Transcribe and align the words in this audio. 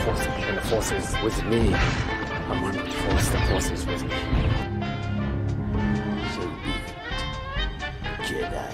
force, 0.00 0.26
and 0.26 0.56
the 0.56 0.62
force 0.62 0.92
is 0.92 1.22
with 1.22 1.44
me. 1.44 1.74
I'm 1.74 2.62
one 2.62 2.76
with 2.76 2.84
the 2.84 2.90
force, 2.90 3.28
the 3.28 3.38
force 3.48 3.70
is 3.70 3.86
with 3.86 4.02
me. 4.02 4.10
So 6.34 6.40
be 6.62 6.70
it, 6.70 6.88
Jedi. 8.26 8.70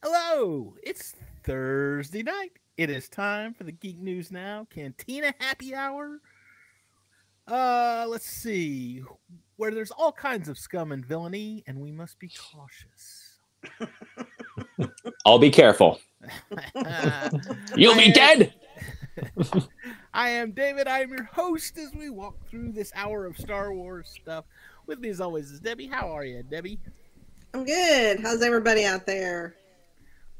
Hello, 0.00 0.74
it's 0.82 1.14
Thursday 1.48 2.22
night. 2.22 2.52
It 2.76 2.90
is 2.90 3.08
time 3.08 3.54
for 3.54 3.64
the 3.64 3.72
Geek 3.72 3.98
News 3.98 4.30
Now 4.30 4.66
Cantina 4.68 5.32
Happy 5.38 5.74
Hour. 5.74 6.20
Uh, 7.50 8.04
let's 8.06 8.26
see, 8.26 9.00
where 9.56 9.70
there's 9.70 9.90
all 9.90 10.12
kinds 10.12 10.50
of 10.50 10.58
scum 10.58 10.92
and 10.92 11.06
villainy, 11.06 11.64
and 11.66 11.80
we 11.80 11.90
must 11.90 12.18
be 12.18 12.28
cautious. 12.28 13.38
I'll 15.24 15.38
be 15.38 15.48
careful. 15.48 15.98
You'll 17.74 17.96
be 17.96 18.12
dead. 18.12 18.52
I 20.12 20.28
am 20.28 20.50
David. 20.50 20.86
I 20.86 21.00
am 21.00 21.08
your 21.08 21.24
host 21.24 21.78
as 21.78 21.94
we 21.94 22.10
walk 22.10 22.36
through 22.50 22.72
this 22.72 22.92
hour 22.94 23.24
of 23.24 23.38
Star 23.38 23.72
Wars 23.72 24.14
stuff. 24.20 24.44
With 24.86 24.98
me, 24.98 25.08
as 25.08 25.22
always, 25.22 25.50
is 25.50 25.60
Debbie. 25.60 25.86
How 25.86 26.14
are 26.14 26.26
you, 26.26 26.42
Debbie? 26.42 26.78
I'm 27.54 27.64
good. 27.64 28.20
How's 28.20 28.42
everybody 28.42 28.84
out 28.84 29.06
there? 29.06 29.54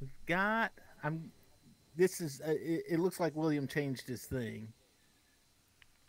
We've 0.03 0.11
got. 0.27 0.71
I'm. 1.03 1.31
This 1.97 2.21
is. 2.21 2.41
Uh, 2.47 2.51
it, 2.53 2.85
it 2.91 3.01
looks 3.01 3.21
like 3.21 3.35
William 3.37 3.67
changed 3.67 4.07
his 4.09 4.23
thing. 4.23 4.69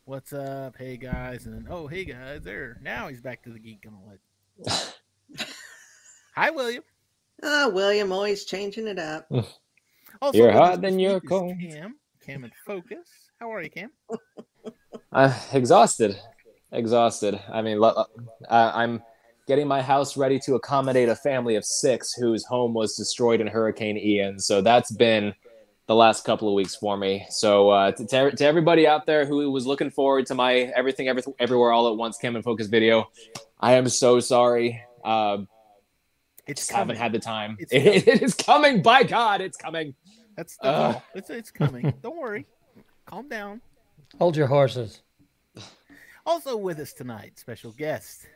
What's 0.06 0.34
up? 0.34 0.76
Hey 0.78 0.98
guys, 0.98 1.46
and 1.46 1.54
then 1.56 1.68
oh 1.70 1.88
hey 1.88 2.06
guys, 2.06 2.42
there. 2.42 2.78
Now 2.82 3.08
he's 3.08 3.22
back 3.22 3.44
to 3.44 3.52
the 3.52 3.60
geek 3.60 3.84
gauntlet. 3.84 4.20
Hi, 6.36 6.50
William. 6.50 6.84
Oh, 7.44 7.70
William 7.70 8.12
always 8.12 8.46
changing 8.46 8.88
it 8.88 9.00
up. 9.00 9.30
Also, 10.22 10.38
You're 10.40 10.52
hot, 10.52 10.82
then 10.82 11.00
you're 11.00 11.14
week 11.14 11.30
cold. 11.30 11.54
Cam, 11.62 11.96
Cam 12.26 12.44
and 12.44 12.52
Focus. 12.66 13.08
How 13.40 13.54
are 13.54 13.62
you, 13.62 13.70
Cam? 13.70 13.92
Uh, 15.14 15.34
exhausted, 15.54 16.20
exhausted. 16.72 17.40
I 17.52 17.62
mean, 17.62 17.80
lo- 17.80 18.06
uh, 18.50 18.72
I'm 18.76 19.02
getting 19.50 19.68
my 19.68 19.82
house 19.82 20.16
ready 20.16 20.38
to 20.40 20.54
accommodate 20.54 21.10
a 21.10 21.16
family 21.16 21.56
of 21.56 21.66
six 21.66 22.14
whose 22.14 22.46
home 22.46 22.72
was 22.72 22.96
destroyed 22.96 23.42
in 23.42 23.48
Hurricane 23.48 23.98
Ian. 23.98 24.40
So 24.40 24.62
that's 24.62 24.92
been 24.92 25.34
the 25.88 25.96
last 25.96 26.24
couple 26.24 26.48
of 26.48 26.54
weeks 26.54 26.76
for 26.76 26.96
me. 26.96 27.26
So 27.32 27.72
uh, 27.72 27.92
to, 27.94 28.06
to, 28.06 28.32
to 28.36 28.46
everybody 28.46 28.86
out 28.86 29.08
there 29.08 29.26
who 29.26 29.50
was 29.50 29.66
looking 29.66 29.90
forward 29.90 30.28
to 30.28 30.36
my 30.36 30.54
everything, 30.76 31.08
everything, 31.08 31.34
everywhere, 31.40 31.72
all 31.72 31.90
at 31.90 31.98
once, 31.98 32.16
Cam 32.20 32.36
and 32.36 32.44
Focus 32.46 32.68
video, 32.68 33.10
I 33.60 33.74
am 33.74 33.90
so 33.90 34.20
sorry. 34.20 34.84
Uh, 35.04 35.40
It's 36.48 36.62
just 36.62 36.72
haven't 36.72 36.98
had 36.98 37.12
the 37.12 37.18
time. 37.20 37.58
It's 37.60 37.74
It- 37.74 38.08
it 38.08 38.22
is 38.22 38.36
coming. 38.36 38.84
By 38.84 39.02
God, 39.04 39.42
it's 39.42 39.58
coming. 39.58 39.96
That's 40.38 40.58
the 40.58 40.68
Ugh. 40.68 40.94
goal. 40.94 41.04
It's 41.16 41.30
it's 41.32 41.50
coming. 41.52 41.92
Don't 42.04 42.18
worry. 42.18 42.46
Calm 43.08 43.28
down. 43.28 43.60
Hold 44.20 44.38
your 44.38 44.46
horses. 44.48 45.02
Also 46.26 46.56
with 46.56 46.78
us 46.80 46.94
tonight, 46.94 47.40
special 47.40 47.72
guest 47.72 48.28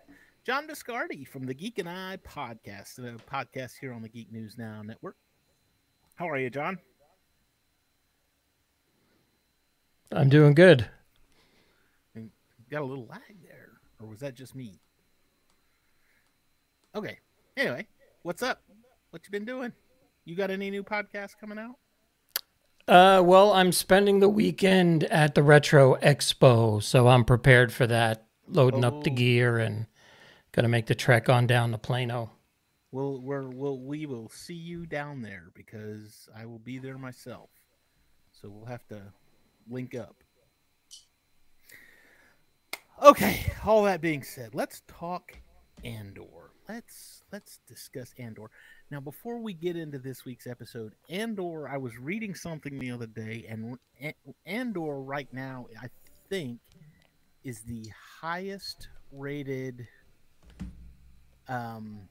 John 0.46 0.68
Biscardi 0.68 1.26
from 1.28 1.46
the 1.46 1.54
Geek 1.54 1.80
and 1.80 1.88
I 1.88 2.18
podcast, 2.18 2.98
a 3.00 3.18
podcast 3.32 3.74
here 3.80 3.94
on 3.94 4.02
the 4.02 4.10
Geek 4.10 4.32
News 4.32 4.58
Now 4.58 4.82
network. 4.82 5.16
How 6.16 6.30
are 6.30 6.38
you, 6.38 6.50
John? 6.50 6.80
I'm 10.12 10.30
doing 10.30 10.54
good. 10.54 10.86
Got 12.70 12.82
a 12.82 12.86
little 12.86 13.06
lag 13.06 13.22
there, 13.44 13.70
or 14.00 14.08
was 14.08 14.20
that 14.22 14.34
just 14.34 14.56
me? 14.56 14.80
Okay. 16.96 17.20
Anyway, 17.56 17.86
what's 18.24 18.42
up? 18.42 18.64
What 19.12 19.22
you 19.26 19.32
been 19.32 19.46
doing? 19.46 19.72
You 20.26 20.36
got 20.36 20.50
any 20.50 20.72
new 20.72 20.84
podcasts 20.84 21.38
coming 21.40 21.60
out? 21.60 21.76
Uh, 22.88 23.22
well, 23.24 23.54
I'm 23.54 23.72
spending 23.72 24.20
the 24.20 24.30
weekend 24.30 25.04
at 25.06 25.36
the 25.36 25.44
Retro 25.44 25.96
Expo, 25.98 26.82
so 26.82 27.08
I'm 27.08 27.24
prepared 27.26 27.72
for 27.72 27.86
that. 27.88 28.26
Loading 28.48 28.84
up 28.84 29.04
the 29.04 29.12
Oh. 29.12 29.16
gear 29.16 29.58
and 29.58 29.86
gonna 30.54 30.70
make 30.70 30.86
the 30.86 30.96
trek 30.96 31.28
on 31.30 31.46
down 31.48 31.72
to 31.72 31.78
Plano. 31.78 32.32
We'll 32.92 33.20
we're, 33.22 33.50
we'll 33.50 33.80
we 33.80 34.06
will 34.06 34.30
see 34.30 34.54
you 34.54 34.86
down 34.86 35.22
there 35.22 35.52
because 35.54 36.30
I 36.36 36.46
will 36.46 36.60
be 36.60 36.78
there 36.78 36.98
myself. 36.98 37.50
So 38.32 38.50
we'll 38.50 38.68
have 38.68 38.88
to 38.88 39.02
link 39.70 39.96
up. 39.96 40.16
Okay, 43.02 43.52
all 43.66 43.84
that 43.84 44.00
being 44.00 44.24
said, 44.24 44.54
let's 44.54 44.84
talk 44.88 45.34
Andor. 45.84 46.52
Let's 46.70 47.24
let's 47.32 47.60
discuss 47.68 48.14
Andor. 48.20 48.50
Now 48.92 49.00
before 49.00 49.40
we 49.40 49.54
get 49.54 49.76
into 49.76 49.98
this 49.98 50.24
week's 50.24 50.46
episode, 50.46 50.94
Andor, 51.10 51.68
I 51.68 51.78
was 51.78 51.98
reading 51.98 52.36
something 52.36 52.78
the 52.78 52.92
other 52.92 53.08
day 53.08 53.46
and 53.50 53.78
Andor 54.46 55.02
right 55.02 55.28
now 55.34 55.66
I 55.82 55.88
think 56.30 56.60
is 57.44 57.62
the 57.62 57.92
highest 58.22 58.88
rated 59.12 59.88
um 61.48 62.08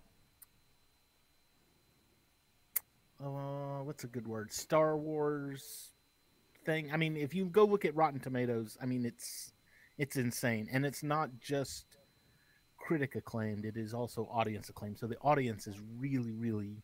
uh, 3.25 3.82
what's 3.84 4.04
a 4.04 4.09
good 4.09 4.26
word? 4.26 4.53
Star 4.53 4.97
Wars 4.97 5.91
thing. 6.65 6.91
I 6.93 6.97
mean, 6.97 7.16
if 7.16 7.34
you 7.34 7.47
go 7.47 7.65
look 7.65 7.84
at 7.84 7.94
Rotten 7.94 8.21
Tomatoes, 8.21 8.76
I 8.82 8.87
mean 8.87 9.04
it's 9.04 9.53
it's 9.98 10.16
insane, 10.16 10.69
and 10.72 10.84
it's 10.84 11.03
not 11.03 11.31
just 11.41 11.87
critic 12.76 13.15
acclaimed; 13.15 13.65
it 13.65 13.76
is 13.76 13.94
also 13.94 14.28
audience 14.32 14.69
acclaimed. 14.69 14.98
So 14.98 15.06
the 15.06 15.19
audience 15.19 15.66
is 15.66 15.76
really, 15.98 16.32
really 16.32 16.82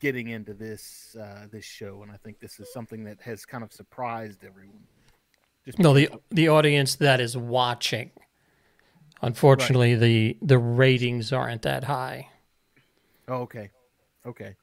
getting 0.00 0.28
into 0.28 0.54
this 0.54 1.16
uh, 1.20 1.46
this 1.50 1.64
show, 1.64 2.02
and 2.02 2.12
I 2.12 2.16
think 2.16 2.40
this 2.40 2.60
is 2.60 2.72
something 2.72 3.04
that 3.04 3.20
has 3.22 3.46
kind 3.46 3.64
of 3.64 3.72
surprised 3.72 4.44
everyone. 4.44 4.84
Just 5.64 5.78
No, 5.78 5.94
the 5.94 6.10
the 6.30 6.48
audience 6.48 6.96
that 6.96 7.20
is 7.20 7.36
watching. 7.36 8.10
Unfortunately, 9.22 9.94
the 9.94 10.36
the 10.42 10.58
ratings 10.58 11.32
aren't 11.32 11.62
that 11.62 11.84
high. 11.84 12.28
Oh, 13.28 13.36
okay. 13.42 13.70
Okay. 14.26 14.56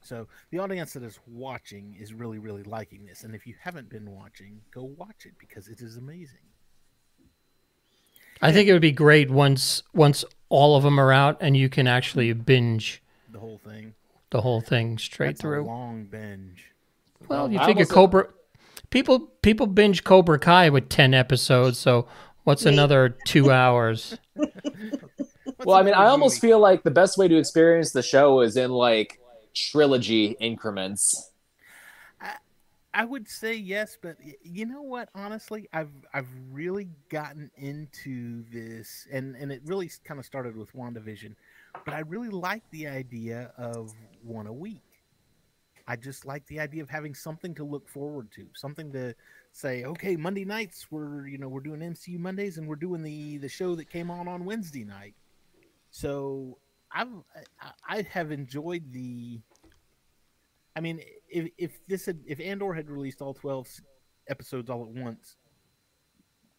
So 0.00 0.28
the 0.50 0.58
audience 0.60 0.92
that 0.92 1.02
is 1.02 1.18
watching 1.26 1.96
is 1.98 2.12
really, 2.14 2.38
really 2.38 2.62
liking 2.62 3.04
this. 3.06 3.24
And 3.24 3.34
if 3.34 3.46
you 3.46 3.54
haven't 3.60 3.88
been 3.88 4.08
watching, 4.08 4.60
go 4.70 4.84
watch 4.84 5.24
it 5.26 5.32
because 5.38 5.66
it 5.66 5.80
is 5.80 5.96
amazing. 5.96 6.38
I 8.40 8.52
think 8.52 8.68
it 8.68 8.72
would 8.72 8.82
be 8.82 8.92
great 8.92 9.30
once 9.30 9.82
once 9.94 10.24
all 10.48 10.76
of 10.76 10.82
them 10.84 11.00
are 11.00 11.12
out 11.12 11.38
and 11.40 11.56
you 11.56 11.68
can 11.68 11.86
actually 11.88 12.32
binge 12.34 13.02
The 13.32 13.40
whole 13.40 13.58
thing. 13.58 13.94
the 14.30 14.42
whole 14.42 14.60
thing 14.60 14.98
straight 14.98 15.28
That's 15.30 15.40
through. 15.40 15.64
a 15.64 15.66
long 15.66 16.04
binge. 16.04 16.70
Well, 17.28 17.50
you 17.50 17.58
I 17.58 17.66
figure 17.66 17.80
almost- 17.82 17.92
Cobra 17.92 18.28
people 18.90 19.18
people 19.42 19.66
binge 19.66 20.04
Cobra 20.04 20.38
Kai 20.38 20.68
with 20.68 20.88
ten 20.88 21.14
episodes, 21.14 21.78
so 21.78 22.06
what's 22.46 22.64
Me. 22.64 22.72
another 22.72 23.16
two 23.26 23.50
hours? 23.62 24.16
Well, 25.64 25.76
I 25.76 25.82
mean, 25.82 25.94
I 25.94 26.06
almost 26.06 26.40
feel 26.40 26.60
like 26.60 26.84
the 26.84 26.90
best 26.90 27.18
way 27.18 27.28
to 27.28 27.36
experience 27.36 27.90
the 27.90 28.02
show 28.02 28.40
is 28.40 28.56
in 28.56 28.70
like 28.70 29.20
trilogy 29.52 30.36
increments. 30.38 31.32
I 32.20 32.36
I 32.94 33.04
would 33.04 33.28
say 33.28 33.54
yes, 33.54 33.98
but 34.00 34.16
you 34.42 34.64
know 34.64 34.82
what? 34.82 35.08
Honestly, 35.14 35.68
I've 35.72 35.90
I've 36.14 36.28
really 36.52 36.88
gotten 37.08 37.50
into 37.56 38.44
this, 38.52 39.08
and 39.10 39.34
and 39.34 39.50
it 39.50 39.60
really 39.64 39.90
kind 40.04 40.20
of 40.20 40.24
started 40.24 40.56
with 40.56 40.72
WandaVision, 40.72 41.34
but 41.84 41.94
I 41.94 42.00
really 42.00 42.30
like 42.30 42.62
the 42.70 42.86
idea 42.86 43.52
of 43.58 43.92
one 44.22 44.46
a 44.46 44.52
week. 44.52 44.82
I 45.88 45.96
just 45.96 46.26
like 46.26 46.46
the 46.46 46.60
idea 46.60 46.82
of 46.82 46.90
having 46.90 47.14
something 47.14 47.54
to 47.56 47.64
look 47.64 47.88
forward 47.88 48.30
to, 48.32 48.46
something 48.54 48.92
to 48.92 49.14
say, 49.56 49.84
okay, 49.84 50.16
Monday 50.16 50.44
nights 50.44 50.86
we're 50.90 51.26
you 51.26 51.38
know 51.38 51.48
we're 51.48 51.60
doing 51.60 51.80
MCU 51.80 52.18
Mondays, 52.18 52.58
and 52.58 52.68
we're 52.68 52.76
doing 52.76 53.02
the 53.02 53.38
the 53.38 53.48
show 53.48 53.74
that 53.74 53.88
came 53.88 54.10
on 54.10 54.28
on 54.28 54.44
Wednesday 54.44 54.84
night. 54.84 55.14
So 55.90 56.58
I've 56.92 57.08
I, 57.88 58.02
have 58.02 58.32
enjoyed 58.32 58.92
the 58.92 59.40
I 60.76 60.80
mean, 60.80 61.00
if 61.28 61.48
if 61.56 61.78
this 61.88 62.04
had 62.04 62.20
if 62.26 62.38
Andor 62.38 62.74
had 62.74 62.90
released 62.90 63.22
all 63.22 63.32
twelve 63.32 63.68
episodes 64.28 64.68
all 64.68 64.82
at 64.82 65.02
once, 65.02 65.36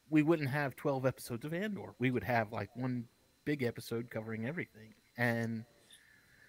we 0.10 0.24
wouldn't 0.24 0.50
have 0.50 0.76
twelve 0.76 1.06
episodes 1.06 1.46
of 1.46 1.54
Andor. 1.54 1.94
We 2.00 2.10
would 2.10 2.24
have 2.24 2.52
like 2.52 2.76
one 2.76 3.06
big 3.46 3.62
episode 3.62 4.10
covering 4.10 4.48
everything. 4.48 4.94
And 5.18 5.64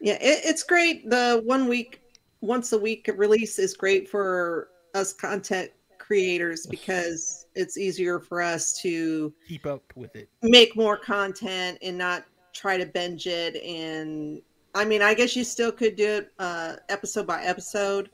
Yeah, 0.00 0.15
it, 0.15 0.41
it's 0.45 0.62
great. 0.62 1.11
The 1.11 1.43
one 1.45 1.69
week, 1.69 2.00
once 2.41 2.73
a 2.73 2.79
week 2.79 3.11
release 3.15 3.59
is 3.59 3.75
great 3.75 4.09
for 4.09 4.69
us 4.95 5.12
content 5.12 5.71
creators 6.09 6.67
because 6.67 7.45
it's 7.55 7.77
easier 7.77 8.19
for 8.19 8.41
us 8.41 8.81
to 8.81 9.31
keep 9.47 9.67
up 9.67 9.83
with 9.95 10.17
it. 10.17 10.31
make 10.43 10.75
more 10.75 10.97
content 10.97 11.77
and 11.83 11.99
not 11.99 12.25
try 12.55 12.79
to 12.79 12.87
binge 12.87 13.27
it. 13.27 13.57
And 13.57 14.41
I 14.75 14.87
mean, 14.87 15.03
I 15.03 15.13
guess 15.13 15.37
you 15.37 15.45
still 15.45 15.71
could 15.71 15.97
do 15.97 16.09
it 16.09 16.33
uh, 16.39 16.77
episode 16.89 17.27
by 17.27 17.43
episode, 17.43 18.09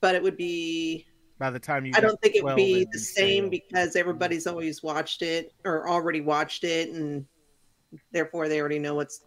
but 0.00 0.16
it 0.16 0.22
would 0.22 0.36
be. 0.36 1.06
By 1.38 1.50
the 1.50 1.60
time 1.60 1.86
you, 1.86 1.92
I 1.94 2.00
don't 2.00 2.20
think 2.20 2.34
it 2.34 2.42
would 2.42 2.56
be 2.56 2.84
the 2.90 2.98
same 2.98 3.48
because 3.48 3.94
everybody's 3.94 4.48
always 4.48 4.82
watched 4.82 5.22
it 5.22 5.52
or 5.64 5.88
already 5.88 6.20
watched 6.20 6.64
it, 6.64 6.90
and 6.90 7.24
therefore 8.10 8.48
they 8.48 8.58
already 8.58 8.80
know 8.80 8.96
what's 8.96 9.20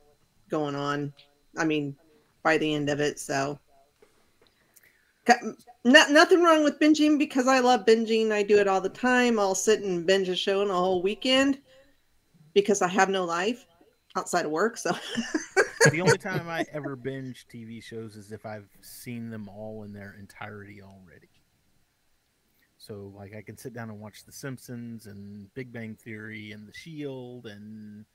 going 0.50 0.76
on. 0.76 1.14
I 1.58 1.64
mean, 1.64 1.96
by 2.44 2.58
the 2.58 2.76
end 2.76 2.90
of 2.90 3.00
it, 3.00 3.18
so. 3.18 3.58
Not, 5.84 6.12
nothing 6.12 6.44
wrong 6.44 6.64
with 6.64 6.80
binging 6.80 7.18
because 7.18 7.48
I 7.48 7.60
love 7.60 7.86
binging. 7.86 8.32
I 8.32 8.44
do 8.44 8.58
it 8.58 8.68
all 8.68 8.82
the 8.82 8.90
time. 8.90 9.40
I'll 9.40 9.56
sit 9.56 9.82
and 9.82 10.06
binge 10.06 10.30
a 10.30 10.36
show 10.36 10.62
in 10.62 10.70
a 10.70 10.74
whole 10.74 11.02
weekend 11.02 11.60
because 12.54 12.82
I 12.82 12.88
have 12.88 13.10
no 13.10 13.26
life 13.26 13.66
outside 14.16 14.46
of 14.46 14.52
work. 14.52 14.78
So 14.78 14.92
the 15.92 16.02
only 16.02 16.18
time 16.18 16.48
I 16.48 16.66
ever 16.72 16.96
binge 16.96 17.46
TV 17.52 17.84
shows 17.84 18.16
is 18.16 18.32
if 18.32 18.46
I've 18.46 18.70
seen 18.82 19.30
them 19.30 19.48
all 19.50 19.84
in 19.84 19.94
their 19.94 20.16
entirety 20.20 20.82
already. 20.82 21.30
So, 22.78 23.14
like, 23.16 23.36
I 23.36 23.44
can 23.44 23.58
sit 23.58 23.74
down 23.74 23.92
and 23.92 24.00
watch 24.00 24.26
The 24.26 24.32
Simpsons 24.32 25.06
and 25.06 25.54
Big 25.54 25.72
Bang 25.72 25.96
Theory 25.96 26.52
and 26.52 26.68
The 26.68 26.74
Shield 26.74 27.46
and 27.46 28.06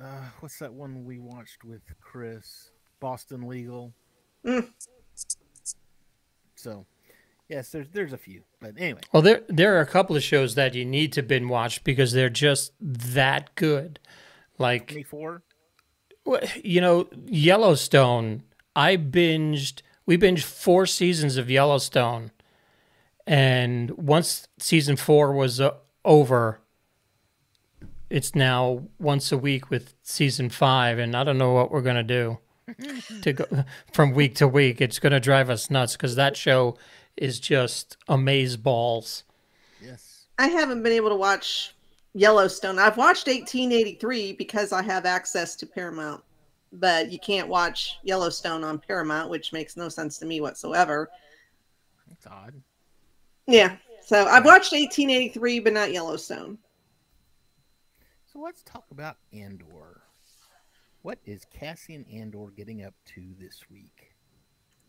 uh, 0.00 0.24
what's 0.40 0.58
that 0.58 0.72
one 0.72 1.04
we 1.04 1.18
watched 1.18 1.64
with 1.64 1.82
Chris? 2.00 2.70
Boston 3.00 3.46
Legal. 3.46 3.92
Mm. 4.44 4.68
So, 6.60 6.84
yes, 7.48 7.70
there's 7.70 7.88
there's 7.92 8.12
a 8.12 8.18
few, 8.18 8.42
but 8.60 8.74
anyway, 8.76 9.00
Well, 9.12 9.22
there 9.22 9.42
there 9.48 9.76
are 9.76 9.80
a 9.80 9.86
couple 9.86 10.14
of 10.14 10.22
shows 10.22 10.54
that 10.56 10.74
you 10.74 10.84
need 10.84 11.12
to 11.14 11.22
binge 11.22 11.48
watch 11.48 11.82
because 11.84 12.12
they're 12.12 12.28
just 12.28 12.72
that 12.80 13.54
good. 13.54 13.98
Like 14.58 14.88
24. 14.88 15.42
Well, 16.26 16.40
you 16.62 16.80
know, 16.80 17.08
Yellowstone. 17.26 18.42
I 18.76 18.96
binged. 18.98 19.80
We 20.04 20.18
binged 20.18 20.42
four 20.42 20.84
seasons 20.86 21.38
of 21.38 21.50
Yellowstone, 21.50 22.30
and 23.26 23.90
once 23.92 24.46
season 24.58 24.96
four 24.96 25.32
was 25.32 25.60
uh, 25.60 25.74
over, 26.04 26.60
it's 28.10 28.34
now 28.34 28.88
once 28.98 29.32
a 29.32 29.38
week 29.38 29.70
with 29.70 29.94
season 30.02 30.50
five, 30.50 30.98
and 30.98 31.16
I 31.16 31.24
don't 31.24 31.38
know 31.38 31.52
what 31.52 31.70
we're 31.70 31.80
gonna 31.80 32.02
do 32.02 32.38
to 33.22 33.32
go 33.32 33.64
from 33.92 34.12
week 34.12 34.34
to 34.36 34.48
week. 34.48 34.80
It's 34.80 34.98
gonna 34.98 35.20
drive 35.20 35.50
us 35.50 35.70
nuts 35.70 35.92
because 35.92 36.16
that 36.16 36.36
show 36.36 36.76
is 37.16 37.40
just 37.40 37.96
amaze 38.08 38.56
balls. 38.56 39.24
Yes. 39.82 40.26
I 40.38 40.48
haven't 40.48 40.82
been 40.82 40.92
able 40.92 41.10
to 41.10 41.16
watch 41.16 41.74
Yellowstone. 42.14 42.78
I've 42.78 42.96
watched 42.96 43.26
1883 43.26 44.32
because 44.32 44.72
I 44.72 44.82
have 44.82 45.06
access 45.06 45.54
to 45.56 45.66
Paramount, 45.66 46.22
but 46.72 47.12
you 47.12 47.18
can't 47.18 47.48
watch 47.48 47.98
Yellowstone 48.02 48.64
on 48.64 48.78
Paramount, 48.78 49.30
which 49.30 49.52
makes 49.52 49.76
no 49.76 49.88
sense 49.88 50.18
to 50.18 50.26
me 50.26 50.40
whatsoever. 50.40 51.10
That's 52.08 52.26
odd. 52.26 52.54
Yeah. 53.46 53.76
So 54.02 54.26
I've 54.26 54.44
watched 54.44 54.72
1883, 54.72 55.60
but 55.60 55.72
not 55.72 55.92
Yellowstone. 55.92 56.58
So 58.32 58.40
let's 58.40 58.62
talk 58.62 58.84
about 58.90 59.16
Andor. 59.32 59.89
What 61.02 61.18
is 61.24 61.46
Cassian 61.46 62.04
Andor 62.12 62.48
getting 62.54 62.84
up 62.84 62.94
to 63.14 63.22
this 63.38 63.62
week? 63.70 64.14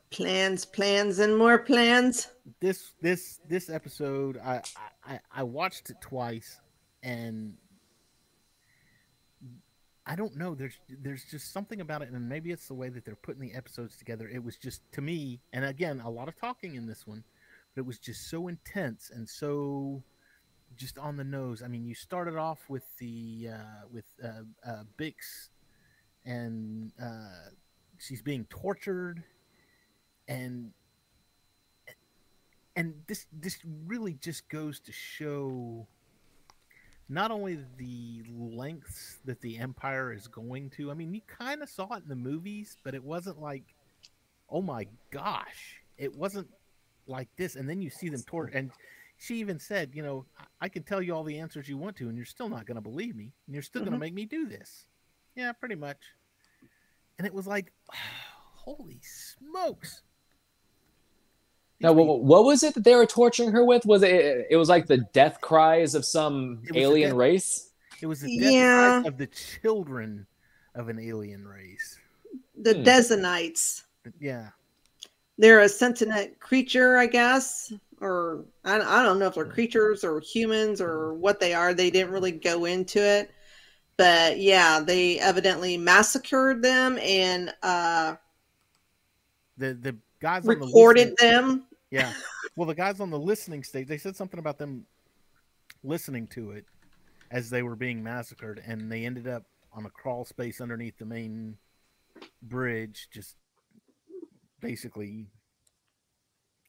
Plans, 0.09 0.65
plans, 0.65 1.19
and 1.19 1.37
more 1.37 1.57
plans. 1.57 2.27
This 2.59 2.91
this 3.01 3.39
this 3.47 3.69
episode, 3.69 4.37
I 4.37 4.61
I, 5.05 5.19
I 5.33 5.43
watched 5.43 5.89
it 5.89 5.95
twice, 6.01 6.59
and 7.01 7.53
I 10.05 10.15
don't 10.15 10.35
know. 10.35 10.53
There's 10.53 10.77
there's 10.89 11.23
just 11.23 11.53
something 11.53 11.79
about 11.79 12.01
it, 12.01 12.09
and 12.11 12.27
maybe 12.27 12.51
it's 12.51 12.67
the 12.67 12.73
way 12.73 12.89
that 12.89 13.05
they're 13.05 13.15
putting 13.15 13.41
the 13.41 13.53
episodes 13.53 13.95
together. 13.95 14.27
It 14.27 14.43
was 14.43 14.57
just 14.57 14.81
to 14.91 15.01
me, 15.01 15.39
and 15.53 15.63
again, 15.63 16.01
a 16.01 16.09
lot 16.09 16.27
of 16.27 16.35
talking 16.35 16.75
in 16.75 16.87
this 16.87 17.07
one, 17.07 17.23
but 17.73 17.81
it 17.81 17.85
was 17.85 17.99
just 17.99 18.29
so 18.29 18.49
intense 18.49 19.11
and 19.13 19.29
so 19.29 20.03
just 20.75 20.97
on 20.97 21.15
the 21.15 21.23
nose. 21.23 21.63
I 21.63 21.69
mean, 21.69 21.85
you 21.85 21.95
started 21.95 22.35
off 22.35 22.59
with 22.67 22.83
the 22.97 23.51
uh, 23.53 23.87
with 23.89 24.05
uh, 24.21 24.41
uh, 24.69 24.83
Bix, 24.97 25.49
and 26.25 26.91
uh, 27.01 27.49
she's 27.97 28.21
being 28.21 28.45
tortured, 28.49 29.23
and 30.27 30.71
and 32.75 32.93
this 33.07 33.27
this 33.33 33.57
really 33.85 34.13
just 34.13 34.47
goes 34.49 34.79
to 34.79 34.91
show 34.91 35.85
not 37.09 37.31
only 37.31 37.59
the 37.77 38.23
lengths 38.29 39.19
that 39.25 39.41
the 39.41 39.57
empire 39.57 40.13
is 40.13 40.27
going 40.27 40.69
to 40.69 40.89
i 40.89 40.93
mean 40.93 41.13
you 41.13 41.19
kind 41.27 41.61
of 41.61 41.69
saw 41.69 41.93
it 41.95 42.03
in 42.03 42.07
the 42.07 42.15
movies 42.15 42.77
but 42.83 42.95
it 42.95 43.03
wasn't 43.03 43.37
like 43.41 43.63
oh 44.49 44.61
my 44.61 44.87
gosh 45.11 45.81
it 45.97 46.15
wasn't 46.15 46.47
like 47.07 47.27
this. 47.35 47.55
And 47.55 47.69
then 47.69 47.81
you 47.81 47.89
see 47.89 48.07
them 48.09 48.23
toward 48.23 48.53
and 48.53 48.71
she 49.17 49.35
even 49.39 49.59
said 49.59 49.91
you 49.93 50.01
know 50.03 50.25
i 50.39 50.45
I 50.63 50.69
can 50.69 50.83
tell 50.83 51.01
you 51.01 51.13
all 51.15 51.23
the 51.23 51.39
answers 51.39 51.67
you 51.67 51.75
want 51.77 51.95
to 51.97 52.07
and 52.07 52.15
you're 52.15 52.25
still 52.25 52.47
not 52.47 52.65
going 52.67 52.75
to 52.75 52.81
believe 52.81 53.15
me 53.15 53.33
and 53.47 53.53
you're 53.55 53.63
still 53.63 53.81
going 53.81 53.91
Mhm. 53.93 53.95
to 53.95 53.99
make 53.99 54.13
me 54.13 54.25
do 54.25 54.47
this 54.47 54.85
yeah 55.35 55.51
pretty 55.51 55.75
much 55.75 55.97
and 57.17 57.25
it 57.27 57.33
was 57.33 57.47
like 57.47 57.71
holy 58.55 58.99
smokes 59.01 60.01
Now, 61.79 61.89
These 61.89 61.95
what, 61.97 62.03
people- 62.03 62.23
what 62.25 62.45
was 62.45 62.63
it 62.63 62.73
that 62.75 62.83
they 62.83 62.95
were 62.95 63.05
torturing 63.07 63.51
her 63.51 63.65
with? 63.65 63.85
Was 63.87 64.03
it? 64.03 64.47
It 64.51 64.55
was 64.57 64.69
like 64.69 64.85
the 64.85 64.97
death 65.13 65.41
cries 65.41 65.95
of 65.95 66.05
some 66.05 66.59
It 66.63 66.69
was 66.69 66.69
the 66.73 66.79
alien 66.79 67.09
death- 67.09 67.17
race. 67.17 67.69
It 68.01 68.05
was 68.05 68.21
the 68.21 68.37
death 68.39 68.51
Yeah. 68.51 69.01
cries 69.01 69.07
of 69.07 69.17
the 69.17 69.27
children 69.27 70.27
of 70.75 70.89
an 70.89 70.99
alien 70.99 71.47
race. 71.47 71.97
The 72.61 72.75
Hmm. 72.75 72.83
Dizonites. 72.83 73.83
Yeah. 74.19 74.49
They're 75.39 75.61
a 75.61 75.69
sentient 75.69 76.39
creature, 76.39 76.97
I 76.97 77.07
guess, 77.07 77.73
or 77.99 78.45
I, 78.63 78.75
I 78.75 79.03
don't 79.03 79.17
know 79.17 79.27
if 79.27 79.33
they're 79.35 79.45
creatures 79.45 80.03
or 80.03 80.19
humans 80.19 80.81
or 80.81 81.15
what 81.15 81.39
they 81.39 81.53
are. 81.55 81.73
They 81.73 81.89
didn't 81.89 82.11
really 82.11 82.31
go 82.31 82.65
into 82.65 82.99
it, 82.99 83.31
but 84.01 84.39
yeah, 84.39 84.79
they 84.79 85.19
evidently 85.19 85.77
massacred 85.77 86.61
them 86.63 86.97
and 86.99 87.53
uh, 87.61 88.15
The 89.57 89.73
the 89.75 89.95
guys 90.19 90.47
on 90.47 90.59
the 90.59 90.65
recorded 90.65 91.11
listening- 91.19 91.31
them. 91.31 91.65
Yeah. 91.91 92.11
Well, 92.55 92.67
the 92.67 92.73
guys 92.75 92.99
on 92.99 93.09
the 93.11 93.19
listening 93.19 93.63
stage, 93.63 93.87
they 93.87 93.97
said 93.97 94.15
something 94.15 94.39
about 94.39 94.57
them 94.57 94.85
listening 95.83 96.25
to 96.27 96.51
it 96.51 96.65
as 97.31 97.49
they 97.49 97.61
were 97.63 97.75
being 97.75 98.01
massacred, 98.03 98.61
and 98.65 98.91
they 98.91 99.05
ended 99.05 99.27
up 99.27 99.43
on 99.73 99.85
a 99.85 99.89
crawl 99.89 100.25
space 100.25 100.59
underneath 100.61 100.97
the 100.97 101.05
main 101.05 101.57
bridge, 102.43 103.07
just 103.13 103.35
basically 104.61 105.27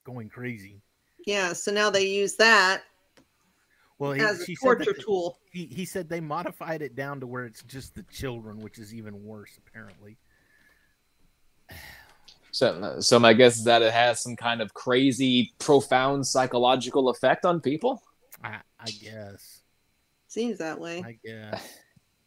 going 0.04 0.28
crazy. 0.28 0.80
Yeah, 1.26 1.52
so 1.52 1.73
now 1.73 1.88
they 1.90 2.04
use 2.07 2.37
that 2.37 2.83
Well, 4.02 4.11
he, 4.11 4.21
as 4.21 4.40
a 4.40 4.44
she 4.44 4.56
said 4.56 4.64
torture 4.64 4.92
that 4.94 5.00
tool. 5.00 5.38
he, 5.52 5.66
he 5.66 5.85
said 5.85 6.09
they 6.09 6.18
modified 6.18 6.82
it 6.82 6.97
down 6.97 7.21
to 7.21 7.26
where 7.28 7.44
it's 7.44 7.62
just 7.62 7.94
the 7.94 8.02
children, 8.02 8.59
which 8.59 8.80
is 8.80 8.92
even 8.92 9.23
worse, 9.23 9.56
apparently. 9.59 10.16
So, 12.54 13.00
so 13.00 13.18
my 13.18 13.32
guess 13.32 13.56
is 13.56 13.64
that 13.64 13.80
it 13.80 13.94
has 13.94 14.23
some 14.23 14.37
kind 14.37 14.61
of 14.61 14.75
crazy, 14.75 15.54
profound 15.59 16.26
psychological 16.26 17.09
effect 17.09 17.47
on 17.47 17.62
people. 17.62 18.02
I, 18.44 18.59
I 18.78 18.90
guess. 18.90 19.62
Seems 20.28 20.59
that 20.59 20.78
way. 20.78 21.02
I 21.02 21.16
guess. 21.25 21.78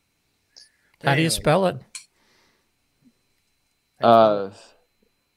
How 1.04 1.14
do 1.14 1.22
you 1.22 1.30
spell 1.30 1.68
it? 1.68 1.78
Uh, 4.02 4.50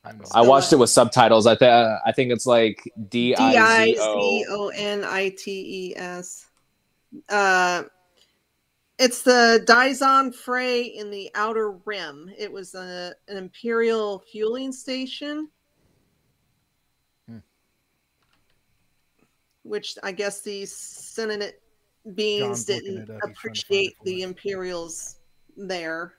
I 0.09 0.13
don't 0.13 0.21
know. 0.23 0.29
I 0.35 0.41
watched 0.41 0.73
it 0.73 0.77
with 0.77 0.91
subtitles. 0.91 1.47
I 1.47 1.55
think 1.55 1.71
I 1.71 2.13
think 2.13 2.33
it's 2.33 2.47
like 2.47 2.83
D 3.09 3.35
D 3.35 3.37
I 3.37 3.83
I 3.83 3.85
C 3.87 3.95
Z 3.95 4.01
O. 4.01 4.65
O 4.65 4.69
N 4.69 5.05
I 5.05 5.29
T 5.31 5.91
E 5.91 5.97
S. 5.97 6.47
Uh, 7.29 7.83
it's 8.99 9.23
the 9.23 9.63
Dizon 9.67 10.35
Frey 10.35 10.83
in 10.83 11.11
the 11.11 11.31
Outer 11.35 11.73
Rim. 11.85 12.31
It 12.37 12.51
was 12.51 12.75
a, 12.75 13.15
an 13.29 13.37
Imperial 13.37 14.25
fueling 14.31 14.73
station. 14.73 15.49
Hmm. 17.29 17.39
Which 19.63 19.97
I 20.03 20.13
guess 20.13 20.41
these 20.43 20.75
Senate 20.75 21.63
beings 22.15 22.65
John's 22.65 22.69
looking 22.69 22.85
didn't 22.85 23.03
it 23.03 23.03
up. 23.03 23.09
He's 23.09 23.19
trying 23.19 23.19
to 23.19 23.21
find 23.21 23.37
appreciate 23.37 23.91
it 23.91 23.97
for 23.99 24.05
the 24.05 24.17
us. 24.17 24.29
Imperials 24.29 25.17
there. 25.57 26.15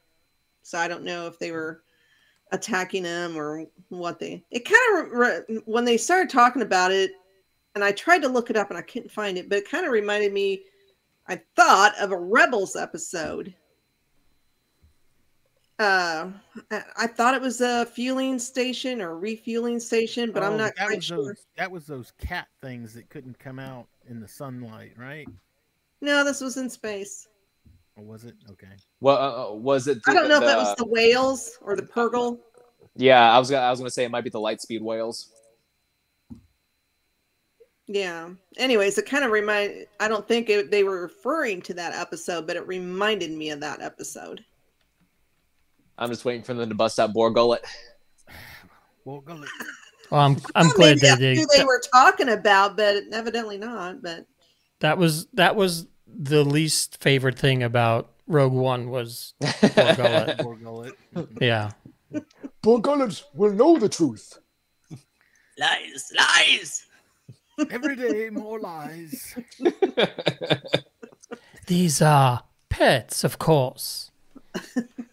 So 0.62 0.78
I 0.78 0.88
don't 0.88 1.04
know 1.04 1.26
if 1.28 1.40
they 1.40 1.52
were 1.52 1.84
attacking 2.52 3.04
them 3.04 3.38
or 3.38 3.66
what 3.90 4.20
they. 4.20 4.44
It 4.52 4.66
kind 4.66 5.40
of 5.50 5.62
when 5.66 5.86
they 5.86 5.98
started 5.98 6.30
talking 6.30 6.62
about 6.62 6.92
it, 6.92 7.12
and 7.76 7.84
I 7.84 7.92
tried 7.92 8.22
to 8.24 8.28
look 8.28 8.50
it 8.50 8.58
up 8.58 8.70
and 8.70 8.78
I 8.78 8.82
couldn't 8.82 9.12
find 9.12 9.38
it, 9.38 9.50
but 9.50 9.60
it 9.60 9.70
kind 9.70 9.86
of 9.86 9.92
reminded 9.92 10.34
me. 10.34 10.64
I 11.28 11.40
thought 11.56 11.94
of 12.00 12.12
a 12.12 12.18
Rebels 12.18 12.76
episode. 12.76 13.54
Uh, 15.78 16.32
I, 16.72 16.82
I 16.98 17.08
thought 17.08 17.36
it 17.36 17.42
was 17.42 17.62
a 17.62 17.86
fueling 17.86 18.38
station 18.38 19.02
or 19.02 19.18
refueling 19.18 19.80
station, 19.80 20.32
but 20.34 20.44
Oh, 20.44 20.48
I'm 20.48 20.58
not 20.58 20.76
that 20.76 20.88
quite 20.88 20.96
was 20.98 21.06
sure. 21.06 21.18
those 21.24 21.46
that 21.56 21.72
was 21.72 21.86
those 21.86 22.12
cat 22.20 22.48
things 22.62 22.94
that 22.96 23.10
couldn't 23.10 23.40
come 23.40 23.60
out 23.60 23.88
in 24.10 24.20
the 24.20 24.28
sunlight, 24.28 24.92
right? 24.98 25.28
No, 26.02 26.26
this 26.26 26.42
was 26.42 26.58
in 26.58 26.70
space. 26.70 27.29
Or 28.00 28.04
was 28.04 28.24
it? 28.24 28.36
Okay. 28.50 28.68
Well, 29.02 29.18
uh, 29.18 29.54
was 29.56 29.88
it? 29.88 30.00
I 30.08 30.14
don't 30.14 30.30
know 30.30 30.38
if 30.38 30.44
that 30.46 30.58
was 30.58 30.76
the 30.78 30.86
whales 30.86 31.58
or 31.62 31.76
the 31.76 31.82
Purrgil. 31.82 32.40
Yeah, 32.96 33.34
I 33.34 33.38
was 33.38 33.50
gonna, 33.50 33.66
I 33.66 33.70
was 33.70 33.80
gonna 33.80 33.90
say 33.90 34.06
it 34.06 34.12
might 34.12 34.24
be 34.24 34.30
the 34.30 34.40
Lightspeed 34.40 34.82
whales. 34.82 35.32
Yeah. 37.88 38.30
Anyways, 38.58 38.98
it 38.98 39.06
kind 39.06 39.26
of 39.26 39.32
remind. 39.32 39.86
I 40.00 40.08
don't 40.08 40.28
think 40.28 40.50
it, 40.50 40.72
they 40.72 40.84
were 40.84 41.02
referring 41.02 41.62
to 41.64 41.74
that 41.74 41.94
episode, 41.94 42.48
but 42.48 42.56
it 42.56 42.66
reminded 42.68 43.32
me 43.32 43.50
of 43.50 43.60
that 43.62 43.82
episode. 43.82 44.46
I'm 45.98 46.10
just 46.10 46.24
waiting 46.24 46.44
for 46.44 46.54
them 46.54 46.70
to 46.70 46.76
bust 46.76 47.00
out 47.00 47.14
Bor 47.14 47.32
Gullet. 47.32 47.66
Well, 49.04 49.20
go 49.26 49.34
look. 49.34 49.50
Well, 50.10 50.22
I'm 50.22 50.38
I'm 50.56 50.68
Well, 50.68 50.76
glad 50.76 50.88
maybe 50.88 51.00
they 51.02 51.08
that's 51.08 51.20
did. 51.20 51.38
who 51.38 51.46
they 51.58 51.66
were 51.66 51.82
talking 51.94 52.30
about, 52.30 52.78
but 52.78 53.04
evidently 53.12 53.58
not. 53.58 54.02
But 54.02 54.26
That 54.80 54.98
was 54.98 55.28
that 55.34 55.56
was 55.58 55.88
the 56.18 56.44
least 56.44 57.02
favorite 57.02 57.38
thing 57.38 57.64
about 57.64 58.12
Rogue 58.28 58.54
One 58.54 58.90
was 58.90 59.34
Bor 59.40 59.96
Gullet. 59.96 60.38
Borgullet. 60.40 60.94
yeah. 61.42 61.72
Bor 62.62 62.80
Gullet 62.82 63.24
will 63.34 63.54
know 63.54 63.78
the 63.78 63.90
truth. 63.90 64.38
lies, 65.58 66.12
lies. 66.18 66.86
Every 67.72 67.96
day, 67.96 68.30
more 68.30 68.60
lies. 68.60 69.36
These 71.68 72.02
are 72.02 72.44
pets, 72.70 73.24
of 73.24 73.38
course. 73.38 74.12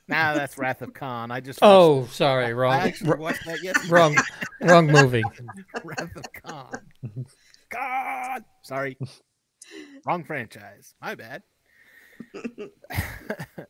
Nah, 0.09 0.35
that's 0.35 0.57
Wrath 0.57 0.83
of 0.83 0.95
Khan. 0.95 1.31
I 1.31 1.41
just 1.41 1.59
Oh, 1.63 2.07
sorry, 2.07 2.47
I 2.47 2.53
wrong 2.53 2.75
actually 2.75 3.19
watched 3.19 3.45
that 3.47 3.63
yesterday. 3.63 3.91
wrong 3.93 4.17
wrong 4.63 4.87
movie. 4.87 5.25
Wrath 5.85 6.17
of 6.17 6.25
Khan. 6.45 7.27
God, 7.69 8.45
sorry, 8.63 8.97
wrong 10.05 10.25
franchise. 10.25 10.95
My 11.01 11.15
bad. 11.15 11.43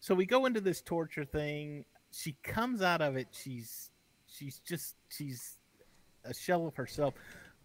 so 0.00 0.14
we 0.14 0.26
go 0.26 0.46
into 0.46 0.60
this 0.60 0.80
torture 0.80 1.24
thing. 1.24 1.84
She 2.12 2.36
comes 2.42 2.82
out 2.82 3.00
of 3.00 3.16
it. 3.16 3.28
She's 3.32 3.90
she's 4.26 4.58
just 4.58 4.96
she's 5.08 5.58
a 6.24 6.34
shell 6.34 6.66
of 6.66 6.76
herself. 6.76 7.14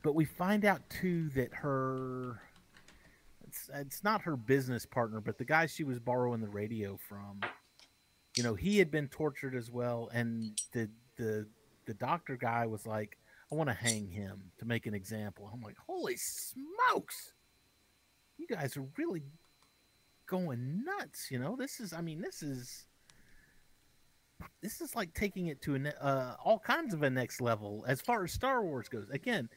But 0.04 0.16
we 0.16 0.26
find 0.26 0.64
out 0.64 0.90
too 0.90 1.30
that 1.30 1.54
her 1.54 2.42
it's, 3.48 3.70
it's 3.74 4.04
not 4.04 4.22
her 4.24 4.36
business 4.36 4.86
partner, 4.86 5.22
but 5.22 5.38
the 5.38 5.46
guy 5.46 5.66
she 5.66 5.84
was 5.84 6.00
borrowing 6.00 6.42
the 6.42 6.50
radio 6.50 6.98
from. 7.10 7.42
You 8.36 8.44
know, 8.44 8.54
he 8.54 8.78
had 8.78 8.92
been 8.92 9.08
tortured 9.08 9.56
as 9.56 9.72
well, 9.72 10.10
and 10.14 10.60
the 10.72 10.90
the 11.18 11.48
the 11.86 11.94
doctor 11.96 12.36
guy 12.36 12.68
was 12.68 12.86
like, 12.86 13.18
I 13.52 13.56
want 13.56 13.70
to 13.70 13.74
hang 13.74 14.08
him 14.08 14.52
to 14.60 14.66
make 14.66 14.86
an 14.86 14.94
example. 14.94 15.50
I'm 15.52 15.62
like, 15.62 15.78
holy 15.88 16.18
smokes. 16.18 17.34
You 18.38 18.48
guys 18.48 18.78
are 18.78 18.86
really 18.98 19.24
going 20.28 20.84
nuts, 20.86 21.30
you 21.32 21.40
know? 21.40 21.56
This 21.56 21.80
is 21.80 21.94
I 21.94 22.02
mean, 22.02 22.22
this 22.22 22.42
is 22.42 22.86
this 24.62 24.82
is 24.82 24.96
like 24.96 25.14
taking 25.14 25.48
it 25.48 25.62
to 25.64 25.76
an, 25.76 25.88
uh, 25.88 26.36
all 26.44 26.60
kinds 26.60 26.94
of 26.94 27.04
a 27.04 27.10
next 27.10 27.42
level 27.42 27.84
as 27.88 28.02
far 28.02 28.24
as 28.24 28.32
Star 28.32 28.64
Wars 28.64 28.88
goes. 28.88 29.10
Again, 29.12 29.50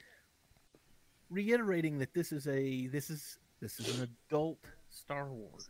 reiterating 1.28 1.98
that 1.98 2.14
this 2.14 2.32
is 2.32 2.46
a 2.46 2.86
this 2.88 3.10
is 3.10 3.38
this 3.60 3.78
is 3.78 3.98
an 3.98 4.08
adult 4.28 4.58
Star 4.90 5.28
Wars. 5.28 5.68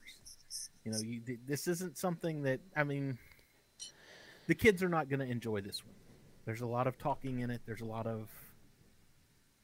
You 0.84 0.92
know, 0.92 0.98
you 0.98 1.20
this 1.46 1.66
isn't 1.68 1.98
something 1.98 2.42
that 2.42 2.60
I 2.76 2.84
mean 2.84 3.18
the 4.46 4.54
kids 4.54 4.82
are 4.82 4.88
not 4.88 5.08
going 5.08 5.20
to 5.20 5.26
enjoy 5.26 5.60
this 5.60 5.84
one. 5.84 5.94
There's 6.44 6.62
a 6.62 6.66
lot 6.66 6.86
of 6.86 6.98
talking 6.98 7.40
in 7.40 7.50
it. 7.50 7.60
There's 7.66 7.82
a 7.82 7.86
lot 7.86 8.06
of 8.06 8.28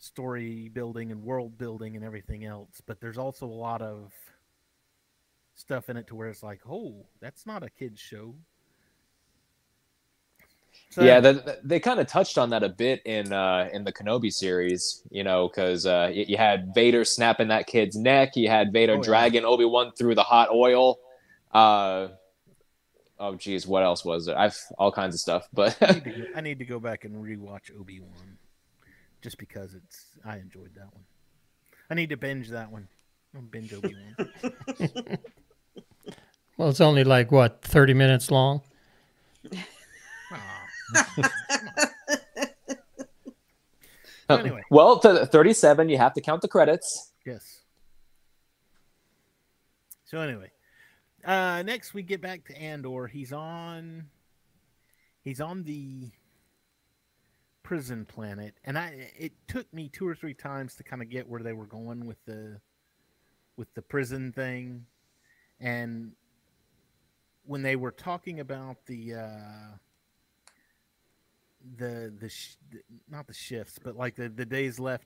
story 0.06 0.68
building 0.72 1.10
and 1.12 1.22
world 1.22 1.58
building 1.58 1.96
and 1.96 2.04
everything 2.04 2.44
else, 2.44 2.80
but 2.86 3.00
there's 3.00 3.18
also 3.18 3.46
a 3.46 3.48
lot 3.68 3.82
of 3.82 4.12
stuff 5.54 5.88
in 5.88 5.96
it 5.96 6.06
to 6.08 6.14
where 6.14 6.28
it's 6.28 6.42
like, 6.42 6.60
"Oh, 6.68 7.06
that's 7.20 7.46
not 7.46 7.62
a 7.62 7.70
kids 7.70 8.00
show." 8.00 8.34
So, 10.90 11.02
yeah, 11.02 11.20
they, 11.20 11.38
they 11.64 11.80
kind 11.80 12.00
of 12.00 12.06
touched 12.06 12.38
on 12.38 12.50
that 12.50 12.62
a 12.62 12.68
bit 12.68 13.02
in 13.04 13.32
uh, 13.32 13.68
in 13.72 13.84
the 13.84 13.92
Kenobi 13.92 14.32
series, 14.32 15.02
you 15.10 15.24
know, 15.24 15.48
because 15.48 15.84
uh, 15.86 16.10
you, 16.12 16.24
you 16.28 16.36
had 16.36 16.74
Vader 16.74 17.04
snapping 17.04 17.48
that 17.48 17.66
kid's 17.66 17.96
neck, 17.96 18.36
you 18.36 18.48
had 18.48 18.72
Vader 18.72 18.94
Oh, 18.94 18.96
yeah. 18.96 19.02
dragging 19.02 19.44
Obi 19.44 19.64
Wan 19.64 19.92
through 19.98 20.14
the 20.14 20.22
hot 20.22 20.48
oil. 20.50 20.98
Uh, 21.52 22.08
oh, 23.18 23.34
geez, 23.36 23.66
what 23.66 23.82
else 23.82 24.04
was 24.04 24.28
it? 24.28 24.36
I've 24.36 24.58
all 24.78 24.92
kinds 24.92 25.14
of 25.14 25.20
stuff, 25.20 25.48
but 25.52 25.76
I 25.82 25.92
need, 25.92 26.04
to 26.04 26.10
go, 26.10 26.24
I 26.36 26.40
need 26.40 26.58
to 26.60 26.64
go 26.64 26.78
back 26.80 27.04
and 27.04 27.14
rewatch 27.16 27.70
Obi 27.78 28.00
Wan, 28.00 28.35
just 29.22 29.38
because 29.38 29.74
it's 29.74 30.06
I 30.24 30.36
enjoyed 30.38 30.74
that 30.74 30.92
one. 30.92 31.04
I 31.90 31.94
need 31.94 32.10
to 32.10 32.16
binge 32.16 32.48
that 32.50 32.70
one. 32.70 32.88
I'll 33.34 33.42
binge 33.42 33.72
Obi 33.72 33.94
Wan. 34.16 35.18
Well, 36.56 36.70
it's 36.70 36.80
only 36.80 37.04
like 37.04 37.30
what 37.30 37.60
thirty 37.62 37.92
minutes 37.92 38.30
long. 38.30 38.62
Anyway. 44.28 44.62
well, 44.70 44.98
to 44.98 45.24
37, 45.24 45.88
you 45.88 45.98
have 45.98 46.12
to 46.14 46.20
count 46.20 46.42
the 46.42 46.48
credits. 46.48 47.12
Yes. 47.24 47.60
So 50.04 50.18
anyway, 50.18 50.50
uh, 51.24 51.62
next 51.64 51.94
we 51.94 52.02
get 52.02 52.20
back 52.20 52.44
to 52.46 52.56
Andor. 52.60 53.06
He's 53.06 53.32
on. 53.32 54.06
He's 55.22 55.40
on 55.40 55.62
the 55.62 56.10
prison 57.66 58.04
planet, 58.04 58.54
and 58.64 58.78
I. 58.78 59.10
It 59.18 59.32
took 59.48 59.72
me 59.74 59.88
two 59.88 60.06
or 60.06 60.14
three 60.14 60.34
times 60.34 60.76
to 60.76 60.84
kind 60.84 61.02
of 61.02 61.10
get 61.10 61.28
where 61.28 61.42
they 61.42 61.52
were 61.52 61.66
going 61.66 62.06
with 62.06 62.24
the, 62.24 62.60
with 63.56 63.72
the 63.74 63.82
prison 63.82 64.30
thing, 64.32 64.86
and 65.58 66.12
when 67.44 67.62
they 67.62 67.74
were 67.76 67.90
talking 67.90 68.40
about 68.40 68.76
the. 68.86 69.14
Uh, 69.14 69.76
the 71.78 72.14
the, 72.20 72.28
sh- 72.28 72.54
the 72.70 72.78
not 73.10 73.26
the 73.26 73.34
shifts, 73.34 73.78
but 73.82 73.96
like 73.96 74.14
the 74.14 74.28
the 74.28 74.46
days 74.46 74.78
left. 74.78 75.04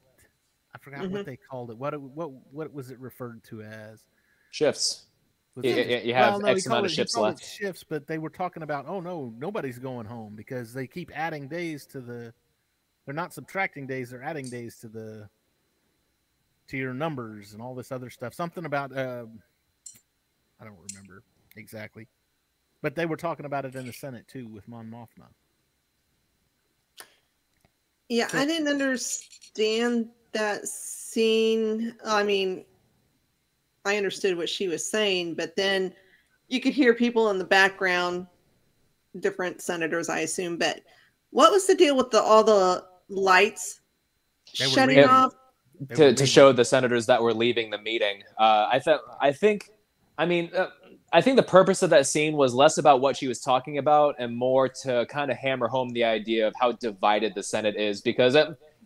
I 0.75 0.79
forgot 0.79 1.09
what 1.09 1.25
they 1.25 1.39
called 1.51 1.71
it. 1.71 1.79
What 1.79 1.95
it- 1.95 2.01
what 2.03 2.31
what 2.53 2.73
was 2.75 2.91
it 2.91 2.99
referred 3.01 3.43
to 3.45 3.63
as? 3.63 4.05
Shifts. 4.51 5.07
Was 5.55 5.65
You- 5.65 5.71
it- 5.73 5.89
you- 6.05 6.09
you 6.11 6.15
have 6.15 6.39
no, 6.41 6.47
he 6.49 6.53
X 6.53 6.67
amount 6.67 6.77
called 6.77 6.85
of 6.85 6.91
it- 6.91 6.91
he 6.91 6.97
shifts 6.97 7.17
left. 7.17 7.43
Shifts, 7.45 7.83
but 7.83 8.07
they 8.07 8.19
were 8.19 8.29
talking 8.29 8.63
about, 8.63 8.85
oh 8.87 9.01
no, 9.01 9.33
nobody's 9.39 9.79
going 9.79 10.05
home 10.05 10.37
because 10.37 10.75
they 10.75 10.87
keep 10.87 11.11
adding 11.15 11.49
days 11.49 11.87
to 11.87 12.01
the. 12.03 12.35
They're 13.11 13.17
not 13.17 13.35
subtracting 13.35 13.89
days; 13.89 14.11
they're 14.11 14.23
adding 14.23 14.49
days 14.49 14.77
to 14.77 14.89
the. 14.89 15.29
To 16.69 16.77
your 16.77 16.95
numbers 16.95 17.55
and 17.55 17.61
all 17.61 17.75
this 17.75 17.91
other 17.91 18.09
stuff. 18.09 18.35
Something 18.35 18.67
about 18.67 18.97
um, 18.97 19.43
I 20.61 20.65
don't 20.65 20.79
remember 20.93 21.25
exactly, 21.57 22.07
but 22.83 22.95
they 22.95 23.07
were 23.07 23.17
talking 23.17 23.47
about 23.47 23.65
it 23.65 23.75
in 23.75 23.85
the 23.85 23.93
Senate 23.93 24.29
too 24.29 24.47
with 24.47 24.69
Mon 24.69 24.89
Mothma. 24.89 25.27
Yeah, 28.09 28.29
So- 28.29 28.39
I 28.39 28.47
didn't 28.47 28.69
understand 28.69 30.11
that 30.31 30.69
scene. 30.69 31.97
I 32.07 32.23
mean, 32.23 32.65
I 33.85 33.97
understood 33.97 34.37
what 34.37 34.49
she 34.49 34.69
was 34.69 34.89
saying, 34.89 35.35
but 35.35 35.57
then 35.57 35.93
you 36.47 36.61
could 36.61 36.75
hear 36.75 36.95
people 36.95 37.31
in 37.31 37.39
the 37.39 37.45
background, 37.45 38.29
different 39.19 39.63
senators, 39.63 40.09
I 40.09 40.21
assume. 40.21 40.57
But 40.59 40.83
what 41.31 41.51
was 41.51 41.67
the 41.67 41.75
deal 41.75 41.97
with 41.97 42.13
the 42.13 42.23
all 42.23 42.45
the 42.45 42.89
lights 43.11 43.81
They 44.59 44.67
shutting 44.67 44.97
leaving. 44.97 45.11
off? 45.11 45.35
To, 45.95 46.13
to 46.15 46.27
show 46.27 46.53
the 46.53 46.65
senators 46.65 47.07
that 47.07 47.23
were 47.23 47.33
leaving 47.33 47.71
the 47.71 47.79
meeting. 47.79 48.23
Uh, 48.39 48.69
I 48.71 48.81
thought, 48.81 49.01
I 49.19 49.33
think, 49.33 49.71
I 50.19 50.27
mean, 50.27 50.51
uh, 50.55 50.69
I 51.11 51.23
think 51.23 51.37
the 51.37 51.43
purpose 51.43 51.83
of 51.83 51.89
that 51.91 52.07
scene 52.07 52.35
was 52.35 52.53
less 52.53 52.77
about 52.77 53.01
what 53.01 53.17
she 53.17 53.27
was 53.27 53.41
talking 53.41 53.79
about 53.79 54.15
and 54.19 54.37
more 54.37 54.69
to 54.83 55.07
kind 55.09 55.31
of 55.31 55.39
hammer 55.39 55.69
home 55.69 55.89
the 55.91 56.05
idea 56.05 56.47
of 56.47 56.55
how 56.61 56.73
divided 56.73 57.35
the 57.35 57.43
Senate 57.43 57.77
is. 57.77 58.03
Because, 58.03 58.37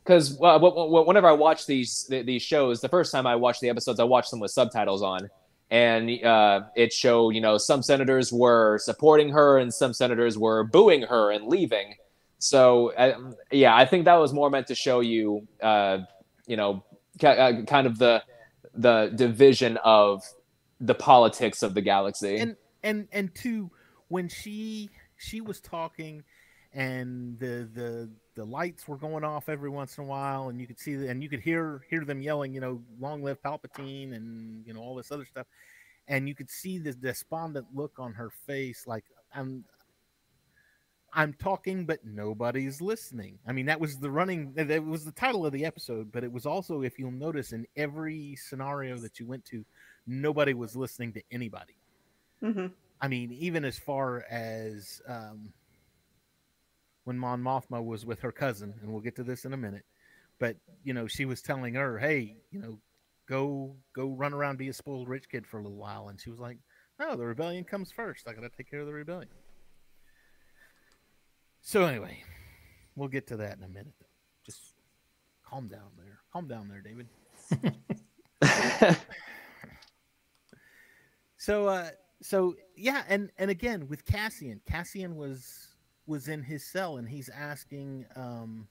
because 0.05 0.37
uh, 0.41 0.53
w- 0.53 0.73
w- 0.73 1.05
whenever 1.05 1.27
I 1.27 1.33
watch 1.33 1.67
these 1.67 2.07
these 2.09 2.43
shows, 2.43 2.81
the 2.81 2.89
first 2.89 3.11
time 3.11 3.27
I 3.27 3.35
watched 3.35 3.61
the 3.61 3.69
episodes, 3.71 3.99
I 3.99 4.05
watched 4.05 4.31
them 4.31 4.39
with 4.39 4.53
subtitles 4.53 5.03
on, 5.03 5.29
and 5.71 6.09
uh, 6.25 6.61
it 6.77 6.93
showed, 6.93 7.31
you 7.31 7.41
know, 7.41 7.59
some 7.59 7.83
senators 7.83 8.33
were 8.33 8.79
supporting 8.79 9.31
her 9.31 9.59
and 9.59 9.75
some 9.75 9.93
senators 9.93 10.39
were 10.39 10.63
booing 10.63 11.03
her 11.03 11.33
and 11.33 11.49
leaving. 11.49 11.95
So, 12.45 12.93
uh, 12.93 13.33
yeah, 13.51 13.75
I 13.75 13.87
think 13.87 14.05
that 14.05 14.17
was 14.17 14.35
more 14.35 14.51
meant 14.51 14.67
to 14.67 14.75
show 14.75 15.01
you. 15.01 15.49
Uh, 15.63 16.01
you 16.47 16.59
know, 16.59 16.85
ki- 17.19 17.27
uh, 17.27 17.63
kind 17.63 17.87
of 17.87 17.99
the 17.99 18.23
the 18.75 19.11
division 19.15 19.79
of 19.79 20.23
the 20.79 20.95
politics 20.95 21.63
of 21.63 21.73
the 21.73 21.81
galaxy. 21.81 22.37
and 22.37 22.57
and 22.83 23.09
and 23.13 23.35
two 23.35 23.71
when 24.09 24.29
she 24.29 24.91
she 25.17 25.41
was 25.41 25.59
talking 25.59 26.23
and 26.75 27.39
the 27.39 27.67
the 27.73 28.11
the 28.35 28.45
lights 28.45 28.87
were 28.87 28.99
going 28.99 29.25
off 29.25 29.49
every 29.49 29.71
once 29.71 29.97
in 29.97 30.05
a 30.05 30.07
while 30.07 30.51
and 30.51 30.61
you 30.61 30.67
could 30.67 30.79
see 30.79 30.97
the, 30.97 31.09
and 31.09 31.23
you 31.23 31.31
could 31.31 31.41
hear 31.41 31.83
hear 31.89 32.05
them 32.05 32.21
yelling 32.21 32.53
you 32.53 32.61
know 32.61 32.83
long 33.01 33.23
live 33.23 33.41
palpatine 33.43 34.15
and 34.15 34.67
you 34.67 34.75
know 34.75 34.81
all 34.81 34.95
this 34.95 35.11
other 35.11 35.25
stuff 35.25 35.47
and 36.09 36.29
you 36.29 36.35
could 36.35 36.51
see 36.51 36.79
the 36.79 36.93
despondent 36.93 37.67
look 37.73 37.93
on 37.99 38.13
her 38.13 38.29
face 38.29 38.87
like 38.87 39.05
i'm 39.35 39.65
i'm 41.15 41.33
talking 41.33 41.87
but 41.87 42.05
nobody's 42.05 42.81
listening 42.81 43.39
i 43.47 43.53
mean 43.53 43.67
that 43.67 43.81
was 43.81 43.99
the 43.99 44.11
running 44.11 44.53
that 44.55 44.85
was 44.85 45.05
the 45.05 45.13
title 45.13 45.47
of 45.47 45.53
the 45.53 45.65
episode 45.65 46.11
but 46.13 46.25
it 46.25 46.33
was 46.33 46.47
also 46.47 46.83
if 46.83 46.99
you'll 46.99 47.11
notice 47.11 47.53
in 47.53 47.67
every 47.77 48.37
scenario 48.37 48.97
that 48.99 49.19
you 49.19 49.27
went 49.27 49.45
to 49.45 49.65
nobody 50.07 50.55
was 50.55 50.77
listening 50.77 51.13
to 51.13 51.23
anybody 51.31 51.77
hmm 52.41 52.67
I 53.05 53.09
mean, 53.09 53.33
even 53.33 53.67
as 53.67 53.79
far 53.79 54.25
as 54.31 55.03
um, 55.07 55.53
when 57.05 57.19
Mon 57.19 57.43
Mothma 57.43 57.85
was 57.85 58.07
with 58.07 58.21
her 58.21 58.33
cousin, 58.33 58.73
and 58.81 58.91
we'll 58.91 59.03
get 59.03 59.17
to 59.17 59.23
this 59.23 59.45
in 59.45 59.53
a 59.53 59.59
minute, 59.59 59.85
but 60.39 60.57
you 60.83 60.95
know, 60.95 61.07
she 61.07 61.27
was 61.27 61.43
telling 61.43 61.75
her, 61.75 61.99
"Hey, 61.99 62.37
you 62.51 62.61
know, 62.61 62.79
go 63.29 63.77
go 63.95 64.09
run 64.09 64.33
around, 64.33 64.57
be 64.57 64.69
a 64.69 64.73
spoiled 64.73 65.09
rich 65.09 65.29
kid 65.29 65.47
for 65.47 65.59
a 65.59 65.63
little 65.63 65.77
while," 65.77 66.09
and 66.09 66.19
she 66.19 66.31
was 66.31 66.39
like, 66.39 66.57
"No, 66.99 67.15
the 67.15 67.27
rebellion 67.27 67.65
comes 67.65 67.93
first. 67.93 68.27
I 68.27 68.33
gotta 68.33 68.49
take 68.49 68.71
care 68.71 68.81
of 68.81 68.87
the 68.87 68.95
rebellion." 68.95 69.29
So 71.67 71.87
anyway, 71.87 72.23
we'll 72.95 73.09
get 73.09 73.27
to 73.29 73.39
that 73.39 73.57
in 73.57 73.65
a 73.65 73.69
minute. 73.69 73.95
Just 74.45 74.75
calm 75.49 75.67
down 75.67 75.93
there. 75.97 76.21
Calm 76.31 76.47
down 76.47 76.69
there, 76.69 76.83
David. 76.83 77.09
so 81.39 81.67
uh 81.67 81.89
so 82.21 82.55
yeah, 82.77 83.03
and 83.09 83.31
and 83.39 83.51
again 83.51 83.89
with 83.89 84.05
Cassian, 84.05 84.61
Cassian 84.67 85.17
was 85.17 85.69
was 86.07 86.29
in 86.29 86.43
his 86.43 86.63
cell 86.63 86.99
and 86.99 87.09
he's 87.09 87.31
asking 87.31 88.05
um 88.15 88.69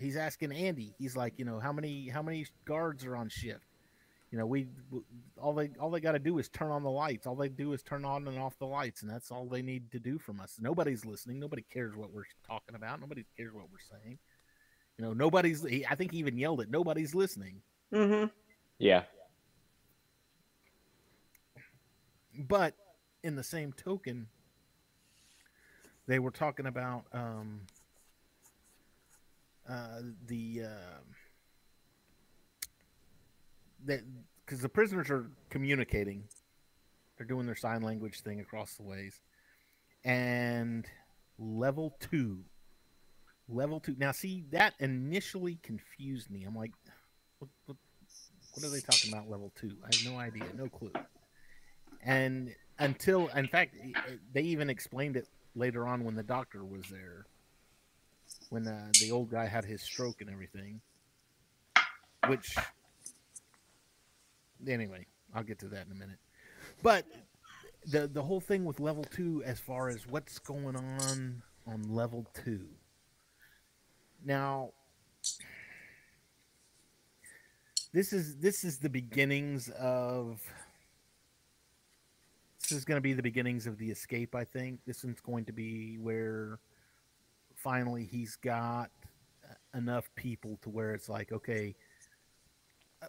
he's 0.00 0.16
asking 0.16 0.50
Andy. 0.50 0.96
He's 0.98 1.16
like, 1.16 1.34
you 1.38 1.44
know, 1.44 1.60
how 1.60 1.72
many 1.72 2.08
how 2.08 2.22
many 2.22 2.44
guards 2.64 3.04
are 3.04 3.14
on 3.14 3.28
shift? 3.28 3.71
You 4.32 4.38
know, 4.38 4.46
we 4.46 4.66
all 5.36 5.52
they 5.52 5.70
all 5.78 5.90
they 5.90 6.00
got 6.00 6.12
to 6.12 6.18
do 6.18 6.38
is 6.38 6.48
turn 6.48 6.70
on 6.70 6.82
the 6.82 6.90
lights. 6.90 7.26
All 7.26 7.36
they 7.36 7.50
do 7.50 7.74
is 7.74 7.82
turn 7.82 8.06
on 8.06 8.26
and 8.26 8.38
off 8.38 8.58
the 8.58 8.66
lights, 8.66 9.02
and 9.02 9.10
that's 9.10 9.30
all 9.30 9.44
they 9.44 9.60
need 9.60 9.92
to 9.92 9.98
do 9.98 10.18
from 10.18 10.40
us. 10.40 10.56
Nobody's 10.58 11.04
listening. 11.04 11.38
Nobody 11.38 11.62
cares 11.70 11.94
what 11.94 12.10
we're 12.10 12.24
talking 12.46 12.74
about. 12.74 12.98
Nobody 12.98 13.26
cares 13.36 13.52
what 13.52 13.66
we're 13.70 13.98
saying. 14.00 14.18
You 14.96 15.04
know, 15.04 15.12
nobody's. 15.12 15.62
He, 15.62 15.84
I 15.84 15.96
think 15.96 16.12
he 16.12 16.18
even 16.18 16.38
yelled 16.38 16.62
it. 16.62 16.70
Nobody's 16.70 17.14
listening. 17.14 17.60
Mm-hmm. 17.92 18.28
Yeah. 18.78 19.02
But 22.38 22.74
in 23.22 23.36
the 23.36 23.44
same 23.44 23.74
token, 23.74 24.28
they 26.06 26.18
were 26.18 26.30
talking 26.30 26.64
about 26.64 27.04
um, 27.12 27.60
uh, 29.68 30.00
the 30.26 30.62
uh, 30.64 30.68
that 30.68 31.21
because 33.86 34.60
the 34.60 34.68
prisoners 34.68 35.10
are 35.10 35.30
communicating, 35.50 36.24
they're 37.16 37.26
doing 37.26 37.46
their 37.46 37.56
sign 37.56 37.82
language 37.82 38.20
thing 38.20 38.40
across 38.40 38.74
the 38.74 38.82
ways, 38.82 39.20
and 40.04 40.86
level 41.38 41.96
two, 42.00 42.44
level 43.48 43.80
two. 43.80 43.94
Now, 43.98 44.12
see 44.12 44.44
that 44.50 44.74
initially 44.80 45.58
confused 45.62 46.30
me. 46.30 46.44
I'm 46.44 46.56
like, 46.56 46.72
what, 47.38 47.50
what, 47.66 47.76
what 48.54 48.66
are 48.66 48.70
they 48.70 48.80
talking 48.80 49.12
about? 49.12 49.30
Level 49.30 49.52
two? 49.54 49.72
I 49.82 49.94
have 49.94 50.12
no 50.12 50.18
idea, 50.18 50.44
no 50.56 50.68
clue. 50.68 50.92
And 52.04 52.54
until, 52.78 53.28
in 53.28 53.46
fact, 53.46 53.76
they 54.32 54.42
even 54.42 54.68
explained 54.68 55.16
it 55.16 55.28
later 55.54 55.86
on 55.86 56.04
when 56.04 56.14
the 56.14 56.22
doctor 56.22 56.64
was 56.64 56.82
there, 56.90 57.26
when 58.50 58.66
uh, 58.66 58.90
the 59.00 59.10
old 59.10 59.30
guy 59.30 59.46
had 59.46 59.64
his 59.64 59.82
stroke 59.82 60.20
and 60.20 60.28
everything. 60.30 60.80
Which, 62.28 62.54
anyway, 64.68 65.06
I'll 65.34 65.42
get 65.42 65.58
to 65.60 65.68
that 65.68 65.86
in 65.86 65.92
a 65.92 65.96
minute. 65.96 66.18
But 66.82 67.06
the 67.86 68.06
the 68.06 68.22
whole 68.22 68.40
thing 68.40 68.64
with 68.64 68.80
level 68.80 69.04
two, 69.04 69.42
as 69.44 69.58
far 69.60 69.88
as 69.88 70.06
what's 70.06 70.38
going 70.38 70.76
on 70.76 71.42
on 71.66 71.82
level 71.94 72.26
two. 72.44 72.66
Now, 74.24 74.70
this 77.92 78.12
is 78.12 78.36
this 78.36 78.64
is 78.64 78.78
the 78.78 78.88
beginnings 78.88 79.68
of 79.78 80.40
this 82.60 82.72
is 82.72 82.84
going 82.84 82.96
to 82.96 83.02
be 83.02 83.12
the 83.12 83.22
beginnings 83.22 83.66
of 83.66 83.76
the 83.78 83.90
escape 83.90 84.34
i 84.34 84.44
think 84.44 84.80
this 84.86 85.04
is 85.04 85.20
going 85.20 85.44
to 85.44 85.52
be 85.52 85.98
where 85.98 86.58
finally 87.54 88.04
he's 88.04 88.36
got 88.36 88.90
enough 89.74 90.08
people 90.16 90.58
to 90.62 90.70
where 90.70 90.94
it's 90.94 91.08
like 91.08 91.32
okay 91.32 91.74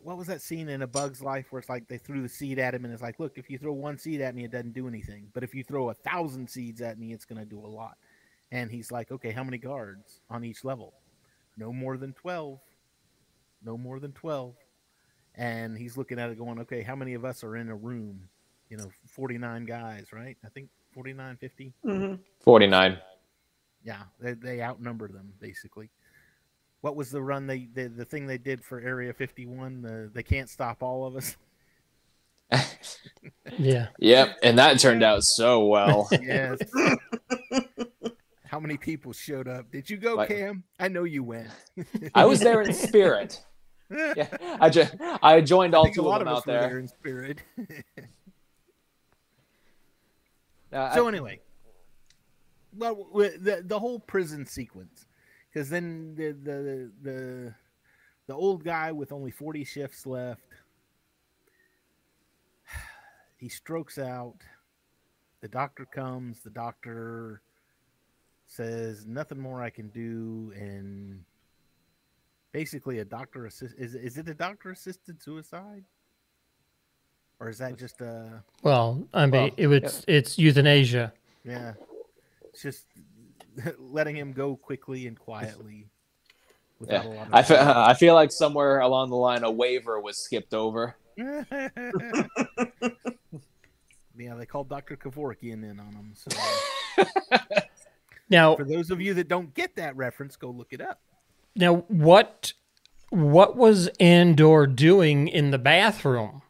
what 0.02 0.18
was 0.18 0.28
that 0.28 0.42
scene 0.42 0.70
in 0.70 0.82
a 0.82 0.88
bug's 0.88 1.22
life 1.22 1.52
where 1.52 1.60
it's 1.60 1.70
like 1.70 1.88
they 1.88 1.98
threw 1.98 2.22
the 2.22 2.30
seed 2.30 2.58
at 2.60 2.74
him 2.74 2.84
and 2.86 2.94
it's 2.94 3.04
like 3.04 3.20
look 3.20 3.38
if 3.38 3.50
you 3.50 3.58
throw 3.58 3.74
one 3.74 3.98
seed 3.98 4.22
at 4.22 4.34
me 4.36 4.44
it 4.44 4.52
doesn't 4.52 4.74
do 4.74 4.88
anything. 4.88 5.28
But 5.34 5.44
if 5.44 5.54
you 5.54 5.64
throw 5.64 5.90
a 5.90 5.94
thousand 5.94 6.50
seeds 6.50 6.82
at 6.82 6.98
me 6.98 7.14
it's 7.14 7.26
going 7.26 7.40
to 7.40 7.46
do 7.46 7.60
a 7.60 7.68
lot. 7.68 7.98
And 8.52 8.72
he's 8.72 8.92
like 8.92 9.12
okay 9.12 9.32
how 9.32 9.44
many 9.44 9.58
guards 9.58 10.22
on 10.30 10.44
each 10.44 10.64
level? 10.64 10.94
No 11.58 11.72
more 11.72 11.98
than 11.98 12.14
12 12.14 12.60
no 13.66 13.78
more 13.78 14.00
than 14.00 14.12
12 14.14 14.56
and 15.36 15.78
he's 15.78 15.96
looking 15.98 16.20
at 16.20 16.30
it 16.30 16.38
going 16.38 16.60
okay 16.60 16.82
how 16.82 16.96
many 16.96 17.14
of 17.14 17.24
us 17.26 17.44
are 17.44 17.56
in 17.56 17.70
a 17.70 17.76
room? 17.76 18.28
You 18.70 18.78
know 18.78 18.90
49 19.08 19.66
guys 19.66 20.08
right? 20.12 20.38
I 20.44 20.50
think 20.50 20.70
49 20.94 21.38
50 21.38 21.74
Mm-hmm. 21.86 22.16
49. 22.40 22.98
yeah 23.84 24.04
they, 24.20 24.34
they 24.34 24.62
outnumber 24.62 25.08
them 25.08 25.34
basically 25.40 25.90
what 26.84 26.98
was 26.98 27.10
the 27.12 27.22
run 27.22 27.48
they 27.48 27.70
the, 27.74 27.88
the 27.88 28.04
thing 28.04 28.28
they 28.28 28.38
did 28.38 28.62
for 28.64 28.80
area 28.82 29.14
51 29.14 29.82
the 29.82 30.12
they 30.14 30.22
can't 30.24 30.50
stop 30.50 30.84
all 30.84 31.06
of 31.06 31.16
us 31.16 31.38
Yeah. 33.58 33.88
Yep. 34.00 34.38
And 34.44 34.60
that 34.60 34.80
turned 34.80 35.02
out 35.04 35.24
so 35.24 35.66
well. 35.66 36.08
yes 36.22 36.60
how 38.46 38.60
many 38.60 38.78
people 38.78 39.14
showed 39.14 39.48
up 39.48 39.72
did 39.72 39.90
you 39.90 39.98
go 39.98 40.16
Like- 40.16 40.30
cam 40.30 40.64
i 40.80 40.88
know 40.88 41.06
you 41.06 41.24
went 41.24 41.48
I 42.14 42.26
was 42.26 42.40
there 42.42 42.62
in 42.62 42.74
spirit. 42.74 43.44
Yeah. 43.90 44.28
I, 44.60 44.70
just 44.70 44.94
I 45.24 45.40
joined 45.42 45.74
I 45.74 45.78
all 45.80 45.84
think 45.86 45.96
a 45.98 46.00
two 46.02 46.06
lot 46.06 46.22
of 46.22 46.28
of 46.28 46.28
them 46.28 46.34
us 46.36 46.40
out 46.42 46.46
there 46.46 46.70
there. 46.70 46.80
in 46.80 46.88
spirit 46.88 47.40
Uh, 50.72 50.94
so 50.96 51.06
I- 51.06 51.08
anyway 51.10 51.40
well 52.76 53.08
the 53.14 53.62
the 53.66 53.80
whole 53.80 54.00
prison 54.00 54.46
sequence 54.46 55.06
because 55.54 55.70
then 55.70 56.16
the, 56.16 56.32
the 56.44 56.92
the 57.04 57.54
the 58.28 58.34
old 58.34 58.64
guy 58.64 58.92
with 58.92 59.12
only 59.12 59.32
40 59.32 59.64
shifts 59.64 60.06
left 60.06 60.42
he 63.38 63.50
strokes 63.50 63.98
out. 63.98 64.38
The 65.42 65.48
doctor 65.50 65.86
comes. 65.86 66.40
The 66.40 66.50
doctor 66.50 67.42
says 68.48 69.06
nothing 69.06 69.40
more 69.40 69.62
i 69.62 69.70
can 69.70 69.90
do. 69.90 70.54
And 70.56 71.24
basically 72.52 73.00
a 73.00 73.06
doctor 73.06 73.46
assist 73.46 73.76
is, 73.78 73.96
is 73.96 74.18
it 74.18 74.28
a 74.30 74.34
doctor 74.34 74.72
assisted 74.72 75.22
suicide? 75.22 75.84
Or 77.40 77.50
is 77.50 77.58
that 77.58 77.78
just 77.78 78.00
a 78.00 78.42
Well, 78.62 79.06
I 79.14 79.26
mean, 79.26 79.32
Well, 79.32 79.50
it 79.58 79.68
was 79.68 80.06
it's 80.08 80.38
euthanasia. 80.38 81.12
Yeah. 81.44 81.74
It's 82.46 82.62
just 82.62 82.86
letting 83.80 84.16
him 84.16 84.34
go 84.34 84.56
quickly 84.56 85.08
and 85.08 85.18
quietly. 85.18 85.88
Without 86.80 87.06
Yeah. 87.06 87.12
a 87.12 87.14
lot 87.14 87.28
of 87.28 87.34
I, 87.34 87.44
fe- 87.44 87.58
I 87.60 87.94
feel 87.94 88.14
like 88.16 88.32
somewhere 88.32 88.80
along 88.80 89.10
the 89.10 89.16
line 89.16 89.44
a 89.44 89.52
waiver 89.52 90.00
was 90.00 90.18
skipped 90.18 90.54
over. 90.54 90.96
yeah, 91.18 91.44
they 94.36 94.46
called 94.46 94.70
Dr. 94.70 94.96
Kevorkian 94.98 95.64
in 95.70 95.80
on 95.80 95.94
him. 95.94 96.14
So 96.16 96.32
Now, 98.30 98.56
for 98.56 98.64
those 98.64 98.90
of 98.92 99.02
you 99.02 99.14
that 99.16 99.28
don't 99.28 99.54
get 99.54 99.76
that 99.76 99.96
reference, 99.96 100.36
go 100.36 100.50
look 100.50 100.70
it 100.72 100.82
up. 100.82 101.00
now 101.56 101.78
what 101.88 102.54
what 103.10 103.56
was 103.56 103.88
Andor 104.00 104.66
doing 104.66 105.28
in 105.28 105.52
the 105.52 105.60
bathroom? 105.60 106.42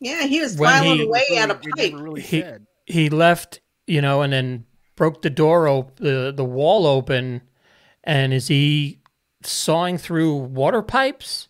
Yeah, 0.00 0.26
he 0.26 0.40
was 0.40 0.56
filing 0.56 1.00
away 1.00 1.22
at 1.36 1.50
a 1.50 1.54
They 1.54 1.70
pipe. 1.70 1.92
never 1.92 2.04
really 2.04 2.20
He- 2.20 2.44
He 2.86 3.10
left, 3.10 3.60
you 3.86 4.00
know, 4.00 4.22
and 4.22 4.32
then 4.32 4.66
broke 4.96 5.22
the 5.22 5.30
door 5.30 5.68
open, 5.68 6.04
the 6.04 6.32
the 6.34 6.44
wall 6.44 6.86
open, 6.86 7.42
and 8.04 8.32
is 8.32 8.48
he 8.48 9.00
sawing 9.42 9.98
through 9.98 10.34
water 10.34 10.82
pipes? 10.82 11.48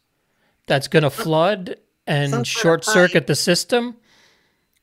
That's 0.67 0.89
going 0.89 1.03
to 1.03 1.11
flood 1.11 1.77
and 2.07 2.47
short 2.47 2.85
circuit 2.85 3.27
the 3.27 3.35
system. 3.35 3.97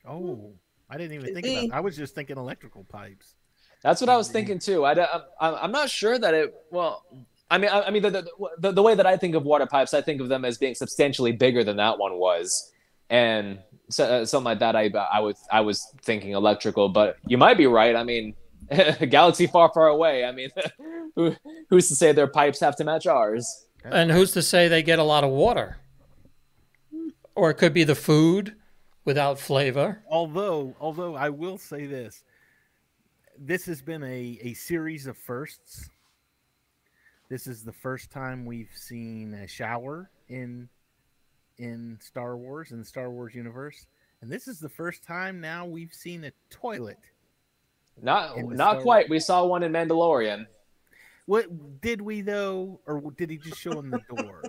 Oh, 0.06 0.52
I 0.88 0.96
didn't 0.96 1.14
even 1.14 1.34
think 1.34 1.46
about. 1.46 1.68
That. 1.68 1.76
I 1.76 1.80
was 1.80 1.96
just 1.96 2.14
thinking 2.14 2.36
electrical 2.36 2.84
pipes. 2.84 3.34
That's 3.82 4.00
what 4.00 4.10
I 4.10 4.16
was 4.16 4.30
thinking 4.30 4.58
too. 4.58 4.84
I, 4.84 4.92
am 4.92 5.22
I'm 5.40 5.72
not 5.72 5.88
sure 5.88 6.18
that 6.18 6.34
it. 6.34 6.54
Well, 6.70 7.04
I 7.50 7.58
mean, 7.58 7.70
I, 7.70 7.82
I 7.82 7.90
mean, 7.90 8.02
the, 8.02 8.10
the, 8.10 8.28
the 8.58 8.72
the 8.72 8.82
way 8.82 8.94
that 8.94 9.06
I 9.06 9.16
think 9.16 9.34
of 9.34 9.44
water 9.44 9.66
pipes, 9.66 9.94
I 9.94 10.02
think 10.02 10.20
of 10.20 10.28
them 10.28 10.44
as 10.44 10.58
being 10.58 10.74
substantially 10.74 11.32
bigger 11.32 11.64
than 11.64 11.76
that 11.78 11.98
one 11.98 12.18
was, 12.18 12.72
and 13.08 13.58
so, 13.88 14.04
uh, 14.04 14.24
something 14.24 14.44
like 14.44 14.58
that. 14.60 14.76
I 14.76 14.90
I 15.12 15.20
was 15.20 15.36
I 15.50 15.60
was 15.60 15.86
thinking 16.02 16.32
electrical, 16.32 16.88
but 16.88 17.16
you 17.26 17.38
might 17.38 17.56
be 17.56 17.66
right. 17.66 17.96
I 17.96 18.04
mean, 18.04 18.34
a 18.34 18.39
galaxy 19.08 19.46
far, 19.46 19.70
far 19.72 19.88
away. 19.88 20.24
I 20.24 20.32
mean, 20.32 20.50
who, 21.16 21.34
who's 21.68 21.88
to 21.88 21.96
say 21.96 22.12
their 22.12 22.28
pipes 22.28 22.60
have 22.60 22.76
to 22.76 22.84
match 22.84 23.06
ours? 23.06 23.66
And 23.84 24.10
who's 24.10 24.32
to 24.32 24.42
say 24.42 24.68
they 24.68 24.82
get 24.82 24.98
a 24.98 25.04
lot 25.04 25.24
of 25.24 25.30
water? 25.30 25.78
Or 27.34 27.50
it 27.50 27.54
could 27.54 27.72
be 27.72 27.84
the 27.84 27.94
food 27.94 28.54
without 29.04 29.38
flavor. 29.38 30.02
Although, 30.08 30.76
although 30.80 31.14
I 31.14 31.30
will 31.30 31.58
say 31.58 31.86
this, 31.86 32.22
this 33.38 33.64
has 33.66 33.80
been 33.80 34.02
a, 34.02 34.38
a 34.42 34.54
series 34.54 35.06
of 35.06 35.16
firsts. 35.16 35.88
This 37.30 37.46
is 37.46 37.64
the 37.64 37.72
first 37.72 38.10
time 38.10 38.44
we've 38.44 38.72
seen 38.74 39.34
a 39.34 39.46
shower 39.46 40.10
in 40.28 40.68
in 41.58 41.98
Star 42.00 42.36
Wars 42.36 42.72
in 42.72 42.78
the 42.78 42.84
Star 42.84 43.10
Wars 43.10 43.34
universe, 43.34 43.86
and 44.20 44.30
this 44.30 44.48
is 44.48 44.58
the 44.58 44.68
first 44.68 45.04
time 45.04 45.40
now 45.40 45.66
we've 45.66 45.92
seen 45.92 46.24
a 46.24 46.32
toilet. 46.50 46.98
Not 48.02 48.36
not 48.38 48.56
Star 48.72 48.80
quite. 48.82 49.08
We 49.08 49.20
saw 49.20 49.44
one 49.44 49.62
in 49.62 49.72
Mandalorian. 49.72 50.46
What 51.26 51.80
did 51.80 52.00
we 52.00 52.22
though, 52.22 52.80
or 52.86 53.02
did 53.16 53.30
he 53.30 53.38
just 53.38 53.58
show 53.60 53.72
him 53.78 53.90
the 53.90 54.00
door? 54.14 54.42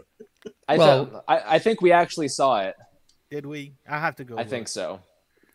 I, 0.67 0.77
Well- 0.77 1.05
th- 1.05 1.21
I 1.27 1.55
I 1.55 1.59
think 1.59 1.81
we 1.81 1.91
actually 1.91 2.27
saw 2.29 2.61
it. 2.61 2.75
Did 3.29 3.45
we? 3.45 3.75
I 3.87 3.99
have 3.99 4.15
to 4.17 4.23
go. 4.23 4.37
I 4.37 4.43
think 4.43 4.67
so. 4.67 4.99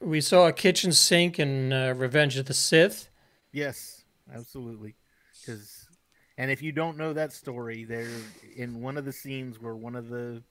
We 0.01 0.21
saw 0.21 0.47
a 0.47 0.53
kitchen 0.53 0.93
sink 0.93 1.39
in 1.39 1.73
uh, 1.73 1.95
Revenge 1.97 2.37
of 2.37 2.47
the 2.47 2.55
Sith. 2.55 3.09
Yes, 3.53 4.05
absolutely. 4.33 4.95
Because, 5.41 5.89
and 6.37 6.51
if 6.51 6.63
you 6.63 6.71
don't 6.73 6.97
know 6.99 7.13
that 7.15 7.33
story, 7.33 7.85
there 7.85 8.09
in 8.57 8.81
one 8.83 8.97
of 8.99 9.05
the 9.05 9.13
scenes 9.13 9.59
where 9.61 9.75
one 9.75 9.97
of 9.97 10.09
the 10.09 10.43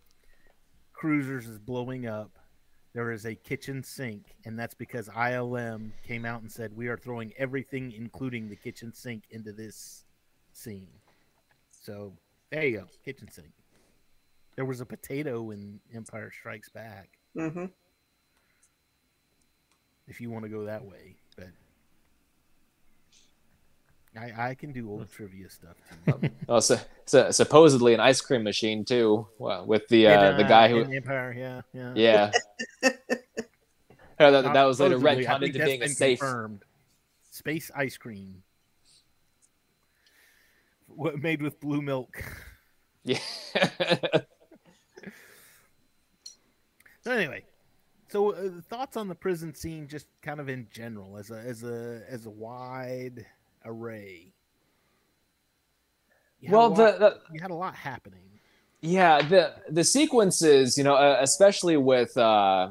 cruisers 0.93 1.47
is 1.47 1.59
blowing 1.59 2.07
up, 2.07 2.31
there 2.95 3.11
is 3.11 3.25
a 3.25 3.35
kitchen 3.35 3.83
sink, 3.83 4.37
and 4.45 4.57
that's 4.57 4.73
because 4.73 5.09
ILM 5.09 5.91
came 6.07 6.23
out 6.23 6.41
and 6.41 6.49
said 6.49 6.75
we 6.75 6.87
are 6.87 6.95
throwing 6.95 7.33
everything, 7.37 7.91
including 7.91 8.47
the 8.47 8.55
kitchen 8.55 8.93
sink, 8.93 9.23
into 9.29 9.51
this 9.51 10.05
scene. 10.53 10.87
So 11.69 12.13
there 12.51 12.65
you 12.65 12.77
go, 12.79 12.85
kitchen 13.03 13.29
sink. 13.29 13.51
There 14.55 14.63
was 14.63 14.79
a 14.79 14.85
potato 14.85 15.51
in 15.51 15.81
Empire 15.93 16.31
Strikes 16.31 16.69
Back. 16.69 17.09
hmm 17.33 17.65
If 20.07 20.21
you 20.21 20.29
want 20.31 20.45
to 20.45 20.49
go 20.49 20.63
that 20.63 20.85
way. 20.85 21.17
I, 24.17 24.49
I 24.49 24.55
can 24.55 24.71
do 24.71 24.89
old 24.89 25.11
trivia 25.11 25.49
stuff 25.49 25.75
too. 26.05 26.29
Oh, 26.47 26.59
so, 26.59 26.79
so 27.05 27.31
supposedly 27.31 27.93
an 27.93 27.99
ice 27.99 28.21
cream 28.21 28.43
machine 28.43 28.85
too. 28.85 29.27
Well, 29.37 29.65
with 29.65 29.87
the 29.89 30.07
uh, 30.07 30.11
And, 30.11 30.39
the 30.39 30.45
uh, 30.45 30.47
guy 30.47 30.69
who, 30.69 30.79
in 30.81 30.93
Empire, 30.93 31.35
yeah, 31.37 31.61
yeah. 31.73 31.93
yeah. 31.95 32.31
Yeah, 34.19 34.29
that, 34.31 34.53
that 34.53 34.63
was 34.63 34.79
later 34.79 34.97
supposedly, 34.97 35.27
I 35.27 35.31
retconned 35.31 35.43
into 35.47 35.65
being 35.65 35.83
a 35.83 35.89
safe. 35.89 36.19
confirmed. 36.19 36.63
Space 37.31 37.69
ice 37.75 37.97
cream, 37.97 38.43
what 40.87 41.21
made 41.21 41.41
with 41.41 41.59
blue 41.59 41.81
milk. 41.81 42.23
Yeah. 43.07 43.19
So 47.05 47.11
anyway, 47.11 47.43
so 48.07 48.33
uh, 48.33 48.49
thoughts 48.67 48.97
on 48.97 49.07
the 49.07 49.13
prison 49.13 49.53
scene, 49.53 49.87
just 49.87 50.07
kind 50.23 50.39
of 50.39 50.49
in 50.49 50.67
general, 50.71 51.17
as 51.17 51.29
a 51.29 51.35
as 51.35 51.63
a 51.63 52.01
as 52.09 52.25
a 52.25 52.31
wide 52.31 53.27
array. 53.65 54.31
Well, 56.49 56.69
lot- 56.69 56.77
the, 56.77 56.99
the 56.99 57.17
you 57.33 57.41
had 57.41 57.51
a 57.51 57.55
lot 57.55 57.75
happening. 57.75 58.19
Yeah, 58.81 59.21
the 59.21 59.53
the 59.69 59.83
sequences, 59.83 60.77
you 60.77 60.83
know, 60.83 60.95
uh, 60.95 61.17
especially 61.21 61.77
with 61.77 62.15
uh 62.17 62.69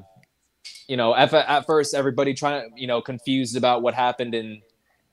you 0.87 0.97
know, 0.97 1.15
at, 1.15 1.33
at 1.33 1.67
first 1.67 1.95
everybody 1.95 2.35
trying 2.35 2.71
to, 2.71 2.81
you 2.81 2.87
know, 2.87 3.01
confused 3.01 3.57
about 3.57 3.83
what 3.83 3.95
happened 3.95 4.35
in 4.35 4.61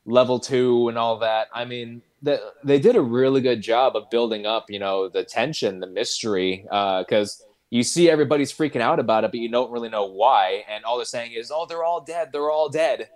level 0.05 0.37
2 0.39 0.89
and 0.89 0.97
all 0.97 1.17
that. 1.19 1.47
I 1.53 1.63
mean, 1.65 2.01
the, 2.21 2.41
they 2.63 2.77
did 2.77 2.95
a 2.97 3.01
really 3.01 3.39
good 3.41 3.61
job 3.61 3.95
of 3.95 4.09
building 4.09 4.45
up, 4.45 4.69
you 4.69 4.79
know, 4.79 5.07
the 5.09 5.23
tension, 5.23 5.79
the 5.79 5.87
mystery 5.87 6.65
uh 6.71 7.03
cuz 7.05 7.41
you 7.71 7.83
see 7.83 8.09
everybody's 8.09 8.51
freaking 8.53 8.81
out 8.81 8.99
about 8.99 9.23
it, 9.23 9.31
but 9.31 9.39
you 9.39 9.49
don't 9.49 9.71
really 9.71 9.87
know 9.89 10.05
why, 10.05 10.65
and 10.69 10.83
all 10.83 10.97
they're 10.97 11.05
saying 11.05 11.31
is, 11.31 11.51
"Oh, 11.55 11.65
they're 11.65 11.85
all 11.85 12.01
dead. 12.01 12.29
They're 12.33 12.51
all 12.51 12.67
dead." 12.67 13.09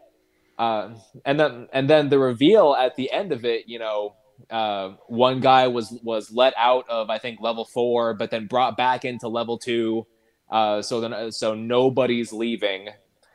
Uh, 0.57 0.95
and 1.25 1.39
then 1.39 1.67
and 1.73 1.89
then 1.89 2.09
the 2.09 2.19
reveal 2.19 2.75
at 2.75 2.95
the 2.95 3.11
end 3.11 3.31
of 3.31 3.45
it, 3.45 3.67
you 3.67 3.79
know, 3.79 4.15
uh, 4.49 4.93
one 5.07 5.39
guy 5.39 5.67
was 5.67 5.97
was 6.03 6.31
let 6.31 6.53
out 6.57 6.85
of 6.89 7.09
I 7.09 7.17
think 7.19 7.41
level 7.41 7.65
four, 7.65 8.13
but 8.13 8.31
then 8.31 8.47
brought 8.47 8.77
back 8.77 9.05
into 9.05 9.27
level 9.27 9.57
two. 9.57 10.07
Uh, 10.49 10.81
so 10.81 11.01
then 11.01 11.31
so 11.31 11.55
nobody's 11.55 12.31
leaving. 12.31 12.89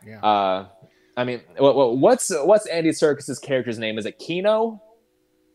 Yeah. 0.07 0.21
Uh, 0.21 0.69
I 1.17 1.25
mean, 1.25 1.43
what, 1.59 1.75
what, 1.77 1.99
what's 1.99 2.31
what's 2.31 2.67
Andy 2.67 2.91
Serkis's 2.91 3.39
character's 3.39 3.79
name? 3.79 3.99
Is 3.99 4.07
it 4.07 4.19
Kino? 4.19 4.83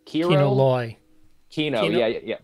Kiro? 0.06 0.30
Kino 0.30 0.52
Loy. 0.52 0.98
Kino, 1.50 1.82
Kino? 1.82 1.98
yeah, 1.98 2.08
yeah, 2.08 2.20
yeah, 2.24 2.38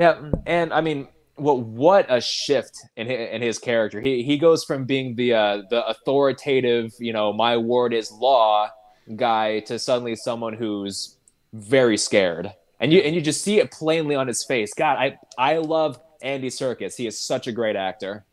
yeah. 0.00 0.30
And 0.46 0.72
I 0.72 0.80
mean, 0.80 1.08
what 1.36 1.60
what 1.60 2.06
a 2.08 2.20
shift 2.20 2.78
in 2.96 3.06
his, 3.06 3.28
in 3.30 3.42
his 3.42 3.58
character. 3.58 4.00
He 4.00 4.22
he 4.22 4.36
goes 4.38 4.64
from 4.64 4.84
being 4.84 5.14
the 5.16 5.34
uh, 5.34 5.62
the 5.70 5.84
authoritative, 5.86 6.92
you 6.98 7.12
know, 7.12 7.32
my 7.32 7.56
word 7.56 7.94
is 7.94 8.10
law 8.12 8.68
guy 9.16 9.60
to 9.60 9.78
suddenly 9.78 10.14
someone 10.16 10.52
who's 10.52 11.16
very 11.54 11.96
scared, 11.96 12.52
and 12.80 12.92
you 12.92 13.00
and 13.00 13.14
you 13.14 13.20
just 13.20 13.42
see 13.42 13.58
it 13.58 13.70
plainly 13.70 14.14
on 14.14 14.26
his 14.28 14.44
face. 14.44 14.72
God, 14.74 14.98
I 14.98 15.16
I 15.38 15.56
love 15.58 15.98
Andy 16.22 16.48
Serkis. 16.48 16.96
He 16.96 17.06
is 17.06 17.18
such 17.18 17.46
a 17.46 17.52
great 17.52 17.76
actor. 17.76 18.24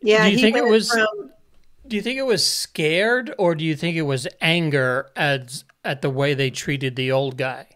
Yeah, 0.00 0.24
Do 0.24 0.30
you 0.32 0.36
he 0.36 0.42
think 0.42 0.56
it 0.56 0.64
was- 0.64 0.90
from 0.90 1.30
Do 1.86 1.96
you 1.96 2.02
think 2.02 2.18
it 2.18 2.26
was 2.26 2.44
scared 2.46 3.34
or 3.38 3.54
do 3.54 3.64
you 3.64 3.76
think 3.76 3.96
it 3.96 4.02
was 4.02 4.26
anger 4.40 5.10
at 5.16 5.62
at 5.84 6.02
the 6.02 6.10
way 6.10 6.34
they 6.34 6.50
treated 6.50 6.96
the 6.96 7.10
old 7.12 7.36
guy? 7.36 7.66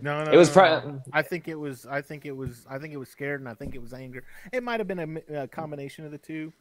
No, 0.00 0.24
no, 0.24 0.32
It 0.32 0.36
was 0.36 0.48
no, 0.48 0.54
pri- 0.54 0.70
no. 0.84 1.02
I 1.12 1.22
think 1.22 1.48
it 1.48 1.54
was. 1.54 1.86
I 1.86 2.00
think 2.00 2.26
it 2.26 2.32
was. 2.32 2.66
I 2.68 2.78
think 2.78 2.92
it 2.92 2.96
was 2.96 3.08
scared, 3.08 3.40
and 3.40 3.48
I 3.48 3.54
think 3.54 3.74
it 3.74 3.80
was 3.80 3.92
anger. 3.92 4.24
It 4.52 4.62
might 4.62 4.80
have 4.80 4.88
been 4.88 5.22
a 5.30 5.42
a, 5.42 5.48
combination 5.48 6.04
of 6.04 6.10
the 6.10 6.18
two. 6.18 6.52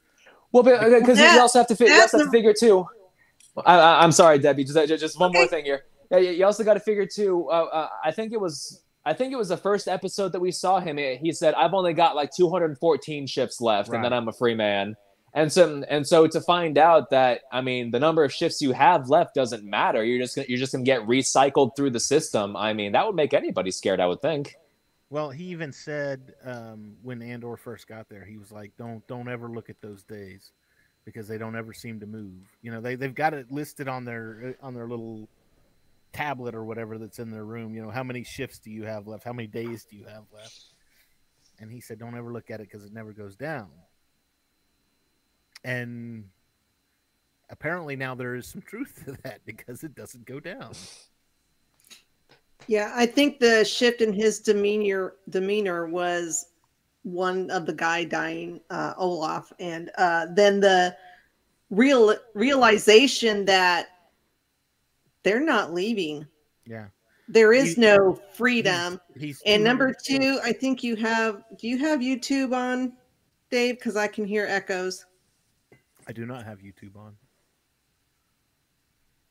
Well, 0.52 0.64
because 0.64 1.20
you 1.20 1.40
also 1.40 1.60
have 1.60 1.68
to 1.68 1.76
fi- 1.76 1.86
you 1.86 1.90
that's 1.92 2.14
also 2.14 2.20
have 2.26 2.28
to 2.28 2.32
figure 2.32 2.54
too. 2.60 2.86
I, 3.66 3.78
I, 3.78 4.04
I'm 4.04 4.12
sorry, 4.12 4.40
Debbie. 4.40 4.64
Just 4.64 4.76
just- 4.88 5.02
just 5.02 5.20
one 5.20 5.32
more 5.34 5.48
thing 5.48 5.66
here. 5.66 5.84
Yeah, 6.12 6.18
you 6.18 6.32
you 6.32 6.46
also 6.46 6.64
got 6.64 6.74
to 6.76 6.80
figure 6.80 7.06
too. 7.06 7.48
Uh, 7.50 7.66
uh, 7.66 7.88
I 8.04 8.12
think 8.12 8.34
it 8.34 8.40
was. 8.40 8.82
I 9.06 9.14
think 9.14 9.32
it 9.34 9.38
was 9.38 9.50
the 9.50 9.58
first 9.58 9.88
episode 9.88 10.34
that 10.34 10.40
we 10.40 10.52
saw 10.52 10.80
him. 10.80 10.98
He 10.98 11.32
said, 11.32 11.54
"I've 11.54 11.74
only 11.74 11.94
got 11.94 12.16
like 12.16 12.32
214 12.36 13.28
ships 13.28 13.62
left, 13.62 13.90
and 13.90 14.04
then 14.04 14.14
I'm 14.14 14.28
a 14.28 14.34
free 14.34 14.56
man." 14.56 14.96
And 15.34 15.52
so, 15.52 15.84
and 15.88 16.06
so 16.08 16.28
to 16.28 16.42
find 16.42 16.78
out 16.78 17.12
that 17.12 17.42
I 17.52 17.62
mean, 17.62 17.92
the 17.92 18.00
number 18.00 18.24
of 18.24 18.34
shifts 18.34 18.62
you 18.62 18.72
have 18.72 19.10
left 19.10 19.36
doesn't 19.36 19.64
matter. 19.64 20.04
You're 20.04 20.20
just 20.20 20.36
gonna, 20.36 20.48
you're 20.50 20.58
just 20.58 20.72
gonna 20.72 20.84
get 20.84 21.02
recycled 21.02 21.76
through 21.76 21.92
the 21.92 22.00
system. 22.00 22.56
I 22.56 22.74
mean, 22.74 22.94
that 22.94 23.06
would 23.06 23.16
make 23.16 23.34
anybody 23.34 23.72
scared. 23.72 24.00
I 24.00 24.08
would 24.08 24.22
think. 24.22 24.56
Well, 25.12 25.32
he 25.32 25.46
even 25.46 25.74
said 25.74 26.36
um, 26.44 26.96
when 27.02 27.22
Andor 27.22 27.58
first 27.58 27.88
got 27.88 28.10
there, 28.10 28.24
he 28.24 28.38
was 28.38 28.52
like, 28.52 28.72
"Don't 28.78 29.06
don't 29.08 29.28
ever 29.28 29.50
look 29.50 29.70
at 29.70 29.82
those 29.82 30.04
days 30.04 30.52
because 31.06 31.28
they 31.28 31.38
don't 31.38 31.56
ever 31.56 31.74
seem 31.74 32.00
to 32.00 32.06
move." 32.06 32.48
You 32.62 32.72
know, 32.72 32.82
they 32.82 32.96
they've 32.96 33.14
got 33.14 33.34
it 33.34 33.52
listed 33.52 33.88
on 33.88 34.06
their 34.06 34.56
on 34.62 34.74
their 34.74 34.88
little 34.88 35.28
tablet 36.14 36.56
or 36.56 36.64
whatever 36.64 36.98
that's 36.98 37.20
in 37.20 37.32
their 37.32 37.46
room. 37.46 37.74
You 37.74 37.82
know, 37.82 37.90
how 37.90 38.04
many 38.04 38.24
shifts 38.24 38.60
do 38.60 38.70
you 38.70 38.84
have 38.84 39.08
left? 39.08 39.24
How 39.24 39.34
many 39.34 39.48
days 39.48 39.86
do 39.86 39.96
you 39.96 40.06
have 40.06 40.26
left? 40.34 40.66
And 41.60 41.72
he 41.72 41.82
said, 41.82 41.98
"Don't 42.00 42.16
ever 42.16 42.32
look 42.32 42.52
at 42.52 42.62
it 42.62 42.70
because 42.70 42.86
it 42.86 42.94
never 42.94 43.12
goes 43.12 43.36
down." 43.36 43.70
And 45.64 46.26
apparently 47.50 47.96
now 47.96 48.16
there 48.16 48.36
is 48.36 48.48
some 48.48 48.62
truth 48.62 49.04
to 49.06 49.18
that 49.24 49.42
because 49.46 49.84
it 49.84 49.96
doesn't 49.96 50.26
go 50.26 50.40
down. 50.40 50.74
Yeah, 52.68 52.92
I 52.96 53.06
think 53.06 53.40
the 53.40 53.64
shift 53.64 54.02
in 54.02 54.14
his 54.14 54.40
demeanor 54.40 55.16
demeanor 55.30 55.88
was 55.88 56.48
one 57.04 57.50
of 57.50 57.66
the 57.66 57.74
guy 57.74 58.04
dying, 58.04 58.60
uh, 58.70 58.94
Ulaf, 58.96 59.52
and 59.60 59.90
uh, 59.98 60.28
then 60.34 60.60
the 60.60 60.96
real 61.70 62.16
realization 62.34 63.46
that 63.46 63.88
they're 65.24 65.44
not 65.44 65.74
leaving. 65.74 66.28
Yeah. 66.66 66.88
There 67.28 67.54
is 67.54 67.78
no 67.78 68.20
freedom. 68.34 69.00
He's 69.16 69.42
And 69.46 69.64
number 69.64 69.94
two, 69.94 70.40
I 70.44 70.52
think 70.52 70.84
you 70.84 70.96
have. 70.96 71.44
Do 71.58 71.68
you 71.68 71.78
have 71.78 72.00
YouTube 72.00 72.56
on, 72.56 72.94
Dave? 73.52 73.76
Because 73.76 73.96
I 73.96 74.08
can 74.08 74.26
hear 74.26 74.48
echoes. 74.48 75.06
I 76.10 76.12
do 76.12 76.26
not 76.26 76.44
have 76.44 76.58
YouTube 76.58 76.96
on. 76.96 77.16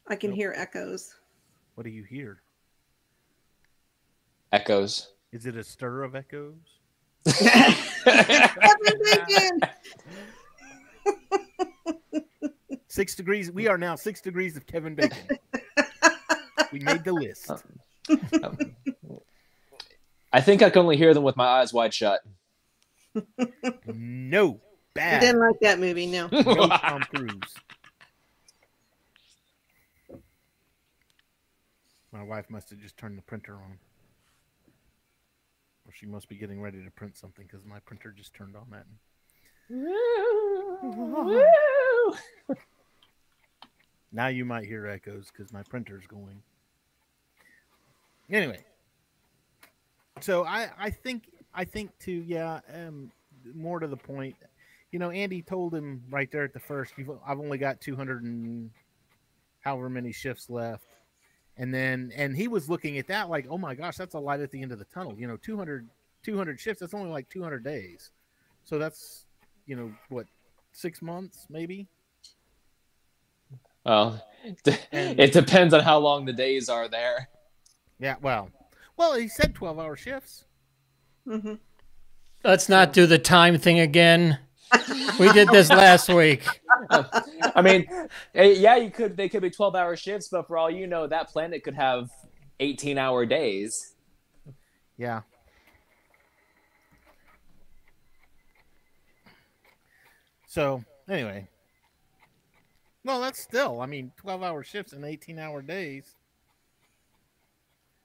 I 0.07 0.15
can 0.15 0.31
Nope. 0.31 0.37
hear 0.37 0.55
echoes. 0.57 1.13
What 1.75 1.83
do 1.83 1.91
you 1.91 2.05
hear? 2.05 2.41
Echoes. 4.53 5.09
Is 5.33 5.45
it 5.45 5.57
a 5.57 5.65
stir 5.65 6.05
of 6.05 6.15
echoes? 6.15 6.55
Kevin 7.27 8.95
Bacon! 9.03 9.61
Six 12.87 13.17
degrees. 13.17 13.51
We 13.51 13.67
are 13.67 13.77
now 13.77 13.97
six 13.97 14.21
degrees 14.21 14.57
of 14.57 14.65
Kevin 14.65 14.95
Bacon. 14.95 15.37
we 16.73 16.79
made 16.79 17.03
the 17.03 17.13
list. 17.13 17.51
Um, 17.51 17.61
um, 18.45 18.57
I 20.33 20.41
think 20.41 20.63
I 20.63 20.71
can 20.71 20.83
only 20.83 20.97
hear 20.97 21.13
them 21.13 21.25
with 21.25 21.37
my 21.37 21.47
eyes 21.47 21.73
wide 21.73 21.93
shut. 21.93 22.21
No, 23.87 24.61
I 24.97 25.01
bad. 25.01 25.21
didn't 25.21 25.41
like 25.41 25.61
that 25.61 25.79
movie. 25.79 26.07
No. 26.07 26.29
No 26.33 26.69
Tom 26.69 27.03
Cruise. 27.15 27.55
My 32.13 32.23
wife 32.23 32.47
must 32.49 32.71
have 32.71 32.81
just 32.81 32.97
turned 32.97 33.19
the 33.19 33.23
printer 33.23 33.55
on. 33.55 33.79
Or 35.87 35.93
she 35.93 36.07
must 36.07 36.29
be 36.29 36.37
getting 36.37 36.61
ready 36.61 36.83
to 36.83 36.91
print 36.91 37.17
something 37.17 37.45
because 37.47 37.65
my 37.65 37.79
printer 37.81 38.13
just 38.17 38.35
turned 38.35 38.57
on 38.57 38.67
that. 38.71 38.87
Now 44.11 44.29
you 44.29 44.45
might 44.45 44.65
hear 44.65 44.87
echoes 44.87 45.31
because 45.31 45.53
my 45.53 45.63
printer's 45.65 46.07
going. 46.07 46.43
Anyway, 48.31 48.61
so 50.21 50.45
I 50.45 50.71
I 50.79 50.91
think 50.91 51.25
I 51.55 51.65
think 51.65 51.91
too 51.99 52.23
yeah 52.27 52.61
um 52.73 53.11
more 53.55 53.81
to 53.81 53.87
the 53.87 53.97
point, 53.97 54.37
you 54.91 54.99
know 54.99 55.11
Andy 55.11 55.43
told 55.43 55.75
him 55.75 56.03
right 56.11 56.31
there 56.31 56.45
at 56.45 56.53
the 56.53 56.61
first 56.61 56.95
You've, 56.97 57.11
I've 57.27 57.39
only 57.41 57.59
got 57.59 57.81
two 57.81 57.95
hundred 57.97 58.23
and 58.25 58.71
however 59.61 59.89
many 59.91 60.13
shifts 60.13 60.49
left, 60.49 60.85
And 61.57 61.75
then 61.75 62.13
and 62.17 62.37
he 62.37 62.49
was 62.49 62.69
looking 62.71 62.97
at 62.99 63.09
that 63.09 63.29
like, 63.29 63.47
oh 63.51 63.59
my 63.59 63.75
gosh, 63.75 63.97
that's 63.97 64.15
a 64.15 64.19
light 64.19 64.41
at 64.41 64.51
the 64.51 64.63
end 64.63 64.73
of 64.73 64.79
the 64.79 64.85
tunnel. 64.87 65.15
You 65.19 65.27
know, 65.27 65.37
200, 65.37 65.89
200 66.23 66.59
shifts. 66.61 66.81
That's 66.81 66.95
only 66.95 67.11
like 67.11 67.29
two 67.29 67.43
hundred 67.43 67.65
days. 67.65 68.11
So 68.65 68.79
that's 68.79 69.27
you 69.67 69.77
know 69.77 69.93
what, 70.09 70.27
six 70.73 71.03
months 71.03 71.47
maybe. 71.51 71.87
Well, 73.85 74.23
And- 74.93 75.19
it 75.21 75.33
depends 75.33 75.75
on 75.75 75.83
how 75.83 75.99
long 75.99 76.25
the 76.25 76.33
days 76.33 76.69
are 76.69 76.89
there. 76.89 77.29
Yeah. 77.99 78.17
Well, 78.23 78.51
well, 78.97 79.15
he 79.15 79.29
said 79.29 79.55
twelve 79.55 79.79
hour 79.79 79.97
shifts. 79.97 80.45
hmm 81.25 81.55
Let's 82.45 82.69
not 82.69 82.93
do 82.93 83.07
the 83.07 83.19
time 83.19 83.59
thing 83.59 83.81
again. 83.81 84.39
We 85.19 85.33
did 85.33 85.49
this 85.49 85.71
last 85.71 86.09
week. 86.09 86.45
I 86.91 87.63
mean, 87.63 87.87
eh, 88.35 88.55
yeah, 88.57 88.77
you 88.77 88.91
could. 88.91 89.17
They 89.17 89.29
could 89.29 89.43
be 89.43 89.51
twelve-hour 89.51 89.97
shifts, 89.97 90.29
but 90.29 90.47
for 90.47 90.57
all 90.57 90.71
you 90.71 90.87
know, 90.87 91.07
that 91.07 91.29
planet 91.29 91.65
could 91.65 91.75
have 91.75 92.11
eighteen-hour 92.61 93.27
days. 93.27 93.95
Yeah. 94.97 95.23
So 100.47 100.83
anyway, 101.09 101.49
well, 103.05 103.21
that's 103.21 103.41
still. 103.41 103.81
I 103.81 103.87
mean, 103.87 104.13
twelve-hour 104.17 104.65
shifts 104.65 104.93
and 104.93 105.05
eighteen-hour 105.05 105.63
days. 105.63 106.15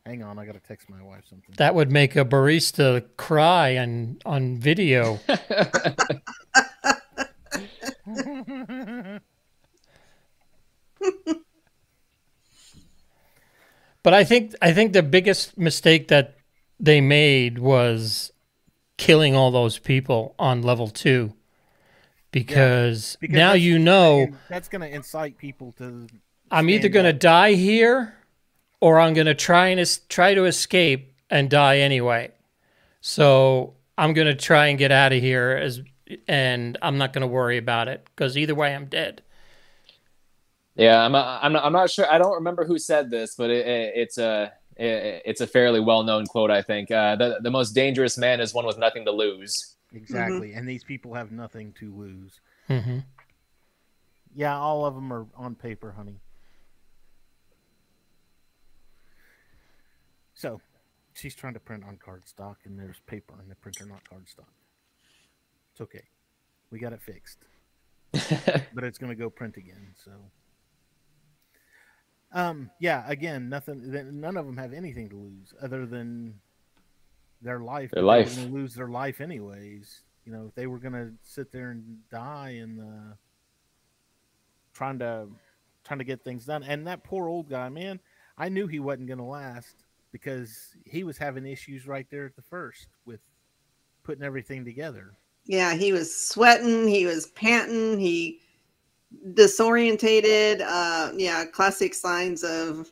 Hang 0.05 0.21
on, 0.21 0.37
I 0.37 0.45
gotta 0.45 0.59
text 0.59 0.89
my 0.89 1.01
wife 1.01 1.23
something. 1.29 1.55
That 1.57 1.75
would 1.75 1.89
make 1.89 2.17
a 2.17 2.25
barista 2.25 3.05
cry 3.15 3.77
on 3.77 4.17
on 4.25 4.57
video. 4.57 5.19
But 14.13 14.19
I 14.19 14.25
think 14.25 14.53
I 14.61 14.73
think 14.73 14.93
the 14.93 15.01
biggest 15.01 15.57
mistake 15.57 16.09
that 16.09 16.37
they 16.79 17.01
made 17.01 17.57
was 17.57 18.31
killing 18.97 19.35
all 19.35 19.49
those 19.49 19.79
people 19.79 20.35
on 20.37 20.61
level 20.61 20.87
two. 20.87 21.33
Because, 22.29 23.17
Because 23.19 23.33
now 23.35 23.53
you 23.53 23.79
know 23.79 24.27
that's 24.49 24.69
gonna 24.69 24.85
incite 24.85 25.39
people 25.39 25.71
to. 25.79 26.05
I'm 26.51 26.69
either 26.69 26.89
going 26.89 27.07
to 27.07 27.13
die 27.13 27.53
here 27.53 28.13
or 28.79 28.99
I'm 28.99 29.15
going 29.15 29.25
to 29.25 29.33
try 29.33 29.69
and 29.69 29.79
es- 29.79 30.01
try 30.07 30.35
to 30.35 30.45
escape 30.45 31.15
and 31.31 31.49
die 31.49 31.79
anyway. 31.79 32.33
So 33.01 33.73
I'm 33.97 34.13
going 34.13 34.27
to 34.27 34.35
try 34.35 34.67
and 34.67 34.77
get 34.77 34.91
out 34.91 35.11
of 35.11 35.23
here 35.23 35.59
as 35.59 35.81
and 36.27 36.77
I'm 36.83 36.99
not 36.99 37.13
going 37.13 37.23
to 37.23 37.27
worry 37.27 37.57
about 37.57 37.87
it 37.87 38.07
because 38.15 38.37
either 38.37 38.53
way 38.53 38.75
I'm 38.75 38.85
dead. 38.85 39.23
Yeah, 40.75 41.03
I'm. 41.03 41.15
I'm. 41.15 41.53
Not, 41.53 41.65
I'm 41.65 41.73
not 41.73 41.89
sure. 41.89 42.11
I 42.11 42.17
don't 42.17 42.33
remember 42.33 42.65
who 42.65 42.79
said 42.79 43.09
this, 43.09 43.35
but 43.35 43.49
it, 43.49 43.67
it, 43.67 43.93
it's 43.95 44.17
a. 44.17 44.53
It, 44.75 45.21
it's 45.25 45.41
a 45.41 45.45
fairly 45.45 45.79
well-known 45.79 46.25
quote, 46.25 46.49
I 46.49 46.63
think. 46.63 46.89
Uh, 46.89 47.15
the 47.15 47.39
the 47.41 47.51
most 47.51 47.73
dangerous 47.73 48.17
man 48.17 48.39
is 48.41 48.53
one 48.53 48.65
with 48.65 48.79
nothing 48.79 49.05
to 49.05 49.11
lose. 49.11 49.75
Exactly, 49.93 50.53
and 50.53 50.67
these 50.67 50.83
people 50.83 51.13
have 51.13 51.31
nothing 51.31 51.73
to 51.79 51.93
lose. 51.95 52.39
hmm 52.67 52.99
Yeah, 54.33 54.57
all 54.57 54.85
of 54.85 54.95
them 54.95 55.13
are 55.13 55.27
on 55.37 55.53
paper, 55.53 55.91
honey. 55.91 56.19
So, 60.33 60.59
she's 61.13 61.35
trying 61.35 61.53
to 61.53 61.59
print 61.59 61.83
on 61.87 61.97
cardstock, 61.97 62.55
and 62.65 62.77
there's 62.79 62.99
paper 63.05 63.35
in 63.41 63.47
the 63.47 63.55
printer, 63.55 63.85
not 63.85 64.01
cardstock. 64.11 64.49
It's 65.71 65.81
okay. 65.81 66.03
We 66.71 66.79
got 66.79 66.91
it 66.93 67.01
fixed. 67.01 67.37
but 68.73 68.83
it's 68.83 68.97
going 68.97 69.11
to 69.11 69.15
go 69.15 69.29
print 69.29 69.57
again, 69.57 69.93
so. 70.03 70.11
Um, 72.33 72.71
yeah, 72.79 73.03
again, 73.07 73.47
nothing, 73.47 73.91
th- 73.91 74.05
none 74.05 74.37
of 74.37 74.45
them 74.45 74.57
have 74.57 74.73
anything 74.73 75.09
to 75.09 75.15
lose 75.15 75.53
other 75.61 75.85
than 75.85 76.39
their 77.41 77.59
life. 77.59 77.91
Their 77.91 78.03
life. 78.03 78.35
They 78.35 78.45
were 78.45 78.49
lose 78.49 78.73
their 78.73 78.87
life 78.87 79.21
anyways. 79.21 80.01
You 80.25 80.31
know, 80.31 80.45
if 80.47 80.55
they 80.55 80.67
were 80.67 80.79
going 80.79 80.93
to 80.93 81.11
sit 81.21 81.51
there 81.51 81.71
and 81.71 81.99
die 82.09 82.59
and, 82.61 82.81
uh, 82.81 83.15
trying 84.73 84.99
to 84.99 85.27
trying 85.83 85.99
to 85.99 86.05
get 86.05 86.23
things 86.23 86.45
done. 86.45 86.63
And 86.63 86.87
that 86.87 87.03
poor 87.03 87.27
old 87.27 87.49
guy, 87.49 87.69
man, 87.69 87.99
I 88.37 88.49
knew 88.49 88.67
he 88.67 88.79
wasn't 88.79 89.07
going 89.07 89.19
to 89.19 89.25
last 89.25 89.83
because 90.11 90.75
he 90.85 91.03
was 91.03 91.17
having 91.17 91.45
issues 91.45 91.87
right 91.87 92.07
there 92.09 92.25
at 92.25 92.35
the 92.35 92.41
first 92.41 92.87
with 93.05 93.19
putting 94.03 94.23
everything 94.23 94.63
together. 94.63 95.17
Yeah, 95.45 95.73
he 95.73 95.91
was 95.91 96.15
sweating. 96.15 96.87
He 96.87 97.05
was 97.05 97.27
panting. 97.27 97.99
He 97.99 98.39
disorientated. 99.33 100.61
Uh, 100.65 101.11
yeah, 101.15 101.45
classic 101.45 101.93
signs 101.93 102.43
of 102.43 102.91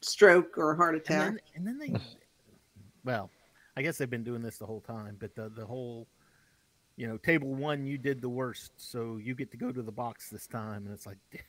stroke 0.00 0.56
or 0.56 0.74
heart 0.74 0.94
And 0.94 1.02
attack. 1.02 1.30
then, 1.32 1.40
and 1.54 1.66
then 1.66 1.78
they, 1.78 1.94
well, 3.04 3.30
I 3.76 3.82
guess 3.82 3.98
they've 3.98 4.10
been 4.10 4.24
doing 4.24 4.42
this 4.42 4.58
the 4.58 4.66
whole 4.66 4.80
time, 4.80 5.16
but 5.18 5.34
the 5.34 5.48
the 5.48 5.64
whole, 5.66 6.06
you 6.96 7.06
know, 7.06 7.16
table 7.16 7.54
one, 7.54 7.86
you 7.86 7.98
did 7.98 8.20
the 8.20 8.28
worst, 8.28 8.72
so 8.76 9.16
you 9.16 9.34
get 9.34 9.50
to 9.52 9.56
go 9.56 9.72
to 9.72 9.82
the 9.82 9.92
box 9.92 10.28
this 10.30 10.46
time, 10.46 10.84
and 10.86 10.94
it's 10.94 11.06
like, 11.06 11.18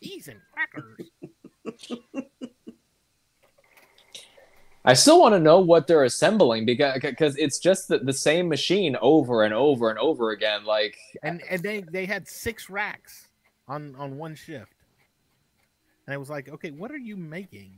cheese 0.00 0.28
and 0.28 0.40
crackers. 0.52 1.10
I 4.88 4.94
still 4.94 5.20
want 5.20 5.34
to 5.34 5.38
know 5.38 5.60
what 5.60 5.86
they're 5.86 6.04
assembling 6.04 6.64
because 6.64 7.00
because 7.00 7.36
it's 7.36 7.58
just 7.58 7.88
the, 7.88 7.98
the 7.98 8.12
same 8.12 8.48
machine 8.48 8.96
over 9.00 9.44
and 9.44 9.52
over 9.54 9.90
and 9.90 9.98
over 9.98 10.30
again. 10.30 10.64
Like 10.64 10.96
and 11.22 11.42
and 11.48 11.62
they 11.62 11.82
they 11.82 12.06
had 12.06 12.26
six 12.28 12.70
racks 12.70 13.28
on 13.68 13.94
on 13.96 14.16
one 14.16 14.34
shift 14.34 14.72
and 16.06 16.14
i 16.14 16.16
was 16.16 16.30
like 16.30 16.48
okay 16.48 16.70
what 16.70 16.90
are 16.90 16.98
you 16.98 17.16
making 17.16 17.72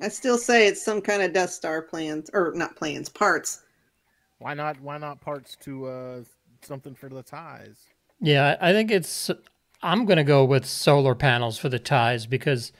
I 0.00 0.08
still 0.08 0.38
say 0.38 0.66
it's 0.66 0.82
some 0.82 1.02
kind 1.02 1.20
of 1.20 1.34
Death 1.34 1.50
Star 1.50 1.82
plans, 1.82 2.30
or 2.32 2.52
not 2.54 2.76
plans, 2.76 3.10
parts. 3.10 3.62
why 4.38 4.54
not 4.54 4.80
why 4.80 4.96
not 4.96 5.20
parts 5.20 5.54
to 5.60 5.86
uh 5.86 6.22
something 6.62 6.94
for 6.94 7.08
the 7.08 7.22
ties 7.22 7.78
Yeah, 8.20 8.56
I 8.60 8.70
I 8.70 8.72
think 8.72 8.90
it's. 8.90 9.30
I'm 9.84 10.04
going 10.06 10.16
to 10.16 10.24
go 10.24 10.44
with 10.44 10.64
solar 10.64 11.14
panels 11.16 11.58
for 11.58 11.68
the 11.68 11.78
ties 11.80 12.24
because 12.24 12.70
th- 12.70 12.76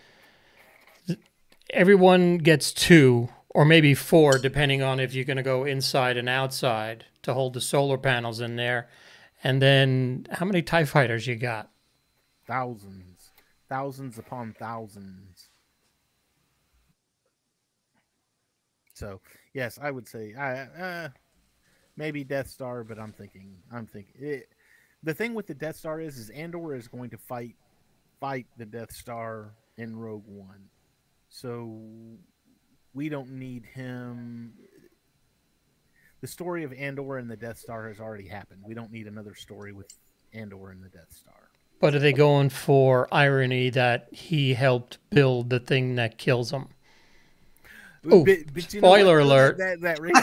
everyone 1.73 2.39
gets 2.39 2.73
two 2.73 3.29
or 3.51 3.65
maybe 3.65 3.95
four, 3.95 4.39
depending 4.39 4.83
on 4.83 5.01
if 5.01 5.15
you're 5.15 5.25
going 5.25 5.37
to 5.37 5.43
go 5.43 5.65
inside 5.65 6.17
and 6.17 6.29
outside 6.29 7.05
to 7.23 7.35
hold 7.35 7.55
the 7.55 7.61
solar 7.61 7.99
panels 7.99 8.41
in 8.41 8.57
there. 8.57 8.89
And 9.45 9.61
then 9.61 10.27
how 10.31 10.47
many 10.47 10.63
TIE 10.63 10.85
fighters 10.85 11.27
you 11.27 11.37
got? 11.37 11.73
thousands 12.47 13.31
thousands 13.69 14.19
upon 14.19 14.55
thousands 14.59 15.49
so 18.95 19.21
yes 19.55 19.79
i 19.81 19.91
would 19.91 20.07
say 20.09 20.35
i 20.35 20.61
uh 20.61 21.09
maybe 21.97 22.25
death 22.25 22.49
star 22.49 22.85
but 22.85 22.99
i'm 22.99 23.13
thinking 23.13 23.57
i'm 23.73 23.87
thinking 23.87 24.13
it, 24.19 24.49
the 25.03 25.15
thing 25.15 25.35
with 25.35 25.47
the 25.47 25.55
death 25.55 25.77
star 25.77 26.01
is 26.01 26.19
is 26.19 26.31
andor 26.31 26.75
is 26.75 26.89
going 26.89 27.11
to 27.11 27.17
fight 27.17 27.55
fight 28.21 28.47
the 28.57 28.67
death 28.67 28.93
star 28.93 29.55
in 29.77 29.97
rogue 29.97 30.27
one 30.27 30.69
so 31.35 31.81
we 32.93 33.09
don't 33.09 33.31
need 33.31 33.65
him 33.65 34.53
the 36.21 36.27
story 36.27 36.63
of 36.63 36.73
andor 36.75 37.17
and 37.17 37.31
the 37.31 37.37
death 37.37 37.59
star 37.59 37.89
has 37.89 37.99
already 38.01 38.29
happened 38.29 38.61
we 38.63 38.75
don't 38.75 38.93
need 38.93 39.07
another 39.07 39.35
story 39.35 39.73
with 39.73 39.89
andor 40.35 40.71
and 40.71 40.83
the 40.85 40.91
death 40.91 41.11
star 41.11 41.49
But 41.81 41.95
are 41.95 41.99
they 41.99 42.13
going 42.13 42.51
for 42.51 43.09
irony 43.11 43.71
that 43.71 44.09
he 44.13 44.53
helped 44.53 44.99
build 45.11 45.49
the 45.49 45.59
thing 45.59 45.95
that 45.97 46.19
kills 46.19 46.53
him? 46.53 46.69
Oh, 48.11 48.25
But- 48.25 48.53
but 48.53 48.75
know 48.75 48.79
spoiler 48.81 49.19
alert. 49.21 49.57
That 49.59 49.81
that 49.81 49.99
raises, 50.01 50.23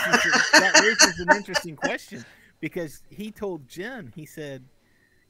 that 0.54 0.80
raises 0.84 1.20
an 1.20 1.36
interesting 1.36 1.76
question 1.76 2.24
because 2.60 3.02
he 3.10 3.32
told 3.32 3.68
Jyn, 3.68 4.14
he 4.16 4.26
said, 4.26 4.64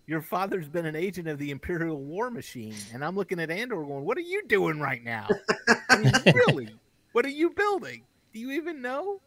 "Your 0.10 0.22
father's 0.24 0.68
been 0.68 0.88
an 0.88 0.96
agent 0.96 1.28
of 1.28 1.38
the 1.38 1.52
Imperial 1.52 2.02
War 2.02 2.32
Machine," 2.32 2.76
and 2.92 3.06
I'm 3.06 3.16
looking 3.16 3.40
at 3.40 3.52
Andor, 3.52 3.84
going, 3.84 4.04
"What 4.04 4.18
are 4.18 4.22
you 4.22 4.42
doing 4.48 4.80
right 4.80 5.04
now? 5.04 5.28
I 5.88 5.98
mean, 5.98 6.12
really, 6.34 6.70
what 7.12 7.26
are 7.26 7.30
you 7.30 7.52
building? 7.52 8.04
Do 8.34 8.40
you 8.40 8.52
even 8.52 8.82
know? 8.82 9.22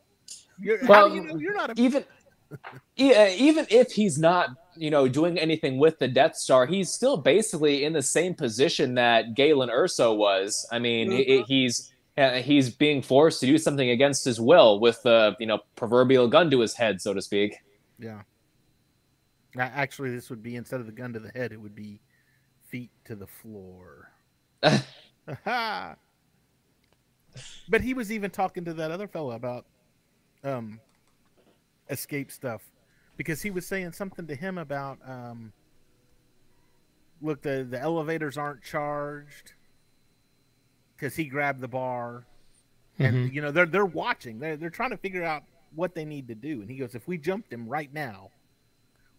You're, 0.58 0.78
Well, 0.88 1.08
you 1.08 1.22
know 1.24 1.36
you're 1.36 1.54
not 1.54 1.70
a 1.70 1.74
even 1.80 2.04
uh, 2.52 3.30
even 3.36 3.66
if 3.70 3.92
he's 3.92 4.18
not 4.18 4.50
you 4.74 4.90
know 4.90 5.06
doing 5.06 5.38
anything 5.38 5.78
with 5.78 6.00
the 6.00 6.08
Death 6.08 6.34
Star, 6.34 6.66
he's 6.66 6.92
still 6.92 7.16
basically 7.16 7.84
in 7.84 7.92
the 7.92 8.02
same 8.02 8.34
position 8.34 8.94
that 8.94 9.34
Galen 9.34 9.68
Erso 9.68 10.16
was. 10.16 10.66
I 10.72 10.80
mean, 10.80 11.10
Mhm. 11.12 11.46
he's 11.46 11.92
uh, 12.18 12.34
he's 12.34 12.70
being 12.70 13.02
forced 13.02 13.38
to 13.40 13.46
do 13.46 13.56
something 13.56 13.88
against 13.88 14.24
his 14.24 14.40
will 14.40 14.80
with 14.80 15.00
the 15.04 15.36
you 15.38 15.46
know 15.46 15.60
proverbial 15.76 16.26
gun 16.26 16.50
to 16.50 16.58
his 16.58 16.74
head, 16.74 17.00
so 17.00 17.14
to 17.14 17.22
speak. 17.22 17.54
Yeah. 17.98 18.22
Actually, 19.56 20.10
this 20.10 20.30
would 20.30 20.42
be 20.42 20.56
instead 20.56 20.80
of 20.80 20.86
the 20.86 20.92
gun 20.92 21.12
to 21.12 21.18
the 21.20 21.30
head, 21.30 21.52
it 21.52 21.60
would 21.60 21.74
be 21.74 22.00
feet 22.68 22.90
to 23.04 23.14
the 23.14 23.26
floor. 23.26 24.10
but 27.68 27.80
he 27.80 27.94
was 27.94 28.10
even 28.12 28.30
talking 28.30 28.64
to 28.64 28.74
that 28.74 28.90
other 28.90 29.06
fellow 29.08 29.32
about 29.32 29.66
um, 30.44 30.80
escape 31.90 32.30
stuff 32.30 32.62
because 33.16 33.42
he 33.42 33.50
was 33.50 33.66
saying 33.66 33.92
something 33.92 34.26
to 34.26 34.34
him 34.34 34.58
about 34.58 34.98
um, 35.06 35.52
look 37.20 37.42
the 37.42 37.66
the 37.68 37.78
elevators 37.80 38.36
aren't 38.38 38.62
charged 38.62 39.52
because 40.96 41.14
he 41.16 41.24
grabbed 41.24 41.60
the 41.60 41.68
bar, 41.68 42.24
and 42.98 43.30
Mhm. 43.30 43.32
you 43.34 43.40
know 43.42 43.50
they're 43.50 43.66
they're 43.66 43.84
watching. 43.86 44.38
They're 44.38 44.56
they're 44.56 44.70
trying 44.70 44.90
to 44.90 44.96
figure 44.96 45.24
out 45.24 45.42
what 45.74 45.94
they 45.94 46.04
need 46.04 46.28
to 46.28 46.34
do. 46.34 46.60
And 46.60 46.70
he 46.70 46.76
goes, 46.76 46.94
if 46.94 47.08
we 47.08 47.16
jumped 47.18 47.52
him 47.52 47.66
right 47.68 47.92
now, 47.92 48.30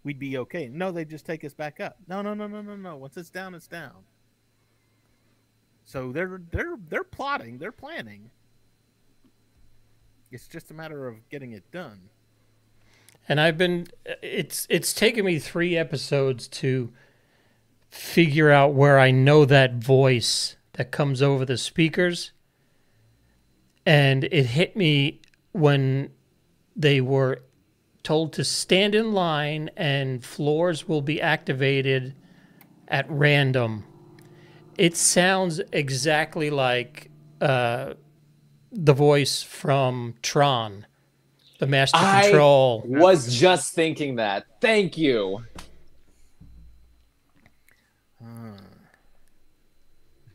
we'd 0.04 0.20
be 0.20 0.38
okay. 0.40 0.70
No, 0.70 0.92
they 0.92 1.06
just 1.06 1.26
take 1.26 1.44
us 1.46 1.54
back 1.54 1.80
up. 1.80 1.98
No, 2.08 2.22
no, 2.22 2.34
no, 2.34 2.48
no, 2.48 2.62
no, 2.62 2.76
no. 2.76 2.98
Once 2.98 3.18
it's 3.18 3.30
down, 3.30 3.56
it's 3.56 3.68
down. 3.68 4.04
So 5.86 6.12
they're 6.12 6.42
they're 6.52 6.78
they're 6.90 7.04
plotting, 7.04 7.58
they're 7.60 7.72
planning. 7.72 8.32
It's 10.32 10.48
just 10.48 10.72
a 10.72 10.74
matter 10.74 11.08
of 11.08 11.30
getting 11.30 11.52
it 11.54 11.70
done. 11.72 12.10
and 13.28 13.40
I've 13.40 13.58
been 13.58 13.88
it's 14.22 14.68
it's 14.70 14.94
taken 14.94 15.26
me 15.26 15.40
3 15.40 15.78
episodes 15.78 16.48
to 16.50 16.92
figure 17.90 18.52
out 18.52 18.74
where 18.74 19.00
I 19.00 19.12
know 19.12 19.46
that 19.46 19.76
voice 19.76 20.58
that 20.74 20.92
comes 20.92 21.22
over 21.22 21.46
the 21.46 21.58
speakers 21.58 22.32
and 23.86 24.24
it 24.26 24.48
hit 24.48 24.76
me 24.76 25.22
when 25.52 26.12
they 26.76 27.02
were 27.02 27.42
told 28.04 28.34
to 28.34 28.44
stand 28.44 28.94
in 28.94 29.14
line 29.14 29.70
and 29.78 30.24
floors 30.24 30.88
will 30.88 31.02
be 31.02 31.22
activated 31.22 32.14
at 32.88 33.10
random. 33.10 33.86
It 34.78 34.98
sounds 34.98 35.62
exactly 35.72 36.50
like 36.50 37.10
uh, 37.40 37.94
the 38.72 38.94
voice 38.94 39.42
from 39.42 40.16
Tron, 40.22 40.86
the 41.60 41.68
Master 41.68 41.98
I- 41.98 42.24
Control. 42.24 42.84
Was 42.86 43.34
just 43.34 43.74
thinking 43.74 44.16
that. 44.18 44.46
Thank 44.60 44.98
you. 44.98 45.44
Huh. 48.22 48.52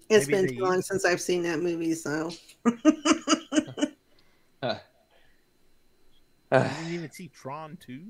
It's 0.08 0.26
Maybe 0.26 0.38
been 0.38 0.46
they 0.46 0.54
too 0.54 0.64
long 0.64 0.80
since 0.80 1.04
I've 1.04 1.20
seen 1.20 1.42
that 1.42 1.60
movie, 1.60 1.94
so 1.94 2.30
You 6.52 6.58
didn't 6.60 6.94
even 6.94 7.10
see 7.10 7.28
Tron 7.28 7.76
2? 7.84 8.00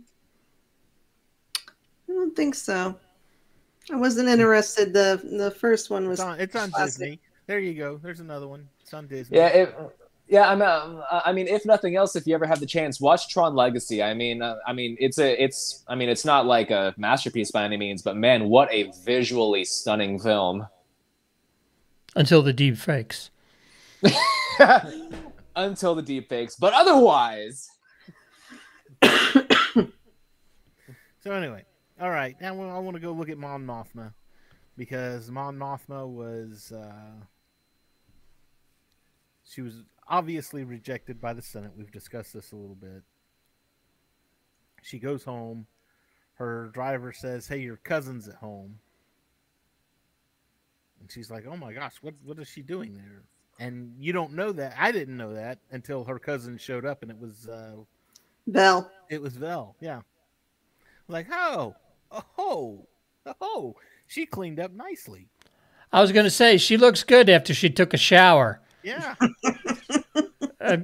I 2.08 2.12
don't 2.12 2.36
think 2.36 2.54
so. 2.54 2.96
I 3.92 3.96
wasn't 3.96 4.28
interested. 4.28 4.92
The 4.92 5.20
the 5.38 5.50
first 5.50 5.90
one 5.90 6.08
was 6.08 6.20
It's 6.20 6.26
on, 6.26 6.40
it's 6.40 6.56
on. 6.56 6.70
Disney. 6.84 7.20
There 7.46 7.58
you 7.58 7.74
go. 7.74 7.96
There's 8.02 8.20
another 8.20 8.46
one. 8.46 8.68
It's 8.80 8.92
on 8.94 9.06
Disney. 9.06 9.38
Yeah, 9.38 9.46
it, 9.48 9.76
yeah. 10.28 10.48
I'm. 10.50 10.60
Uh, 10.62 11.02
I 11.24 11.32
mean, 11.32 11.48
if 11.48 11.64
nothing 11.64 11.96
else, 11.96 12.14
if 12.14 12.26
you 12.26 12.34
ever 12.34 12.46
have 12.46 12.60
the 12.60 12.66
chance, 12.66 13.00
watch 13.00 13.28
Tron 13.28 13.54
Legacy. 13.54 14.02
I 14.02 14.12
mean, 14.14 14.42
uh, 14.42 14.56
I 14.66 14.72
mean, 14.74 14.96
it's 15.00 15.18
a, 15.18 15.42
it's. 15.42 15.84
I 15.88 15.94
mean, 15.94 16.08
it's 16.10 16.24
not 16.26 16.44
like 16.46 16.70
a 16.70 16.94
masterpiece 16.98 17.50
by 17.50 17.64
any 17.64 17.76
means, 17.78 18.02
but 18.02 18.16
man, 18.16 18.48
what 18.50 18.70
a 18.72 18.92
visually 19.04 19.64
stunning 19.64 20.18
film. 20.18 20.66
until 22.14 22.42
the 22.42 22.52
deep 22.52 22.76
fakes. 22.76 23.30
Until 25.56 25.94
the 25.96 26.02
deep 26.02 26.28
fakes, 26.28 26.54
but 26.56 26.72
otherwise, 26.72 27.70
So 31.20 31.32
anyway, 31.32 31.64
all 32.00 32.10
right. 32.10 32.36
Now 32.40 32.52
I 32.52 32.78
want 32.78 32.94
to 32.94 33.00
go 33.00 33.12
look 33.12 33.28
at 33.28 33.38
Mon 33.38 33.66
Mothma 33.66 34.14
because 34.76 35.30
Mon 35.30 35.58
Mothma 35.58 36.06
was 36.06 36.72
uh, 36.72 37.24
she 39.44 39.62
was 39.62 39.82
obviously 40.08 40.62
rejected 40.62 41.20
by 41.20 41.32
the 41.32 41.42
Senate. 41.42 41.72
We've 41.76 41.90
discussed 41.90 42.32
this 42.32 42.52
a 42.52 42.56
little 42.56 42.76
bit. 42.76 43.02
She 44.82 44.98
goes 44.98 45.24
home. 45.24 45.66
Her 46.34 46.70
driver 46.72 47.12
says, 47.12 47.48
"Hey, 47.48 47.58
your 47.58 47.78
cousin's 47.78 48.28
at 48.28 48.36
home," 48.36 48.78
and 51.00 51.10
she's 51.10 51.32
like, 51.32 51.46
"Oh 51.46 51.56
my 51.56 51.72
gosh, 51.72 51.96
what 52.00 52.14
what 52.22 52.38
is 52.38 52.46
she 52.46 52.62
doing 52.62 52.94
there?" 52.94 53.24
And 53.58 53.96
you 53.98 54.12
don't 54.12 54.34
know 54.34 54.52
that. 54.52 54.76
I 54.78 54.92
didn't 54.92 55.16
know 55.16 55.34
that 55.34 55.58
until 55.72 56.04
her 56.04 56.20
cousin 56.20 56.58
showed 56.58 56.86
up, 56.86 57.02
and 57.02 57.10
it 57.10 57.18
was 57.18 57.48
uh, 57.48 57.72
Bell. 58.48 58.90
it 59.08 59.20
was 59.20 59.34
Vel, 59.36 59.76
yeah. 59.80 60.00
Like, 61.06 61.26
oh, 61.32 61.74
oh, 62.36 62.86
oh, 63.40 63.76
she 64.06 64.26
cleaned 64.26 64.60
up 64.60 64.72
nicely. 64.72 65.28
I 65.92 66.00
was 66.00 66.12
going 66.12 66.24
to 66.24 66.30
say 66.30 66.58
she 66.58 66.76
looks 66.76 67.02
good 67.02 67.30
after 67.30 67.54
she 67.54 67.70
took 67.70 67.94
a 67.94 67.98
shower. 67.98 68.60
Yeah. 68.82 69.14
Uh, 70.60 70.76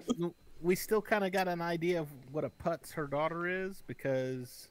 we 0.62 0.74
still 0.74 1.02
kind 1.02 1.24
of 1.24 1.32
got 1.32 1.46
an 1.48 1.60
idea 1.60 2.00
of 2.00 2.08
what 2.32 2.44
a 2.44 2.48
putz 2.48 2.92
her 2.92 3.06
daughter 3.06 3.46
is 3.46 3.82
because 3.86 4.68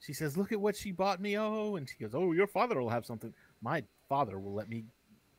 she 0.00 0.12
says, 0.12 0.36
"Look 0.36 0.52
at 0.52 0.60
what 0.60 0.76
she 0.76 0.92
bought 0.92 1.20
me." 1.20 1.36
Oh, 1.36 1.76
and 1.76 1.88
she 1.88 1.96
goes, 1.96 2.14
"Oh, 2.14 2.32
your 2.32 2.46
father 2.46 2.80
will 2.80 2.90
have 2.90 3.04
something. 3.04 3.34
My 3.62 3.82
father 4.08 4.38
will 4.38 4.52
let 4.52 4.68
me 4.68 4.84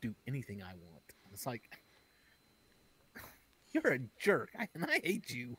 do 0.01 0.13
anything 0.27 0.61
I 0.61 0.73
want." 0.73 1.03
It's 1.31 1.45
like 1.45 1.69
you're 3.71 3.93
a 3.93 3.99
jerk, 4.19 4.49
I, 4.59 4.67
and 4.73 4.85
I 4.85 4.99
hate 5.03 5.29
you. 5.29 5.55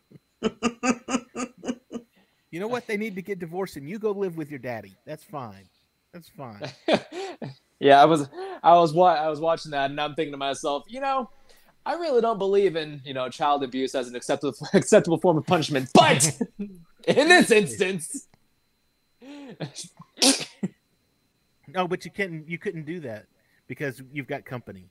You 2.50 2.60
know 2.60 2.68
what? 2.68 2.86
They 2.86 2.96
need 2.96 3.14
to 3.16 3.22
get 3.22 3.38
divorced, 3.38 3.76
and 3.76 3.88
you 3.88 3.98
go 3.98 4.10
live 4.12 4.36
with 4.36 4.50
your 4.50 4.58
daddy. 4.58 4.94
That's 5.06 5.24
fine. 5.24 5.68
That's 6.12 6.28
fine. 6.28 6.60
yeah, 7.80 8.00
I 8.00 8.04
was, 8.04 8.28
I 8.62 8.74
was, 8.74 8.92
wa- 8.92 9.14
I 9.14 9.28
was 9.28 9.40
watching 9.40 9.70
that, 9.72 9.90
and 9.90 10.00
I'm 10.00 10.14
thinking 10.14 10.32
to 10.32 10.38
myself, 10.38 10.84
you 10.86 11.00
know, 11.00 11.28
I 11.86 11.94
really 11.94 12.20
don't 12.20 12.38
believe 12.38 12.76
in, 12.76 13.00
you 13.04 13.12
know, 13.14 13.28
child 13.28 13.62
abuse 13.64 13.94
as 13.94 14.08
an 14.08 14.14
acceptable, 14.16 14.54
acceptable 14.74 15.18
form 15.18 15.36
of 15.38 15.46
punishment, 15.46 15.90
but 15.92 16.38
in 17.08 17.28
this 17.28 17.50
instance, 17.50 18.28
No, 21.66 21.88
but 21.88 22.04
you 22.04 22.10
couldn't. 22.10 22.48
You 22.48 22.58
couldn't 22.58 22.84
do 22.84 23.00
that 23.00 23.24
because 23.66 24.00
you've 24.12 24.26
got 24.26 24.44
company. 24.44 24.90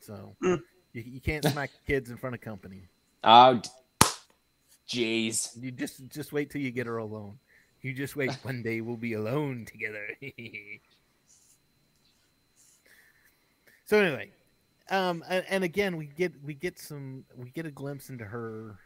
So 0.00 0.34
Mm. 0.42 0.62
you, 0.94 1.02
you 1.06 1.20
can't 1.20 1.44
smack 1.44 1.70
kids 1.86 2.10
in 2.10 2.16
front 2.16 2.34
of 2.34 2.40
company. 2.40 2.82
oh, 3.24 3.60
jeez. 4.88 5.50
You 5.60 5.70
just 5.70 6.08
just 6.08 6.32
wait 6.32 6.50
till 6.50 6.60
you 6.60 6.70
get 6.70 6.86
her 6.86 6.98
alone. 6.98 7.38
You 7.82 7.92
just 7.94 8.16
wait. 8.16 8.32
One 8.42 8.62
day 8.62 8.80
we'll 8.80 8.96
be 8.96 9.12
alone 9.14 9.66
together. 9.70 10.08
so 13.84 13.98
anyway, 13.98 14.30
um, 14.90 15.24
and, 15.28 15.44
and 15.48 15.64
again 15.64 15.96
we 15.96 16.06
get 16.06 16.32
we 16.44 16.54
get 16.54 16.78
some 16.78 17.24
we 17.36 17.50
get 17.50 17.66
a 17.66 17.70
glimpse 17.70 18.10
into 18.10 18.24
her 18.24 18.76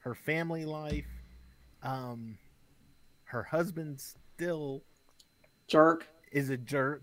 her 0.00 0.14
family 0.14 0.64
life. 0.64 1.06
Um, 1.82 2.38
her 3.24 3.42
husband 3.42 4.00
still 4.36 4.82
Jerk. 5.68 6.06
is 6.32 6.50
a 6.50 6.56
jerk 6.56 7.02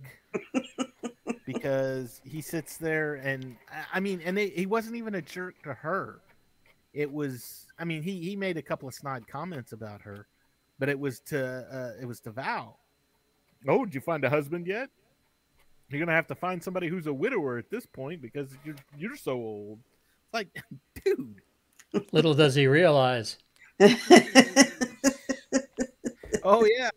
because 1.46 2.20
he 2.26 2.42
sits 2.42 2.78
there 2.78 3.16
and 3.16 3.56
I- 3.72 3.86
I 3.98 4.00
mean, 4.00 4.22
and 4.26 4.36
they, 4.36 4.50
he 4.50 4.66
wasn't 4.66 4.96
even 4.98 5.16
a 5.16 5.22
jerk 5.22 5.62
to 5.64 5.74
her. 5.74 6.20
It 6.96 7.12
was, 7.12 7.68
I 7.78 7.84
mean, 7.84 8.02
he 8.02 8.22
he 8.22 8.38
made 8.38 8.56
a 8.56 8.62
couple 8.62 8.88
of 8.88 8.94
snide 8.94 9.28
comments 9.28 9.74
about 9.74 10.02
her, 10.02 10.28
but 10.80 10.88
it 10.88 10.98
was 10.98 11.20
to 11.22 11.68
uh, 11.70 12.02
it 12.02 12.06
was 12.06 12.22
to 12.22 12.32
Val. 12.32 12.80
Oh, 13.68 13.84
did 13.84 13.94
you 13.94 14.00
find 14.00 14.24
a 14.24 14.30
husband 14.30 14.66
yet? 14.66 14.90
You're 15.90 16.00
gonna 16.00 16.16
have 16.16 16.28
to 16.28 16.36
find 16.36 16.64
somebody 16.64 16.88
who's 16.88 17.08
a 17.08 17.14
widower 17.14 17.58
at 17.58 17.70
this 17.70 17.86
point 17.86 18.22
because 18.22 18.50
you're 18.64 18.78
you're 18.98 19.18
so 19.18 19.34
old. 19.34 19.80
It's 20.24 20.34
like, 20.34 20.48
dude, 21.04 21.42
little 22.14 22.34
does 22.34 22.56
he 22.56 22.66
realize. 22.66 23.40
oh 26.44 26.66
yeah, 26.66 26.90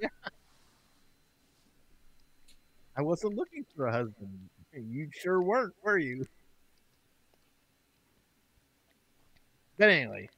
yeah. 0.00 0.08
I 2.96 3.02
wasn't 3.02 3.34
looking 3.34 3.66
for 3.76 3.88
a 3.88 3.92
husband. 3.92 4.48
You 4.72 5.10
sure 5.12 5.42
weren't, 5.42 5.74
were 5.84 5.98
you? 5.98 6.24
But 9.78 9.90
anyway, 9.90 10.28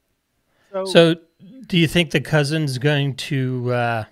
so, 0.71 0.85
So, 0.85 1.15
do 1.67 1.77
you 1.77 1.87
think 1.87 2.11
the 2.11 2.21
cousin's 2.21 2.77
going 2.77 3.15
to 3.15 3.71
uh, 3.73 4.03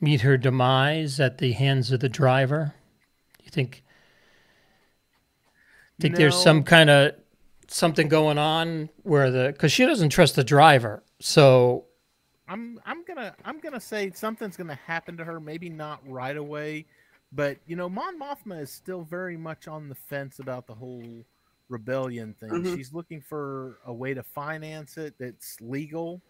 meet 0.00 0.22
her 0.22 0.36
demise 0.36 1.20
at 1.20 1.38
the 1.38 1.52
hands 1.52 1.92
of 1.92 2.00
the 2.00 2.08
driver? 2.08 2.74
Do 3.38 3.44
you 3.44 3.50
think? 3.50 3.82
Think 6.00 6.16
there's 6.16 6.40
some 6.42 6.62
kind 6.62 6.88
of 6.88 7.12
something 7.68 8.08
going 8.08 8.38
on 8.38 8.88
where 9.02 9.30
the 9.30 9.52
because 9.52 9.70
she 9.70 9.84
doesn't 9.84 10.08
trust 10.08 10.34
the 10.34 10.44
driver. 10.44 11.02
So 11.20 11.84
I'm 12.48 12.80
I'm 12.86 13.04
gonna 13.04 13.34
I'm 13.44 13.60
gonna 13.60 13.80
say 13.80 14.10
something's 14.10 14.56
gonna 14.56 14.78
happen 14.86 15.18
to 15.18 15.24
her. 15.24 15.40
Maybe 15.40 15.68
not 15.68 16.00
right 16.08 16.38
away, 16.38 16.86
but 17.32 17.58
you 17.66 17.76
know, 17.76 17.88
Mon 17.88 18.18
Mothma 18.18 18.62
is 18.62 18.72
still 18.72 19.02
very 19.02 19.36
much 19.36 19.68
on 19.68 19.90
the 19.90 19.94
fence 19.94 20.38
about 20.38 20.66
the 20.66 20.74
whole 20.74 21.26
rebellion 21.70 22.34
thing. 22.34 22.50
Mhm. 22.50 22.76
She's 22.76 22.92
looking 22.92 23.20
for 23.20 23.78
a 23.84 23.94
way 23.94 24.12
to 24.12 24.22
finance 24.22 24.98
it 24.98 25.16
that's 25.18 25.60
legal, 25.60 26.20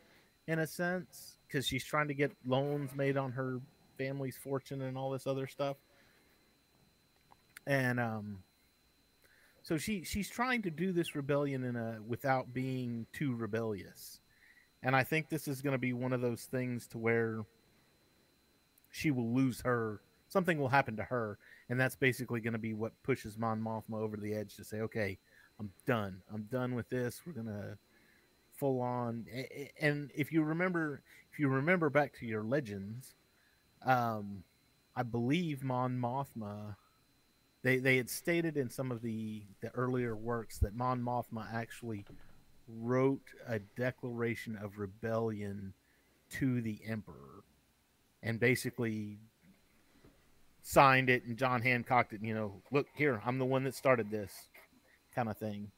in 0.46 0.60
a 0.60 0.66
sense, 0.66 1.38
because 1.46 1.66
she's 1.66 1.84
trying 1.84 2.08
to 2.08 2.14
get 2.14 2.36
loans 2.44 2.94
made 2.94 3.16
on 3.16 3.32
her 3.32 3.60
family's 3.96 4.36
fortune 4.36 4.82
and 4.82 4.96
all 4.96 5.10
this 5.10 5.26
other 5.26 5.46
stuff. 5.46 5.76
And 7.66 7.98
um, 7.98 8.44
so 9.62 9.76
she 9.76 10.04
she's 10.04 10.28
trying 10.28 10.62
to 10.62 10.70
do 10.70 10.92
this 10.92 11.14
rebellion 11.14 11.64
in 11.64 11.76
a 11.76 12.00
without 12.06 12.52
being 12.52 13.06
too 13.12 13.34
rebellious. 13.34 14.20
And 14.82 14.96
I 14.96 15.04
think 15.04 15.28
this 15.28 15.46
is 15.48 15.60
going 15.60 15.72
to 15.74 15.78
be 15.78 15.92
one 15.92 16.12
of 16.12 16.20
those 16.20 16.44
things 16.44 16.86
to 16.88 16.98
where 16.98 17.44
she 18.90 19.10
will 19.10 19.34
lose 19.34 19.60
her 19.62 20.00
something 20.30 20.58
will 20.58 20.68
happen 20.68 20.96
to 20.96 21.02
her, 21.02 21.38
and 21.68 21.78
that's 21.78 21.96
basically 21.96 22.40
going 22.40 22.52
to 22.52 22.58
be 22.58 22.72
what 22.72 22.92
pushes 23.02 23.36
Mon 23.36 23.60
Mothma 23.60 23.96
over 23.96 24.16
the 24.16 24.32
edge 24.32 24.56
to 24.56 24.64
say, 24.64 24.80
"Okay, 24.80 25.18
I'm 25.60 25.70
done. 25.86 26.22
I'm 26.32 26.44
done 26.50 26.74
with 26.74 26.88
this. 26.88 27.22
We're 27.24 27.34
gonna 27.34 27.78
full 28.54 28.80
on." 28.80 29.26
And 29.80 30.10
if 30.14 30.32
you 30.32 30.42
remember, 30.42 31.02
if 31.32 31.38
you 31.38 31.48
remember 31.48 31.90
back 31.90 32.14
to 32.18 32.26
your 32.26 32.42
legends, 32.42 33.14
um, 33.84 34.42
I 34.96 35.02
believe 35.02 35.62
Mon 35.62 35.98
Mothma. 35.98 36.76
They, 37.62 37.76
they 37.76 37.98
had 37.98 38.08
stated 38.08 38.56
in 38.56 38.70
some 38.70 38.90
of 38.90 39.02
the, 39.02 39.42
the 39.60 39.68
earlier 39.72 40.16
works 40.16 40.56
that 40.60 40.74
Mon 40.74 41.02
Mothma 41.02 41.46
actually 41.52 42.06
wrote 42.66 43.34
a 43.46 43.58
declaration 43.58 44.56
of 44.56 44.78
rebellion 44.78 45.74
to 46.30 46.60
the 46.62 46.80
emperor 46.86 47.44
and 48.22 48.40
basically 48.40 49.18
signed 50.62 51.10
it 51.10 51.24
and 51.24 51.36
John 51.36 51.62
Hancocked 51.62 52.12
it, 52.12 52.22
you 52.22 52.34
know, 52.34 52.62
look 52.70 52.86
here, 52.94 53.20
I'm 53.24 53.38
the 53.38 53.44
one 53.44 53.64
that 53.64 53.74
started 53.74 54.10
this 54.10 54.48
kind 55.20 55.30
of 55.30 55.36
thing. 55.36 55.70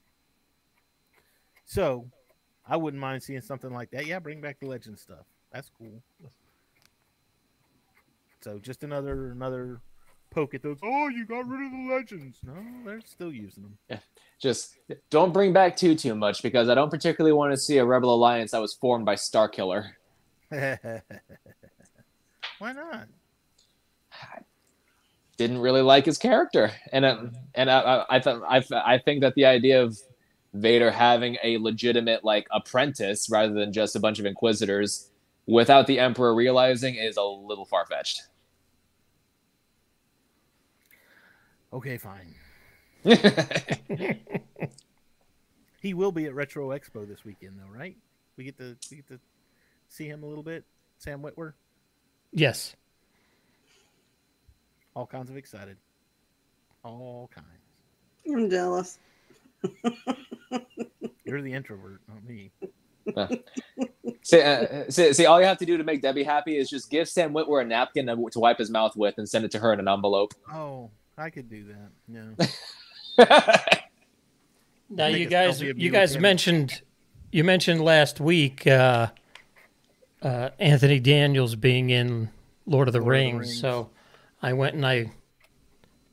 So 1.65 2.09
I 2.67 2.77
wouldn't 2.77 3.01
mind 3.01 3.23
seeing 3.23 3.41
something 3.41 3.73
like 3.73 3.91
that. 3.91 4.07
Yeah, 4.07 4.21
bring 4.21 4.41
back 4.41 4.61
the 4.61 4.67
legend 4.67 4.99
stuff. 4.99 5.27
That's 5.53 5.71
cool. 5.77 6.01
So 8.41 8.61
just 8.61 8.85
another 8.85 9.33
another 9.33 9.81
poke 10.31 10.55
at 10.55 10.63
those. 10.63 10.79
Oh, 10.83 11.09
you 11.09 11.27
got 11.27 11.49
rid 11.49 11.67
of 11.67 11.73
the 11.73 11.89
legends. 11.93 12.39
No, 12.45 12.55
they're 12.87 13.01
still 13.01 13.33
using 13.33 13.65
them. 13.65 13.79
Yeah. 13.89 13.99
Just 14.41 14.77
don't 15.11 15.33
bring 15.33 15.53
back 15.53 15.77
too 15.77 15.97
too 15.97 16.15
much 16.15 16.43
because 16.43 16.69
I 16.69 16.75
don't 16.75 16.91
particularly 16.91 17.33
want 17.33 17.53
to 17.53 17.57
see 17.57 17.79
a 17.79 17.85
rebel 17.85 18.15
alliance 18.15 18.53
that 18.53 18.61
was 18.61 18.75
formed 18.75 19.05
by 19.05 19.17
Starkiller. 19.17 19.91
Why 20.51 21.01
not? 22.73 23.09
Didn't 25.37 25.59
really 25.59 25.83
like 25.83 26.07
his 26.07 26.19
character, 26.19 26.73
and 26.93 27.05
uh, 27.05 27.25
and 27.55 27.71
I 27.71 28.05
I, 28.09 28.19
I 28.19 28.63
I 28.73 28.99
think 28.99 29.23
that 29.23 29.35
the 29.35 29.47
idea 29.47 29.83
of 29.83 29.99
Vader 30.55 30.91
having 30.91 31.39
a 31.43 31.59
legitimate 31.59 32.25
like 32.25 32.47
apprentice 32.51 33.29
rather 33.31 33.55
than 33.55 33.73
just 33.73 33.97
a 33.97 34.01
bunch 34.01 34.19
of 34.19 34.27
Inquisitors 34.27 35.09
without 35.47 35.87
the 35.87 35.99
Emperor 35.99 36.35
realizing 36.35 36.95
is 36.95 37.17
a 37.17 37.23
little 37.23 37.65
far 37.65 37.87
fetched. 37.87 38.23
Okay, 41.73 41.97
fine. 41.97 42.35
he 45.81 45.95
will 45.95 46.13
be 46.13 46.27
at 46.27 46.35
Retro 46.35 46.69
Expo 46.69 47.09
this 47.09 47.25
weekend, 47.25 47.59
though, 47.59 47.73
right? 47.75 47.97
We 48.37 48.45
get 48.45 48.59
to 48.59 48.77
we 48.91 48.99
get 48.99 49.09
to 49.09 49.19
see 49.89 50.07
him 50.07 50.23
a 50.23 50.27
little 50.27 50.45
bit. 50.45 50.65
Sam 50.99 51.23
Witwer. 51.23 51.55
Yes. 52.31 52.77
All 54.95 55.07
kinds 55.07 55.31
of 55.31 55.37
excited. 55.37 55.77
All 56.85 57.31
kinds. 57.35 57.47
I'm 58.29 58.51
jealous. 58.51 58.99
You're 61.25 61.43
the 61.43 61.53
introvert, 61.53 62.01
not 62.09 62.23
me. 62.25 62.51
Uh, 63.17 63.27
see, 64.23 64.41
uh, 64.41 64.85
see, 64.89 65.13
see, 65.13 65.27
all 65.27 65.41
you 65.41 65.47
have 65.47 65.59
to 65.59 65.67
do 65.67 65.77
to 65.77 65.85
make 65.85 66.03
Debbie 66.03 66.23
happy 66.23 66.57
is 66.57 66.69
just 66.69 66.91
give 66.91 67.09
Sam 67.09 67.33
Witwer 67.33 67.63
a 67.63 67.65
napkin 67.65 68.07
to, 68.07 68.29
to 68.31 68.39
wipe 68.39 68.59
his 68.59 68.71
mouth 68.71 68.95
with 68.97 69.19
and 69.19 69.29
send 69.29 69.45
it 69.45 69.51
to 69.53 69.59
her 69.59 69.73
in 69.73 69.81
an 69.81 69.89
envelope. 69.89 70.35
Oh, 70.53 70.91
I 71.17 71.31
could 71.31 71.49
do 71.49 71.65
that. 72.09 72.47
Yeah. 73.19 73.77
now 74.91 75.07
you 75.07 75.27
guys, 75.27 75.61
you 75.61 75.91
guys 75.91 76.19
mentioned, 76.19 76.83
you 77.31 77.45
mentioned 77.45 77.81
last 77.81 78.21
week 78.21 78.67
uh, 78.67 79.09
uh, 80.23 80.51
Anthony 80.59 81.01
Daniels 81.01 81.55
being 81.55 81.91
in 81.91 82.31
Lord 82.67 82.89
of 82.89 82.93
the, 82.93 83.01
Lord 83.01 83.11
Rings, 83.13 83.33
of 83.33 83.39
the 83.39 83.47
Rings, 83.47 83.61
so 83.61 83.91
I 84.43 84.53
went 84.53 84.75
and 84.75 84.85
I 84.85 85.13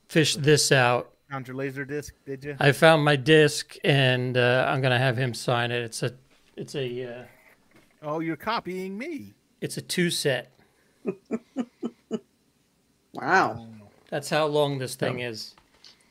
fished 0.08 0.44
this 0.44 0.72
out. 0.72 1.12
Found 1.32 1.48
your 1.48 1.58
laser 1.58 1.86
disc, 1.86 2.14
did 2.26 2.44
you? 2.44 2.56
I 2.60 2.72
found 2.72 3.04
my 3.04 3.16
disc, 3.16 3.76
and 3.84 4.38
uh, 4.38 4.66
I'm 4.68 4.82
gonna 4.82 4.98
have 4.98 5.18
him 5.18 5.34
sign 5.34 5.72
it. 5.72 5.84
It's 5.84 6.04
a, 6.04 6.14
it's 6.56 6.76
a. 6.76 7.04
Uh, 7.06 7.24
oh, 8.02 8.20
you're 8.20 8.36
copying 8.36 8.98
me. 8.98 9.34
It's 9.62 9.78
a 9.78 9.82
two 9.82 10.10
set. 10.10 10.52
wow. 13.14 13.68
That's 14.10 14.30
how 14.30 14.48
long 14.48 14.80
this 14.80 14.96
thing 14.96 15.20
is. 15.20 15.56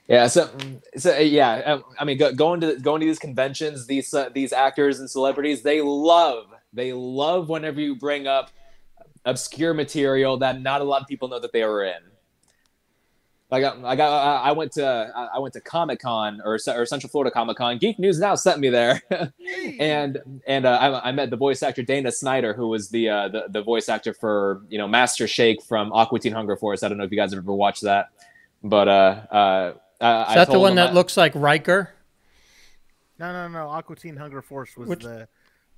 Yeah, 0.06 0.28
so, 0.28 0.50
so 0.96 1.18
yeah, 1.18 1.56
um, 1.66 1.84
I 1.98 2.04
mean, 2.04 2.16
go, 2.16 2.32
going 2.32 2.60
to 2.60 2.76
going 2.76 3.00
to 3.00 3.06
these 3.06 3.18
conventions, 3.18 3.86
these 3.86 4.14
uh, 4.14 4.30
these 4.32 4.52
actors 4.52 5.00
and 5.00 5.10
celebrities, 5.10 5.62
they 5.62 5.82
love 5.82 6.46
they 6.72 6.92
love 6.92 7.48
whenever 7.48 7.80
you 7.80 7.96
bring 7.96 8.26
up 8.26 8.50
obscure 9.24 9.74
material 9.74 10.38
that 10.38 10.60
not 10.60 10.80
a 10.80 10.84
lot 10.84 11.02
of 11.02 11.08
people 11.08 11.28
know 11.28 11.40
that 11.40 11.52
they 11.52 11.64
were 11.64 11.84
in. 11.84 12.00
I 13.50 13.60
got, 13.60 13.82
I 13.82 13.96
got, 13.96 14.44
I 14.44 14.52
went 14.52 14.72
to, 14.72 15.28
I 15.34 15.38
went 15.38 15.54
to 15.54 15.60
Comic 15.62 16.00
Con 16.00 16.42
or, 16.44 16.58
or 16.68 16.86
Central 16.86 17.08
Florida 17.08 17.30
Comic 17.30 17.56
Con. 17.56 17.78
Geek 17.78 17.98
News 17.98 18.18
Now 18.18 18.34
sent 18.34 18.60
me 18.60 18.68
there, 18.68 19.02
and 19.80 20.18
and 20.46 20.66
uh, 20.66 20.78
I, 20.78 21.08
I, 21.08 21.12
met 21.12 21.30
the 21.30 21.36
voice 21.38 21.62
actor 21.62 21.82
Dana 21.82 22.12
Snyder, 22.12 22.52
who 22.52 22.68
was 22.68 22.90
the, 22.90 23.08
uh, 23.08 23.28
the 23.28 23.46
the 23.48 23.62
voice 23.62 23.88
actor 23.88 24.12
for 24.12 24.62
you 24.68 24.76
know 24.76 24.86
Master 24.86 25.26
Shake 25.26 25.62
from 25.62 25.90
Aqua 25.94 26.18
Teen 26.18 26.34
Hunger 26.34 26.56
Force. 26.56 26.82
I 26.82 26.88
don't 26.88 26.98
know 26.98 27.04
if 27.04 27.10
you 27.10 27.16
guys 27.16 27.32
have 27.32 27.42
ever 27.42 27.54
watched 27.54 27.84
that, 27.84 28.10
but 28.62 28.86
uh, 28.86 29.72
uh, 30.00 30.26
is 30.28 30.34
that 30.34 30.50
the 30.50 30.60
one 30.60 30.74
that 30.74 30.90
I, 30.90 30.92
looks 30.92 31.16
like 31.16 31.32
Riker? 31.34 31.94
No, 33.18 33.32
no, 33.32 33.48
no. 33.48 33.70
Aqua 33.70 33.96
Teen 33.96 34.16
Hunger 34.16 34.42
Force 34.42 34.76
was 34.76 34.90
Which, 34.90 35.04
the 35.04 35.26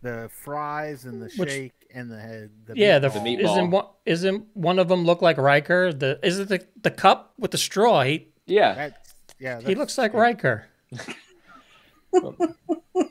the 0.03 0.31
fries 0.33 1.05
and 1.05 1.21
the 1.21 1.31
Which, 1.37 1.51
shake 1.51 1.73
and 1.95 2.11
the 2.11 2.19
head. 2.19 2.51
The 2.67 2.77
yeah, 2.77 2.99
meatball. 2.99 3.03
the, 3.03 3.09
the 3.09 3.19
meatball. 3.21 3.53
Isn't 3.53 3.71
one, 3.71 3.85
isn't 4.07 4.47
one 4.55 4.79
of 4.79 4.89
them 4.89 5.05
look 5.05 5.23
like 5.23 5.39
Riker? 5.39 5.93
The 5.93 6.19
is 6.23 6.39
it 6.39 6.49
the, 6.49 6.67
the 6.83 6.91
cup 6.91 7.35
with 7.39 7.51
the 7.51 7.59
straw? 7.59 8.03
He 8.03 8.29
yeah, 8.47 8.75
that's, 8.75 9.15
yeah. 9.39 9.61
he 9.61 9.75
looks 9.75 9.99
like 9.99 10.15
Riker. 10.15 10.67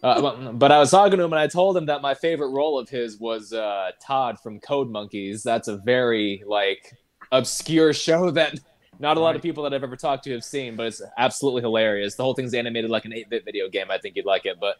uh, 0.03 0.51
but 0.53 0.71
I 0.71 0.79
was 0.79 0.91
talking 0.91 1.17
to 1.17 1.23
him 1.23 1.33
and 1.33 1.39
I 1.39 1.47
told 1.47 1.77
him 1.77 1.85
that 1.87 2.01
my 2.01 2.13
favorite 2.13 2.49
role 2.49 2.77
of 2.79 2.89
his 2.89 3.19
was 3.19 3.53
uh, 3.53 3.91
Todd 4.05 4.39
from 4.39 4.59
Code 4.59 4.89
Monkeys. 4.89 5.43
That's 5.43 5.67
a 5.67 5.77
very 5.77 6.43
like 6.45 6.97
obscure 7.31 7.93
show 7.93 8.31
that 8.31 8.59
not 8.99 9.15
a 9.15 9.21
lot 9.21 9.37
of 9.37 9.41
people 9.41 9.63
that 9.63 9.73
I've 9.73 9.83
ever 9.83 9.95
talked 9.95 10.25
to 10.25 10.33
have 10.33 10.43
seen, 10.43 10.75
but 10.75 10.87
it's 10.87 11.01
absolutely 11.17 11.61
hilarious. 11.61 12.15
The 12.15 12.23
whole 12.23 12.33
thing's 12.33 12.53
animated 12.53 12.91
like 12.91 13.05
an 13.05 13.11
8-bit 13.11 13.45
video 13.45 13.69
game. 13.69 13.89
I 13.89 13.97
think 13.97 14.17
you'd 14.17 14.25
like 14.25 14.45
it, 14.45 14.57
but 14.59 14.75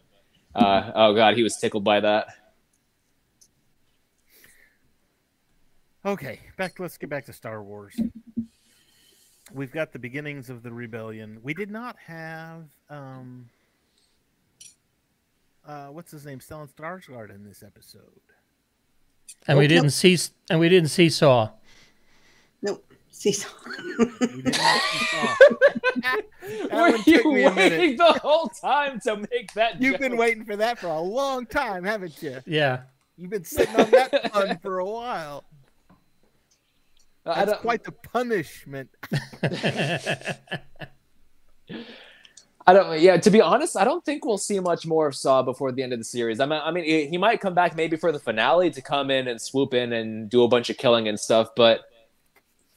uh, 0.54 0.92
oh 0.94 1.14
god, 1.14 1.36
he 1.36 1.42
was 1.42 1.56
tickled 1.56 1.84
by 1.84 2.00
that. 2.00 2.28
Okay, 6.04 6.40
back. 6.56 6.78
Let's 6.78 6.96
get 6.96 7.10
back 7.10 7.26
to 7.26 7.32
Star 7.32 7.62
Wars. 7.62 8.00
We've 9.52 9.72
got 9.72 9.92
the 9.92 9.98
beginnings 9.98 10.48
of 10.48 10.62
the 10.62 10.72
rebellion. 10.72 11.40
We 11.42 11.54
did 11.54 11.70
not 11.70 11.96
have 12.06 12.64
um, 12.88 13.50
uh, 15.66 15.86
what's 15.88 16.10
his 16.10 16.24
name, 16.24 16.38
Stellan 16.38 16.68
Skarsgård 16.68 17.34
in 17.34 17.44
this 17.44 17.62
episode, 17.62 18.02
and 19.46 19.58
we 19.58 19.66
didn't 19.66 19.90
see 19.90 20.18
and 20.48 20.58
we 20.58 20.68
didn't 20.68 20.88
see 20.88 21.08
Saw. 21.08 21.50
Nope. 22.62 22.89
Seesaw. 23.20 23.50
Were 26.72 26.96
you 27.06 27.50
waiting 27.52 27.98
the 27.98 28.18
whole 28.22 28.48
time 28.48 28.98
to 29.00 29.16
make 29.18 29.52
that? 29.52 29.80
You've 29.80 29.92
joke? 29.94 30.00
been 30.00 30.16
waiting 30.16 30.46
for 30.46 30.56
that 30.56 30.78
for 30.78 30.86
a 30.86 31.00
long 31.00 31.44
time, 31.44 31.84
haven't 31.84 32.22
you? 32.22 32.38
Yeah. 32.46 32.80
You've 33.18 33.28
been 33.30 33.44
sitting 33.44 33.76
on 33.76 33.90
that 33.90 34.32
pun 34.32 34.58
for 34.62 34.78
a 34.78 34.86
while. 34.86 35.44
Uh, 37.26 37.44
That's 37.44 37.60
quite 37.60 37.84
the 37.84 37.92
punishment. 37.92 38.88
I 42.66 42.72
don't. 42.72 43.00
Yeah, 43.00 43.18
to 43.18 43.30
be 43.30 43.42
honest, 43.42 43.76
I 43.76 43.84
don't 43.84 44.02
think 44.02 44.24
we'll 44.24 44.38
see 44.38 44.60
much 44.60 44.86
more 44.86 45.08
of 45.08 45.14
Saw 45.14 45.42
before 45.42 45.72
the 45.72 45.82
end 45.82 45.92
of 45.92 45.98
the 45.98 46.04
series. 46.04 46.40
I 46.40 46.46
mean, 46.46 46.60
I 46.64 46.70
mean, 46.70 47.10
he 47.10 47.18
might 47.18 47.42
come 47.42 47.52
back 47.52 47.76
maybe 47.76 47.98
for 47.98 48.12
the 48.12 48.18
finale 48.18 48.70
to 48.70 48.80
come 48.80 49.10
in 49.10 49.28
and 49.28 49.38
swoop 49.38 49.74
in 49.74 49.92
and 49.92 50.30
do 50.30 50.42
a 50.42 50.48
bunch 50.48 50.70
of 50.70 50.78
killing 50.78 51.06
and 51.06 51.20
stuff, 51.20 51.50
but 51.54 51.82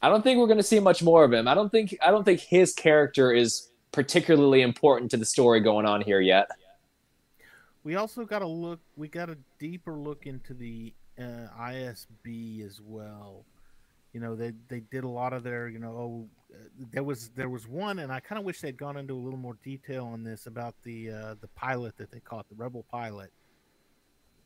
I 0.04 0.10
don't 0.10 0.22
think 0.22 0.38
we're 0.38 0.47
going 0.47 0.58
to 0.58 0.64
see 0.64 0.82
much 0.82 1.01
more 1.01 1.24
of 1.24 1.32
him. 1.32 1.47
I 1.47 1.56
don't 1.56 1.72
think 1.72 1.95
I 2.06 2.12
don't 2.12 2.26
think 2.26 2.41
his 2.41 2.74
character 2.74 3.32
is 3.32 3.70
particularly 3.93 4.62
important 4.62 5.10
to 5.12 5.18
the 5.18 5.26
story 5.26 5.62
going 5.62 5.86
on 5.86 6.01
here 6.01 6.20
yet. 6.20 6.49
We 7.86 7.95
also 7.95 8.26
got 8.26 8.41
a 8.41 8.47
look. 8.47 8.82
We 8.97 9.08
got 9.08 9.30
a 9.30 9.38
deeper 9.60 9.93
look 9.93 10.28
into 10.28 10.54
the 10.54 10.93
uh, 11.18 11.47
ISB 11.58 12.66
as 12.66 12.82
well. 12.82 13.45
You 14.12 14.20
know, 14.20 14.36
they 14.36 14.51
they 14.68 14.82
did 14.82 15.06
a 15.06 15.08
lot 15.08 15.32
of 15.32 15.43
their. 15.43 15.70
You 15.70 15.80
know, 15.80 15.91
oh, 15.91 16.28
there 16.91 17.04
was 17.04 17.30
there 17.30 17.49
was 17.49 17.66
one, 17.66 17.99
and 17.99 18.12
I 18.12 18.20
kind 18.20 18.38
of 18.38 18.43
wish 18.43 18.60
they'd 18.60 18.76
gone 18.76 18.97
into 18.97 19.14
a 19.14 19.24
little 19.24 19.39
more 19.39 19.58
detail 19.64 20.08
on 20.08 20.22
this 20.22 20.47
about 20.47 20.76
the 20.84 21.12
uh, 21.12 21.36
the 21.39 21.47
pilot 21.56 21.95
that 21.95 22.12
they 22.12 22.20
caught, 22.20 22.49
the 22.49 22.56
rebel 22.56 22.86
pilot. 22.91 23.32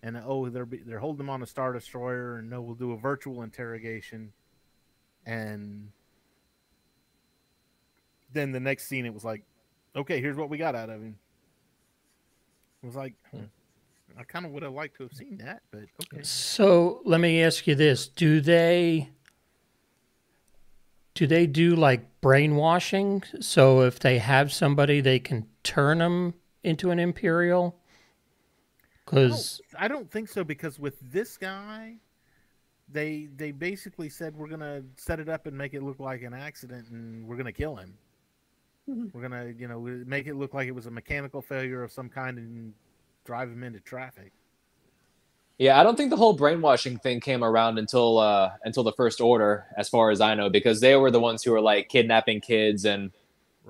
And 0.04 0.22
oh, 0.24 0.50
they're 0.50 0.68
they're 0.86 1.00
holding 1.00 1.22
him 1.22 1.32
on 1.32 1.42
a 1.42 1.48
star 1.48 1.74
destroyer, 1.74 2.38
and 2.38 2.48
no, 2.48 2.62
we'll 2.62 2.76
do 2.76 2.92
a 2.92 2.98
virtual 2.98 3.42
interrogation 3.42 4.32
and 5.28 5.92
then 8.34 8.52
the 8.52 8.60
next 8.60 8.88
scene 8.88 9.06
it 9.06 9.14
was 9.14 9.24
like 9.24 9.44
okay 9.96 10.20
here's 10.20 10.36
what 10.36 10.50
we 10.50 10.58
got 10.58 10.74
out 10.74 10.90
of 10.90 11.00
him 11.00 11.16
it 12.82 12.86
was 12.86 12.96
like 12.96 13.14
hmm, 13.30 13.44
i 14.18 14.24
kind 14.24 14.46
of 14.46 14.52
would 14.52 14.64
have 14.64 14.74
liked 14.74 14.98
to 14.98 15.04
have 15.04 15.14
seen 15.14 15.38
that 15.38 15.62
but 15.70 15.82
okay 16.02 16.24
so 16.24 17.02
let 17.06 17.22
me 17.22 17.44
ask 17.44 17.68
you 17.68 17.76
this 17.76 18.08
do 18.08 18.42
they 18.42 19.10
do 21.18 21.26
they 21.26 21.48
do 21.48 21.76
like 21.76 22.22
brainwashing? 22.22 23.24
So 23.40 23.82
if 23.82 23.98
they 23.98 24.20
have 24.20 24.54
somebody, 24.54 25.02
they 25.02 25.18
can 25.18 25.48
turn 25.64 25.98
them 25.98 26.36
into 26.64 26.92
an 26.92 27.00
Imperial? 27.00 27.76
I 27.80 28.82
Because 29.04 29.60
I 29.80 29.88
don't 29.88 30.12
think 30.12 30.30
so 30.30 30.44
because 30.44 30.78
with 30.78 31.00
this 31.00 31.36
guy, 31.36 31.96
they 32.90 33.28
they 33.36 33.52
basically 33.52 34.10
said 34.10 34.36
we're 34.36 34.48
gonna 34.48 34.82
set 34.96 35.20
it 35.20 35.30
up 35.30 35.46
and 35.46 35.58
make 35.58 35.74
it 35.74 35.84
look 35.84 36.00
like 36.00 36.22
an 36.22 36.34
accident 36.34 36.90
and 36.90 37.28
we're 37.28 37.38
gonna 37.38 37.52
kill 37.52 37.76
him. 37.76 37.98
Mhm. 38.90 39.14
We're 39.14 39.22
gonna 39.22 39.54
you 39.58 39.68
know 39.68 39.80
make 40.06 40.28
it 40.28 40.36
look 40.36 40.54
like 40.54 40.68
it 40.68 40.76
was 40.76 40.86
a 40.86 40.92
mechanical 40.92 41.42
failure 41.42 41.84
of 41.84 41.92
some 41.92 42.10
kind 42.10 42.38
and 42.38 42.74
drive 43.26 43.50
him 43.50 43.64
into 43.64 43.80
traffic. 43.80 44.32
Yeah, 45.58 45.80
I 45.80 45.84
don't 45.84 45.96
think 45.96 46.12
the 46.12 46.18
whole 46.18 46.34
brainwashing 46.34 47.00
thing 47.00 47.20
came 47.20 47.44
around 47.44 47.80
until 47.80 48.20
uh, 48.20 48.52
until 48.64 48.84
the 48.84 48.94
First 48.94 49.20
Order, 49.20 49.66
as 49.76 49.90
far 49.90 50.12
as 50.12 50.22
I 50.22 50.36
know, 50.36 50.50
because 50.50 50.80
they 50.80 50.96
were 50.96 51.12
the 51.12 51.20
ones 51.20 51.44
who 51.44 51.52
were 51.52 51.62
like 51.62 51.90
kidnapping 51.90 52.42
kids 52.42 52.86
and 52.86 53.12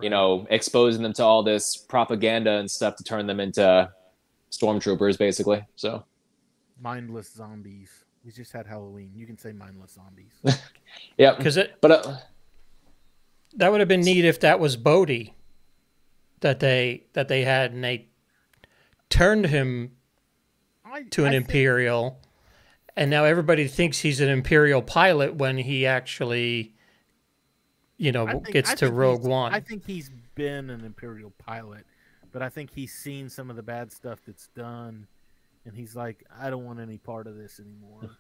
you 0.02 0.10
know 0.10 0.46
exposing 0.50 1.02
them 1.02 1.14
to 1.14 1.24
all 1.24 1.44
this 1.44 1.78
propaganda 1.78 2.52
and 2.52 2.70
stuff 2.70 2.98
to 2.98 3.04
turn 3.04 3.26
them 3.26 3.40
into 3.40 3.90
stormtroopers, 4.52 5.18
basically. 5.18 5.66
So 5.76 6.04
mindless 6.80 7.34
zombies. 7.34 7.90
We 8.26 8.32
just 8.32 8.52
had 8.52 8.68
Halloween. 8.68 9.12
You 9.16 9.26
can 9.26 9.38
say 9.38 9.54
mindless 9.54 9.92
zombies. 9.94 10.34
yeah, 11.18 11.36
because 11.36 11.58
it 11.58 11.78
but 11.82 11.92
uh, 11.92 12.18
that 13.56 13.72
would 13.72 13.80
have 13.80 13.88
been 13.90 14.02
neat 14.02 14.26
if 14.26 14.40
that 14.42 14.60
was 14.60 14.76
Bodhi 14.76 15.34
that 16.42 16.60
they 16.60 17.06
that 17.14 17.28
they 17.28 17.44
had 17.44 17.72
and 17.72 17.84
they 17.84 18.08
turned 19.10 19.46
him 19.46 19.94
I, 20.86 21.04
to 21.12 21.24
an 21.24 21.30
I 21.30 21.32
think- 21.32 21.46
Imperial, 21.46 22.20
and 22.96 23.10
now 23.10 23.24
everybody 23.24 23.68
thinks 23.68 24.00
he's 24.00 24.20
an 24.20 24.30
Imperial 24.30 24.82
pilot 24.82 25.36
when 25.36 25.58
he 25.58 25.86
actually, 25.86 26.76
you 27.98 28.12
know, 28.12 28.28
think- 28.28 28.48
gets 28.52 28.72
I 28.72 28.76
to 28.76 28.92
Rogue 28.92 29.24
One. 29.24 29.54
I 29.54 29.60
think 29.62 29.86
he's 29.86 30.12
been 30.36 30.70
an 30.70 30.84
Imperial 30.84 31.32
pilot, 31.38 31.86
but 32.32 32.42
I 32.42 32.50
think 32.50 32.72
he's 32.74 32.94
seen 32.94 33.30
some 33.30 33.50
of 33.50 33.56
the 33.56 33.64
bad 33.64 33.92
stuff 33.92 34.20
that's 34.26 34.48
done, 34.50 35.08
and 35.68 35.76
he's 35.76 35.96
like, 35.96 36.24
I 36.40 36.50
don't 36.50 36.66
want 36.66 36.80
any 36.80 36.98
part 36.98 37.28
of 37.28 37.36
this 37.36 37.60
anymore. 37.60 38.18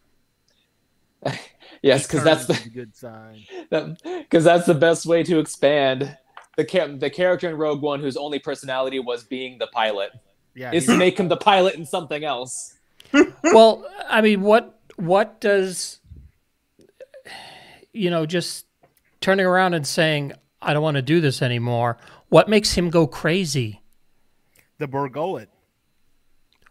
yes, 1.82 2.06
because 2.06 2.24
that's 2.24 2.46
the 2.46 2.70
good 2.70 2.94
sign. 2.96 3.46
because 4.04 4.44
that's 4.44 4.66
the 4.68 4.76
best 4.76 5.06
way 5.06 5.24
to 5.24 5.40
expand 5.40 6.16
the 6.58 6.66
cha- 6.66 6.88
the 6.88 7.10
character 7.10 7.50
in 7.50 7.56
Rogue 7.56 7.82
One 7.82 8.02
whose 8.02 8.18
only 8.18 8.38
personality 8.38 9.00
was 9.00 9.24
being 9.24 9.58
the 9.60 9.68
pilot 9.68 10.12
Yeah, 10.56 10.72
is 10.74 10.86
to 10.88 10.98
make 10.98 11.18
him 11.18 11.30
the 11.30 11.38
pilot 11.38 11.76
in 11.76 11.86
something 11.86 12.26
else. 12.26 12.76
well, 13.44 13.90
I 14.10 14.20
mean, 14.20 14.42
what 14.42 14.78
what 14.98 15.40
does 15.40 16.00
you 17.94 18.10
know 18.10 18.26
just 18.26 18.66
turning 19.22 19.46
around 19.46 19.74
and 19.74 19.88
saying 19.88 20.34
I 20.62 20.74
don't 20.74 20.84
want 20.84 20.96
to 20.96 21.02
do 21.02 21.22
this 21.22 21.42
anymore? 21.42 21.98
What 22.28 22.50
makes 22.50 22.74
him 22.74 22.90
go 22.90 23.08
crazy? 23.08 23.82
the 24.80 24.88
Bor 24.88 25.10
Gullet. 25.10 25.50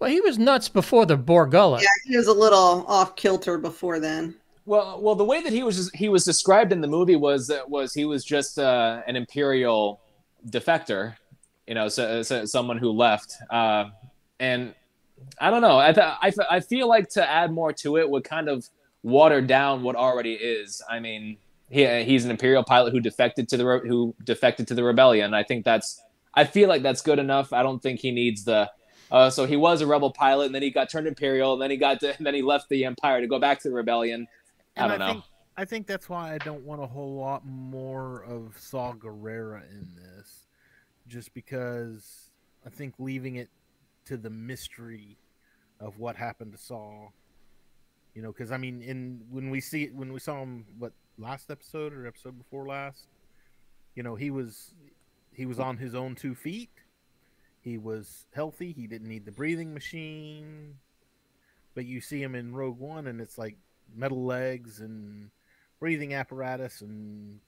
Well, 0.01 0.11
he 0.11 0.21
was 0.21 0.39
nuts 0.39 0.69
before 0.69 1.07
the 1.07 1.17
Bor 1.17 1.47
Gullet. 1.47 1.83
Yeah, 1.83 1.89
he 2.11 2.17
was 2.17 2.27
a 2.27 2.33
little 2.33 2.85
off 2.87 3.17
kilter 3.17 3.59
before 3.59 3.99
then. 4.01 4.35
Well, 4.67 5.01
well, 5.01 5.15
the 5.15 5.25
way 5.25 5.43
that 5.43 5.53
he 5.53 5.63
was 5.63 5.91
he 5.95 6.09
was 6.09 6.25
described 6.25 6.73
in 6.73 6.81
the 6.81 6.89
movie 6.89 7.17
was 7.17 7.47
that 7.47 7.71
was 7.71 7.95
he 7.95 8.05
was 8.05 8.25
just 8.25 8.59
uh, 8.59 9.03
an 9.07 9.15
imperial 9.15 10.01
defector, 10.51 11.17
you 11.67 11.75
know, 11.75 11.89
so, 11.89 12.23
so 12.23 12.45
someone 12.45 12.77
who 12.79 12.91
left, 12.91 13.35
uh, 13.51 13.87
and 14.41 14.75
I 15.39 15.51
don't 15.51 15.63
know. 15.63 15.79
I, 15.79 15.93
th- 15.93 16.07
I 16.07 16.29
f- 16.29 16.47
I 16.51 16.61
feel 16.61 16.89
like 16.89 17.09
to 17.11 17.29
add 17.29 17.53
more 17.53 17.73
to 17.75 17.97
it 17.97 18.11
would 18.11 18.25
kind 18.25 18.49
of 18.49 18.69
water 19.03 19.41
down 19.41 19.83
what 19.83 19.95
already 19.95 20.35
is. 20.35 20.83
I 20.91 20.99
mean, 20.99 21.37
he 21.71 22.03
he's 22.03 22.25
an 22.25 22.33
imperial 22.33 22.65
pilot 22.65 22.91
who 22.93 23.01
defected 23.01 23.49
to 23.51 23.57
the 23.57 23.65
re- 23.65 23.89
who 23.89 24.15
defected 24.25 24.67
to 24.69 24.75
the 24.75 24.83
rebellion. 24.83 25.33
I 25.33 25.45
think 25.45 25.65
that's 25.65 26.03
I 26.35 26.45
feel 26.45 26.69
like 26.69 26.83
that's 26.83 27.03
good 27.03 27.21
enough. 27.21 27.53
I 27.53 27.63
don't 27.63 27.81
think 27.83 28.01
he 28.01 28.11
needs 28.11 28.45
the. 28.45 28.71
Uh, 29.11 29.31
so 29.31 29.47
he 29.47 29.57
was 29.57 29.81
a 29.81 29.87
rebel 29.87 30.11
pilot, 30.11 30.47
and 30.47 30.55
then 30.55 30.63
he 30.63 30.71
got 30.71 30.91
turned 30.91 31.07
imperial, 31.07 31.53
and 31.53 31.63
then 31.63 31.71
he 31.71 31.77
got 31.77 32.01
to, 32.01 32.17
and 32.17 32.27
then 32.27 32.35
he 32.35 32.43
left 32.43 32.69
the 32.69 32.85
empire 32.85 33.21
to 33.21 33.27
go 33.27 33.39
back 33.39 33.61
to 33.61 33.69
the 33.69 33.75
rebellion. 33.75 34.27
I 34.77 34.89
don't 34.89 34.99
know. 34.99 35.13
Think, 35.13 35.25
I 35.57 35.65
think 35.65 35.87
that's 35.87 36.09
why 36.09 36.35
I 36.35 36.39
don't 36.39 36.65
want 36.65 36.83
a 36.83 36.87
whole 36.87 37.15
lot 37.15 37.47
more 37.47 38.25
of 38.25 38.59
Saw 38.59 38.93
Gerrera 38.93 39.63
in 39.71 39.89
this, 39.95 40.47
just 41.09 41.33
because 41.35 42.31
I 42.65 42.71
think 42.71 42.95
leaving 42.99 43.37
it 43.37 43.49
to 44.07 44.17
the 44.17 44.31
mystery 44.31 45.17
of 45.81 45.99
what 45.99 46.17
happened 46.17 46.53
to 46.53 46.59
Saw. 46.59 47.09
You 48.15 48.23
know, 48.23 48.33
because 48.33 48.51
I 48.51 48.57
mean, 48.57 48.83
in 48.83 49.23
when 49.31 49.51
we 49.51 49.61
see 49.61 49.87
when 49.89 50.13
we 50.13 50.19
saw 50.19 50.43
him, 50.43 50.65
what 50.79 50.93
last 51.19 51.51
episode 51.51 51.93
or 51.93 52.07
episode 52.07 52.39
before 52.39 52.67
last, 52.67 53.07
you 53.95 54.03
know, 54.03 54.15
he 54.15 54.31
was 54.31 54.75
he 55.33 55.47
was 55.47 55.61
on 55.61 55.77
his 55.77 55.95
own 55.95 56.15
two 56.15 56.35
feet. 56.35 56.71
He 57.67 57.79
was 57.79 58.27
healthy. 58.33 58.71
He 58.71 58.87
didn't 58.87 59.09
need 59.09 59.25
the 59.25 59.33
breathing 59.33 59.75
machine. 59.75 60.77
But 61.75 61.85
you 61.85 62.01
see 62.01 62.23
him 62.23 62.37
in 62.37 62.55
Rogue 62.55 62.79
One, 62.79 63.09
and 63.09 63.21
it's 63.21 63.39
like 63.39 63.57
metal 63.93 64.25
legs 64.25 64.79
and 64.79 65.31
breathing 65.81 66.15
apparatus 66.15 66.81
and 66.81 67.41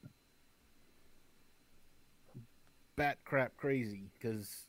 bat 2.97 3.17
crap 3.23 3.55
crazy 3.55 4.09
because 4.19 4.65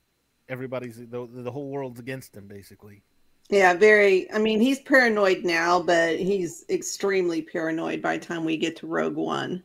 everybody's 0.49 0.99
the, 0.99 1.29
the 1.29 1.51
whole 1.51 1.71
world's 1.71 1.99
against 1.99 2.37
him 2.37 2.47
basically. 2.47 3.03
Yeah, 3.49 3.75
very. 3.75 4.31
I 4.31 4.39
mean, 4.39 4.61
he's 4.61 4.79
paranoid 4.79 5.43
now, 5.43 5.83
but 5.83 6.17
he's 6.17 6.65
extremely 6.71 7.43
paranoid 7.43 8.01
by 8.01 8.19
the 8.19 8.25
time 8.25 8.45
we 8.45 8.57
get 8.57 8.77
to 8.77 8.87
Rogue 8.87 9.17
One. 9.17 9.65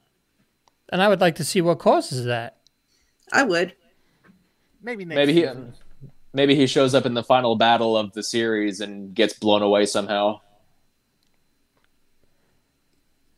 And 0.89 0.99
I 1.03 1.09
would 1.09 1.21
like 1.21 1.35
to 1.35 1.43
see 1.43 1.61
what 1.61 1.77
causes 1.77 2.25
that. 2.25 2.57
I 3.31 3.43
would. 3.43 3.75
Maybe 4.85 5.03
next 5.03 5.15
Maybe 5.17 5.33
he 5.33 5.41
season. 5.41 5.73
maybe 6.33 6.55
he 6.55 6.67
shows 6.67 6.93
up 6.93 7.07
in 7.07 7.15
the 7.15 7.23
final 7.23 7.55
battle 7.55 7.97
of 7.97 8.13
the 8.13 8.21
series 8.21 8.81
and 8.81 9.15
gets 9.15 9.33
blown 9.33 9.63
away 9.63 9.87
somehow. 9.87 10.41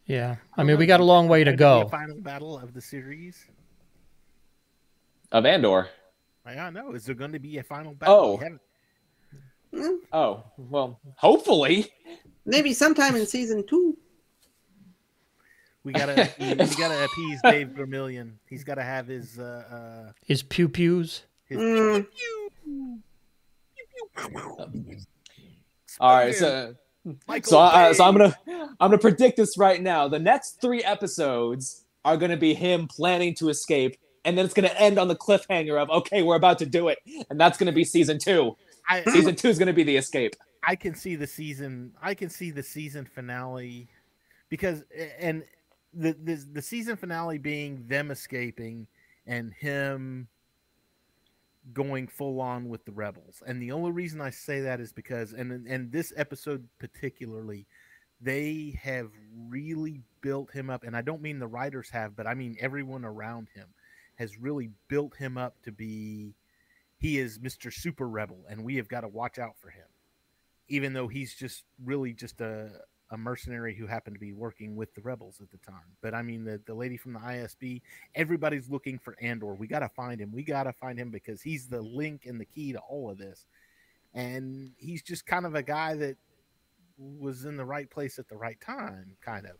Yeah. 0.06 0.36
I 0.58 0.64
mean, 0.64 0.78
we 0.78 0.86
got 0.86 1.00
a 1.00 1.04
long 1.06 1.28
way 1.30 1.44
to 1.46 1.56
go. 1.56 1.88
Final 1.90 2.18
battle 2.20 2.58
of 2.60 2.74
the 2.74 2.82
series. 2.82 3.46
Of 5.32 5.46
Andor. 5.46 5.88
I 6.46 6.54
don't 6.56 6.74
know. 6.74 6.94
Is 6.94 7.06
there 7.06 7.16
going 7.16 7.32
to 7.34 7.40
be 7.40 7.58
a 7.58 7.64
final 7.64 7.94
battle? 7.94 8.40
Oh. 8.42 9.78
Mm, 9.78 9.98
Oh, 10.14 10.44
well, 10.58 11.00
hopefully. 11.16 11.92
Maybe 12.46 12.74
sometime 12.74 13.16
in 13.16 13.26
season 13.26 13.66
two. 13.68 13.98
We 15.84 15.92
gotta, 15.94 16.30
we 16.40 16.56
gotta 16.56 17.04
appease 17.06 17.40
Dave 17.44 17.70
Vermillion. 17.70 18.40
He's 18.50 18.64
got 18.64 18.76
to 18.76 18.84
have 18.84 19.08
his, 19.08 19.38
uh, 19.40 20.08
uh, 20.10 20.12
His 20.26 20.42
pew 20.44 20.68
pews. 20.70 21.24
His. 21.48 21.58
Mm, 21.58 22.08
All 26.00 26.16
right, 26.16 26.36
so 26.36 26.76
Michael 27.28 27.50
so 27.50 27.60
I, 27.60 27.92
so 27.94 28.04
I'm 28.04 28.18
gonna 28.18 28.38
I'm 28.48 28.90
gonna 28.92 28.98
predict 28.98 29.38
this 29.38 29.58
right 29.58 29.82
now. 29.82 30.08
The 30.08 30.20
next 30.20 30.62
three 30.62 30.84
episodes 30.84 31.86
are 32.06 32.18
gonna 32.18 32.38
be 32.38 32.54
him 32.54 32.88
planning 32.88 33.34
to 33.36 33.50
escape, 33.50 33.98
and 34.26 34.38
then 34.38 34.46
it's 34.46 34.54
gonna 34.54 34.74
end 34.78 34.98
on 34.98 35.08
the 35.08 35.16
cliffhanger 35.16 35.82
of 35.82 35.90
okay, 35.90 36.24
we're 36.24 36.36
about 36.36 36.60
to 36.60 36.66
do 36.66 36.90
it, 36.90 37.00
and 37.30 37.40
that's 37.40 37.58
gonna 37.58 37.72
be 37.72 37.84
season 37.84 38.20
two. 38.20 38.56
I, 38.90 39.04
Season 39.04 39.36
two 39.36 39.50
is 39.50 39.60
gonna 39.60 39.74
be 39.74 39.84
the 39.84 39.98
escape. 39.98 40.36
I 40.64 40.76
can 40.76 40.96
see 40.96 41.16
the 41.16 41.28
season. 41.28 41.94
I 42.02 42.14
can 42.14 42.30
see 42.30 42.52
the 42.52 42.64
season 42.64 43.06
finale 43.06 43.88
because 44.50 44.84
and 45.20 45.44
the 45.94 46.14
the, 46.24 46.36
the 46.54 46.62
season 46.62 46.96
finale 46.98 47.38
being 47.38 47.86
them 47.88 48.12
escaping 48.12 48.88
and 49.26 49.54
him 49.54 50.28
going 51.74 52.08
full 52.08 52.40
on 52.40 52.70
with 52.70 52.86
the 52.86 52.92
rebels. 52.92 53.44
And 53.46 53.62
the 53.62 53.72
only 53.72 53.92
reason 53.92 54.22
I 54.22 54.30
say 54.30 54.62
that 54.62 54.80
is 54.80 54.92
because 54.92 55.34
and 55.34 55.68
and 55.68 55.92
this 55.92 56.14
episode 56.16 56.68
particularly 56.80 57.68
they 58.20 58.80
have 58.82 59.12
really 59.48 60.02
built 60.22 60.52
him 60.52 60.70
up 60.70 60.84
and 60.84 60.96
I 60.96 61.02
don't 61.02 61.22
mean 61.22 61.40
the 61.40 61.48
writers 61.48 61.90
have, 61.92 62.16
but 62.16 62.28
I 62.28 62.34
mean 62.34 62.58
everyone 62.60 63.06
around 63.06 63.50
him 63.54 63.68
has 64.16 64.40
really 64.40 64.72
built 64.88 65.16
him 65.16 65.38
up 65.38 65.62
to 65.64 65.72
be 65.72 66.34
he 66.98 67.20
is 67.20 67.38
Mr. 67.38 67.72
Super 67.72 68.08
Rebel 68.08 68.44
and 68.50 68.64
we 68.64 68.78
have 68.78 68.88
got 68.88 69.02
to 69.02 69.08
watch 69.08 69.38
out 69.38 69.58
for 69.60 69.70
him 69.70 69.86
even 70.70 70.94
though 70.94 71.08
he's 71.08 71.34
just 71.34 71.64
really 71.84 72.14
just 72.14 72.42
a, 72.42 72.72
a 73.12 73.18
mercenary 73.18 73.74
who 73.76 73.88
happened 73.88 74.16
to 74.16 74.20
be 74.20 74.34
working 74.34 74.76
with 74.76 74.94
the 74.94 75.02
rebels 75.02 75.40
at 75.42 75.50
the 75.52 75.58
time. 75.58 75.96
But 76.02 76.14
I 76.14 76.22
mean, 76.22 76.44
the, 76.44 76.62
the 76.66 76.74
lady 76.74 76.98
from 76.98 77.14
the 77.14 77.20
ISB, 77.20 77.82
everybody's 78.16 78.70
looking 78.70 79.00
for 79.00 79.16
Andor. 79.22 79.54
We 79.54 79.68
got 79.68 79.80
to 79.80 79.90
find 79.90 80.20
him. 80.20 80.32
We 80.32 80.44
got 80.44 80.64
to 80.64 80.74
find 80.74 81.00
him 81.00 81.10
because 81.10 81.42
he's 81.42 81.68
the 81.68 81.82
link 81.82 82.26
and 82.26 82.40
the 82.40 82.46
key 82.46 82.74
to 82.74 82.80
all 82.80 83.10
of 83.10 83.18
this. 83.18 83.46
And 84.14 84.72
he's 84.78 85.04
just 85.04 85.26
kind 85.26 85.46
of 85.46 85.56
a 85.56 85.64
guy 85.64 85.96
that 85.96 86.18
was 86.98 87.46
in 87.46 87.58
the 87.58 87.66
right 87.66 87.90
place 87.90 88.20
at 88.20 88.28
the 88.28 88.38
right 88.38 88.60
time, 88.60 89.16
kind 89.22 89.46
of. 89.46 89.56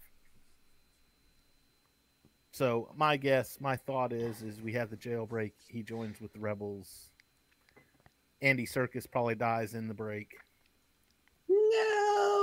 So 2.52 2.92
my 2.98 3.18
guess, 3.18 3.60
my 3.62 3.76
thought 3.76 4.12
is, 4.12 4.42
is 4.42 4.62
we 4.62 4.74
have 4.74 4.90
the 4.90 4.98
jailbreak. 4.98 5.52
He 5.68 5.84
joins 5.84 6.20
with 6.20 6.34
the 6.34 6.40
rebels. 6.40 7.12
Andy 8.42 8.66
Serkis 8.66 9.10
probably 9.10 9.36
dies 9.36 9.74
in 9.74 9.88
the 9.88 9.94
break. 9.94 10.36
no. 11.48 12.37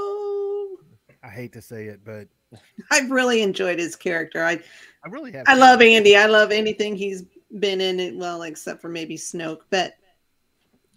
I 1.24 1.28
hate 1.28 1.52
to 1.54 1.62
say 1.62 1.86
it, 1.86 2.00
but 2.04 2.28
I've 2.90 3.10
really 3.10 3.42
enjoyed 3.42 3.78
his 3.78 3.96
character. 3.96 4.44
I 4.44 4.60
I 5.04 5.08
really 5.08 5.32
have. 5.32 5.44
I 5.48 5.54
love 5.54 5.80
Andy. 5.80 6.16
I 6.16 6.26
love 6.26 6.50
anything 6.50 6.96
he's 6.96 7.24
been 7.58 7.80
in 7.80 8.00
it. 8.00 8.16
Well, 8.16 8.42
except 8.42 8.80
for 8.80 8.88
maybe 8.88 9.16
Snoke, 9.16 9.60
but 9.70 9.94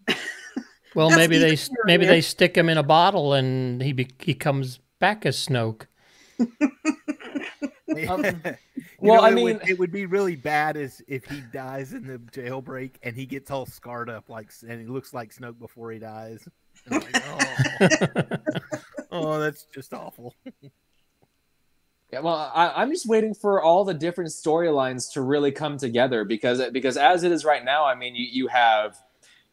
Well, 0.96 1.12
maybe 1.12 1.38
they 1.38 1.52
neither 1.52 1.76
maybe 1.86 2.06
nor 2.06 2.16
they 2.16 2.22
stick 2.22 2.58
him 2.58 2.70
in 2.70 2.78
a 2.78 2.84
bottle 2.84 3.34
and 3.34 3.82
he 3.82 3.94
be, 3.94 4.10
he 4.20 4.34
comes 4.34 4.80
back 5.00 5.26
as 5.26 5.38
Snoke. 5.38 5.86
Um, 8.10 8.22
well, 9.00 9.22
know, 9.22 9.28
I 9.28 9.32
mean- 9.32 9.46
would, 9.46 9.68
it 9.68 9.80
would 9.80 9.92
be 9.92 10.06
really 10.06 10.36
bad 10.36 10.78
as 10.78 11.02
if 11.08 11.26
he 11.26 11.42
dies 11.52 11.94
in 11.94 12.06
the 12.06 12.20
jailbreak 12.20 12.92
and 13.02 13.16
he 13.16 13.26
gets 13.26 13.50
all 13.50 13.66
scarred 13.66 14.08
up 14.08 14.30
like, 14.30 14.52
and 14.68 14.80
he 14.80 14.86
looks 14.86 15.16
like 15.16 15.34
Snoke 15.34 15.58
before 15.58 15.92
he 15.92 15.98
dies. 15.98 16.48
Like, 16.92 17.10
oh, 17.16 18.28
oh, 19.18 19.40
that's 19.40 19.64
just 19.74 19.94
awful. 19.94 20.36
Yeah, 22.12 22.22
well, 22.22 22.36
I, 22.56 22.72
I'm 22.82 22.90
just 22.90 23.06
waiting 23.06 23.34
for 23.34 23.62
all 23.62 23.84
the 23.84 23.94
different 23.94 24.30
storylines 24.30 25.12
to 25.12 25.22
really 25.22 25.52
come 25.52 25.78
together 25.78 26.24
because 26.24 26.62
because 26.72 26.96
as 26.96 27.24
it 27.24 27.34
is 27.34 27.44
right 27.44 27.66
now, 27.66 27.84
I 27.86 27.96
mean, 27.96 28.16
you, 28.16 28.26
you 28.26 28.48
have 28.48 28.96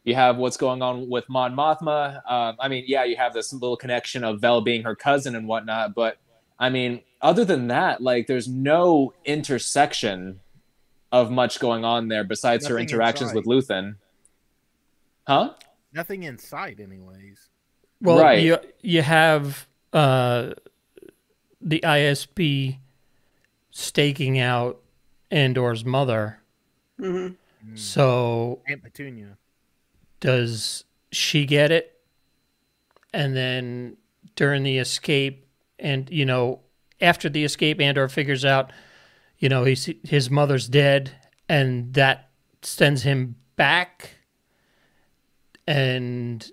you 0.05 0.15
have 0.15 0.37
what's 0.37 0.55
going 0.55 0.81
on 0.81 1.09
with 1.09 1.27
Mon 1.27 1.53
Mothma. 1.53 2.21
Um, 2.31 2.55
I 2.57 2.69
mean, 2.69 2.85
yeah, 2.87 3.03
you 3.03 3.17
have 3.17 3.33
this 3.33 3.51
little 3.51 3.75
connection 3.75 4.23
of 4.23 4.39
Vel 4.39 4.61
being 4.61 4.83
her 4.83 4.95
cousin 4.95 5.35
and 5.35 5.49
whatnot, 5.49 5.93
but 5.93 6.17
I 6.57 6.69
mean, 6.69 7.01
other 7.21 7.43
than 7.43 7.67
that, 7.67 8.01
like, 8.01 8.27
there's 8.27 8.47
no 8.47 9.13
intersection 9.25 10.39
of 11.11 11.31
much 11.31 11.59
going 11.59 11.83
on 11.83 12.07
there 12.07 12.23
besides 12.23 12.67
her 12.67 12.79
interactions 12.79 13.31
inside. 13.31 13.45
with 13.45 13.67
Luthen. 13.67 13.95
Huh? 15.27 15.53
Nothing 15.91 16.23
in 16.23 16.37
sight, 16.37 16.79
anyways. 16.79 17.49
Well, 18.01 18.19
Right. 18.19 18.41
you 18.43 18.57
you 18.81 19.01
have 19.01 19.67
uh, 19.93 20.51
the 21.61 21.79
ISB 21.81 22.77
staking 23.71 24.39
out 24.39 24.81
Andor's 25.31 25.83
mother. 25.85 26.39
mhm. 26.99 27.35
Mm. 27.65 27.79
So 27.79 28.61
Aunt 28.67 28.83
Petunia. 28.83 29.37
does 30.19 30.83
she 31.11 31.45
get 31.45 31.71
it? 31.71 31.99
And 33.13 33.35
then 33.35 33.97
during 34.35 34.63
the 34.63 34.77
escape, 34.77 35.47
and 35.79 36.09
you 36.11 36.25
know, 36.25 36.59
after 37.01 37.27
the 37.29 37.43
escape, 37.43 37.79
Andor 37.81 38.07
figures 38.09 38.45
out, 38.45 38.71
you 39.39 39.49
know, 39.49 39.63
he's 39.63 39.89
his 40.03 40.29
mother's 40.29 40.67
dead, 40.69 41.11
and 41.49 41.93
that 41.95 42.29
sends 42.61 43.03
him 43.03 43.35
back. 43.55 44.11
And 45.67 46.49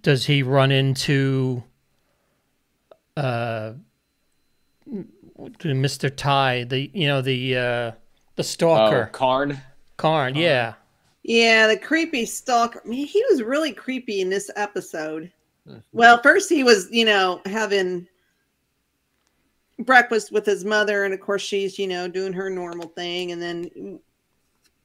does 0.00 0.24
he 0.26 0.42
run 0.42 0.70
into 0.72 1.62
uh 3.16 3.72
Mr. 5.38 6.14
Ty, 6.14 6.64
the 6.64 6.90
you 6.94 7.06
know 7.06 7.20
the 7.20 7.56
uh 7.56 7.90
the 8.36 8.38
Oh, 8.38 8.42
stalker 8.42 9.10
Karn. 9.12 9.60
Karn, 9.96 10.34
yeah. 10.34 10.74
yeah, 11.22 11.66
the 11.66 11.76
creepy 11.76 12.24
stalker. 12.24 12.80
I 12.84 12.88
mean, 12.88 13.06
he 13.06 13.22
was 13.30 13.42
really 13.42 13.72
creepy 13.72 14.20
in 14.20 14.30
this 14.30 14.50
episode. 14.56 15.30
Well, 15.92 16.20
first 16.22 16.48
he 16.48 16.64
was, 16.64 16.88
you 16.90 17.04
know, 17.04 17.40
having 17.46 18.08
breakfast 19.78 20.32
with 20.32 20.44
his 20.44 20.64
mother, 20.64 21.04
and 21.04 21.14
of 21.14 21.20
course 21.20 21.42
she's, 21.42 21.78
you 21.78 21.86
know, 21.86 22.08
doing 22.08 22.32
her 22.32 22.50
normal 22.50 22.88
thing, 22.88 23.30
and 23.30 23.40
then 23.40 24.00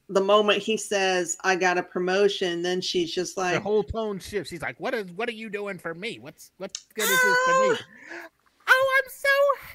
the 0.08 0.20
moment 0.20 0.62
he 0.62 0.76
says, 0.76 1.36
"I 1.44 1.56
got 1.56 1.78
a 1.78 1.82
promotion," 1.82 2.62
then 2.62 2.80
she's 2.80 3.12
just 3.12 3.36
like 3.36 3.54
The 3.54 3.60
whole 3.60 3.82
tone 3.82 4.18
shifts. 4.18 4.50
She's 4.50 4.62
like, 4.62 4.78
"What 4.80 4.94
is? 4.94 5.10
What 5.12 5.28
are 5.28 5.32
you 5.32 5.50
doing 5.50 5.78
for 5.78 5.94
me? 5.94 6.18
What's 6.18 6.50
what's 6.58 6.86
good 6.94 7.04
is 7.04 7.08
this 7.08 7.38
to 7.46 7.70
me? 7.70 7.78
Oh, 8.70 9.00
I'm 9.02 9.10
so 9.10 9.68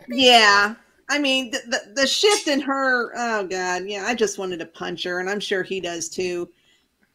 happy. 0.00 0.22
Yeah. 0.22 0.74
I 1.10 1.18
mean, 1.18 1.50
the, 1.50 1.60
the, 1.66 1.92
the 2.02 2.06
shift 2.06 2.48
in 2.48 2.60
her, 2.60 3.12
oh 3.14 3.46
God, 3.46 3.84
yeah, 3.84 4.06
I 4.06 4.14
just 4.14 4.38
wanted 4.38 4.60
to 4.60 4.66
punch 4.66 5.02
her, 5.04 5.20
and 5.20 5.28
I'm 5.28 5.40
sure 5.40 5.62
he 5.62 5.78
does 5.78 6.08
too. 6.08 6.48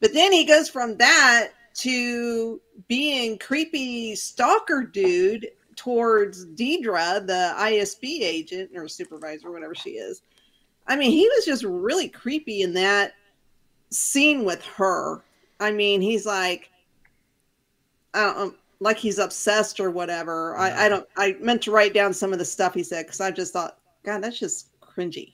But 0.01 0.13
then 0.13 0.31
he 0.31 0.45
goes 0.45 0.69
from 0.69 0.97
that 0.97 1.49
to 1.75 2.61
being 2.87 3.37
creepy 3.39 4.15
stalker 4.15 4.83
dude 4.83 5.47
towards 5.75 6.45
Dedra, 6.45 7.25
the 7.25 7.53
ISB 7.57 8.21
agent 8.21 8.71
or 8.75 8.87
supervisor, 8.87 9.51
whatever 9.51 9.75
she 9.75 9.91
is. 9.91 10.21
I 10.87 10.95
mean, 10.95 11.11
he 11.11 11.27
was 11.35 11.45
just 11.45 11.63
really 11.63 12.07
creepy 12.07 12.61
in 12.61 12.73
that 12.75 13.13
scene 13.89 14.45
with 14.45 14.63
her. 14.65 15.23
I 15.59 15.71
mean, 15.71 16.01
he's 16.01 16.25
like, 16.25 16.69
I 18.13 18.21
don't, 18.21 18.37
um, 18.37 18.55
like 18.79 18.97
he's 18.97 19.19
obsessed 19.19 19.79
or 19.79 19.89
whatever. 19.89 20.55
I, 20.57 20.85
I 20.85 20.89
don't. 20.89 21.07
I 21.17 21.35
meant 21.39 21.61
to 21.63 21.71
write 21.71 21.93
down 21.93 22.13
some 22.13 22.33
of 22.33 22.39
the 22.39 22.45
stuff 22.45 22.73
he 22.73 22.83
said 22.83 23.05
because 23.05 23.21
I 23.21 23.31
just 23.31 23.53
thought, 23.53 23.77
God, 24.03 24.21
that's 24.21 24.37
just 24.37 24.79
cringy. 24.81 25.33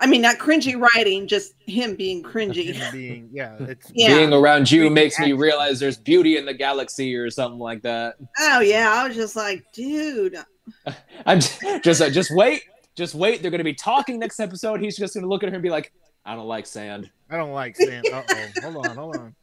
I 0.00 0.06
mean, 0.06 0.22
not 0.22 0.38
cringy 0.38 0.80
writing, 0.80 1.26
just 1.26 1.54
him 1.66 1.96
being 1.96 2.22
cringy. 2.22 2.72
Him 2.72 2.92
being, 2.92 3.28
yeah, 3.32 3.56
it's 3.60 3.90
Yeah. 3.94 4.16
Being 4.16 4.32
around 4.32 4.70
you 4.70 4.82
Creepy 4.82 4.94
makes 4.94 5.18
me 5.18 5.32
realize 5.32 5.80
there's 5.80 5.98
beauty 5.98 6.36
in 6.36 6.46
the 6.46 6.54
galaxy 6.54 7.16
or 7.16 7.30
something 7.30 7.58
like 7.58 7.82
that. 7.82 8.16
Oh 8.38 8.60
yeah, 8.60 8.92
I 8.92 9.06
was 9.06 9.16
just 9.16 9.36
like, 9.36 9.64
dude. 9.72 10.36
I'm 11.26 11.40
just 11.40 12.00
uh, 12.00 12.10
just 12.10 12.30
wait, 12.30 12.62
just 12.98 13.14
wait. 13.14 13.40
They're 13.40 13.50
gonna 13.50 13.64
be 13.64 13.74
talking 13.74 14.18
next 14.18 14.40
episode. 14.40 14.80
He's 14.80 14.96
just 14.96 15.14
gonna 15.14 15.26
look 15.26 15.42
at 15.42 15.48
her 15.48 15.54
and 15.54 15.62
be 15.62 15.70
like, 15.70 15.92
"I 16.26 16.34
don't 16.34 16.48
like 16.48 16.66
sand." 16.66 17.10
I 17.30 17.36
don't 17.36 17.52
like 17.52 17.76
sand. 17.76 18.06
Uh 18.12 18.22
oh, 18.28 18.60
hold 18.62 18.86
on, 18.86 18.96
hold 18.96 19.16
on. 19.16 19.34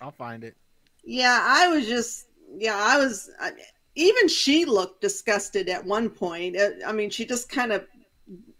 I'll 0.00 0.10
find 0.10 0.42
it. 0.42 0.56
Yeah, 1.04 1.38
I 1.40 1.68
was 1.68 1.86
just, 1.86 2.26
yeah, 2.56 2.76
I 2.76 2.98
was. 2.98 3.30
I, 3.40 3.52
even 3.94 4.26
she 4.28 4.64
looked 4.64 5.02
disgusted 5.02 5.68
at 5.68 5.84
one 5.84 6.08
point. 6.08 6.56
Uh, 6.56 6.70
I 6.86 6.92
mean, 6.92 7.10
she 7.10 7.26
just 7.26 7.48
kind 7.48 7.72
of 7.72 7.86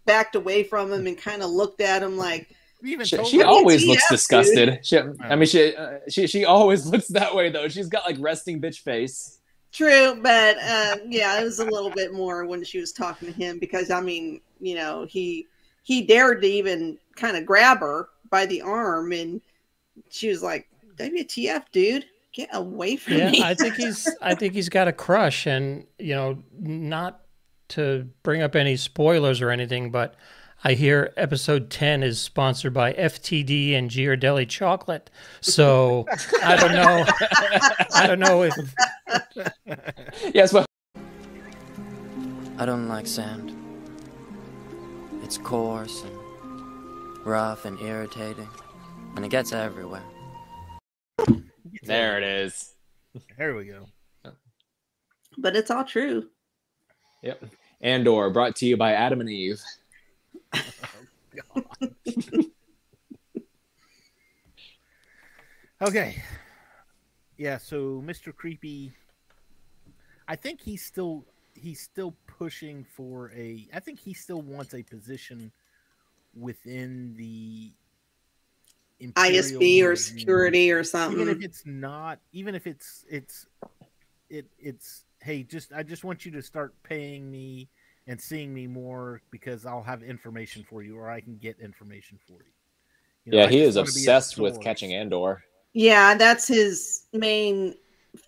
backed 0.05 0.35
away 0.35 0.63
from 0.63 0.91
him 0.93 1.07
and 1.07 1.17
kind 1.17 1.41
of 1.41 1.49
looked 1.49 1.81
at 1.81 2.03
him 2.03 2.17
like, 2.17 2.55
even 2.83 3.05
She, 3.05 3.23
she 3.23 3.41
always 3.41 3.85
looks 3.85 4.07
disgusted. 4.09 4.85
She, 4.85 4.99
I 4.99 5.35
mean, 5.35 5.47
she, 5.47 5.75
uh, 5.75 5.99
she 6.09 6.27
she 6.27 6.45
always 6.45 6.85
looks 6.91 7.07
that 7.09 7.33
way 7.33 7.49
though. 7.49 7.67
She's 7.69 7.87
got 7.87 8.05
like 8.05 8.17
resting 8.19 8.61
bitch 8.61 8.79
face. 8.79 9.39
True, 9.73 10.19
but 10.21 10.57
uh, 10.59 10.97
yeah, 11.07 11.41
it 11.41 11.43
was 11.43 11.57
a 11.57 11.65
little 11.65 11.89
bit 11.89 12.13
more 12.13 12.45
when 12.45 12.63
she 12.63 12.79
was 12.79 12.91
talking 12.91 13.27
to 13.27 13.33
him 13.33 13.57
because 13.57 13.89
I 13.89 14.01
mean, 14.01 14.39
you 14.59 14.75
know, 14.75 15.07
he 15.09 15.47
he 15.81 16.03
dared 16.03 16.43
to 16.43 16.47
even 16.47 16.99
kind 17.15 17.35
of 17.35 17.45
grab 17.45 17.79
her 17.79 18.09
by 18.29 18.45
the 18.45 18.61
arm, 18.61 19.11
and 19.11 19.41
she 20.09 20.29
was 20.29 20.43
like, 20.43 20.69
"WTF, 20.97 21.63
dude, 21.71 22.05
get 22.33 22.49
away 22.53 22.97
from 22.97 23.15
Yeah, 23.15 23.31
me!" 23.31 23.41
I 23.41 23.55
think 23.55 23.73
he's 23.73 24.07
I 24.21 24.35
think 24.35 24.53
he's 24.53 24.69
got 24.69 24.87
a 24.87 24.93
crush 24.93 25.47
and 25.47 25.87
you 25.97 26.13
know, 26.13 26.43
not 26.59 27.21
to 27.69 28.07
bring 28.21 28.43
up 28.43 28.55
any 28.55 28.75
spoilers 28.75 29.41
or 29.41 29.49
anything, 29.49 29.89
but 29.89 30.13
I 30.65 30.73
hear 30.75 31.11
episode 31.17 31.69
10 31.69 32.03
is 32.03 32.21
sponsored 32.21 32.73
by 32.73 32.93
FTD 32.93 33.73
and 33.73 33.89
Ghirardelli 33.89 34.47
chocolate. 34.47 35.09
So 35.41 36.05
I 36.41 36.55
don't 36.55 36.71
know. 36.71 37.05
I 37.93 38.07
don't 38.07 38.19
know 38.19 38.43
if 38.43 38.53
Yes, 40.33 40.53
but 40.53 40.65
I 42.57 42.65
don't 42.65 42.87
like 42.87 43.07
sand. 43.07 43.53
It's 45.21 45.37
coarse 45.37 46.03
and 46.03 47.25
rough 47.25 47.65
and 47.65 47.77
irritating, 47.81 48.49
and 49.15 49.25
it 49.25 49.29
gets 49.29 49.51
everywhere. 49.51 50.03
there 51.83 52.17
it 52.17 52.23
is. 52.23 52.73
There 53.37 53.55
we 53.55 53.65
go. 53.65 53.87
but 55.37 55.57
it's 55.57 55.71
all 55.71 55.83
true. 55.83 56.29
Yep. 57.21 57.43
Andor, 57.81 58.29
brought 58.29 58.55
to 58.57 58.65
you 58.65 58.77
by 58.77 58.93
Adam 58.93 59.19
and 59.19 59.29
Eve. 59.29 59.61
Oh, 60.53 61.63
okay. 65.81 66.21
Yeah, 67.37 67.57
so 67.57 68.01
Mr. 68.05 68.35
Creepy 68.35 68.93
I 70.27 70.35
think 70.35 70.61
he's 70.61 70.83
still 70.83 71.25
he's 71.53 71.81
still 71.81 72.15
pushing 72.27 72.83
for 72.83 73.31
a 73.35 73.67
I 73.73 73.79
think 73.79 73.99
he 73.99 74.13
still 74.13 74.41
wants 74.41 74.73
a 74.73 74.83
position 74.83 75.51
within 76.35 77.13
the 77.17 77.71
Imperial 78.99 79.43
ISB 79.43 79.83
or 79.83 79.95
security 79.95 80.71
or 80.71 80.83
something. 80.83 81.21
Even 81.21 81.35
if 81.35 81.43
it's 81.43 81.63
not 81.65 82.19
even 82.31 82.55
if 82.55 82.67
it's 82.67 83.05
it's 83.09 83.45
it 84.29 84.45
it's 84.57 85.05
hey, 85.21 85.43
just 85.43 85.73
I 85.73 85.83
just 85.83 86.03
want 86.03 86.25
you 86.25 86.31
to 86.31 86.41
start 86.41 86.73
paying 86.83 87.29
me 87.29 87.69
and 88.07 88.19
seeing 88.19 88.53
me 88.53 88.67
more 88.67 89.21
because 89.31 89.65
I'll 89.65 89.83
have 89.83 90.03
information 90.03 90.65
for 90.69 90.83
you 90.83 90.97
or 90.97 91.09
I 91.09 91.21
can 91.21 91.37
get 91.37 91.59
information 91.59 92.19
for 92.27 92.33
you. 92.43 92.51
You 93.25 93.31
know, 93.31 93.37
Yeah, 93.39 93.45
I 93.45 93.49
he 93.49 93.61
is 93.61 93.75
wanna 93.75 93.85
be 93.85 93.89
a 93.91 93.93
obsessed 93.93 94.37
with 94.37 94.59
catching 94.61 94.93
Andor. 94.93 95.43
yeah, 95.73 96.15
that's 96.15 96.47
his 96.47 97.05
main 97.13 97.75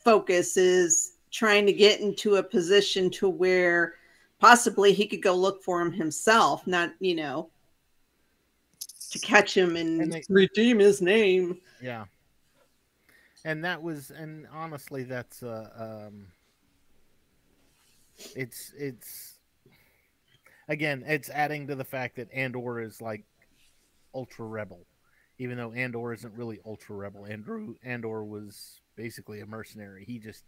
focus 0.03 0.55
is 0.57 1.13
trying 1.31 1.65
to 1.65 1.73
get 1.73 1.99
into 1.99 2.37
a 2.37 2.43
position 2.43 3.09
to 3.11 3.27
where 3.27 3.95
possibly 4.39 4.93
he 4.93 5.05
could 5.05 5.21
go 5.21 5.35
look 5.35 5.61
for 5.61 5.81
him 5.81 5.91
himself, 5.91 6.65
not 6.65 6.93
you 6.99 7.15
know 7.15 7.49
to 9.11 9.19
catch 9.19 9.55
him 9.55 9.75
and, 9.75 10.01
And 10.01 10.13
they- 10.13 10.23
redeem 10.29 10.79
his 10.79 11.01
name. 11.01 11.59
Yeah. 11.81 12.05
And 13.43 13.63
that 13.63 13.81
was 13.81 14.09
and 14.11 14.47
honestly 14.51 15.03
that's 15.03 15.43
uh 15.43 16.07
um 16.09 16.27
it's 18.35 18.71
it's 18.77 19.34
again, 20.67 21.03
it's 21.07 21.29
adding 21.29 21.67
to 21.67 21.75
the 21.75 21.83
fact 21.83 22.15
that 22.17 22.31
Andor 22.33 22.81
is 22.81 23.01
like 23.01 23.25
ultra 24.13 24.45
rebel, 24.45 24.85
even 25.37 25.57
though 25.57 25.73
Andor 25.73 26.13
isn't 26.13 26.33
really 26.35 26.59
ultra 26.65 26.95
rebel. 26.95 27.25
Andrew 27.25 27.75
Andor 27.83 28.23
was 28.23 28.79
basically 28.95 29.41
a 29.41 29.45
mercenary. 29.45 30.05
He 30.05 30.19
just 30.19 30.43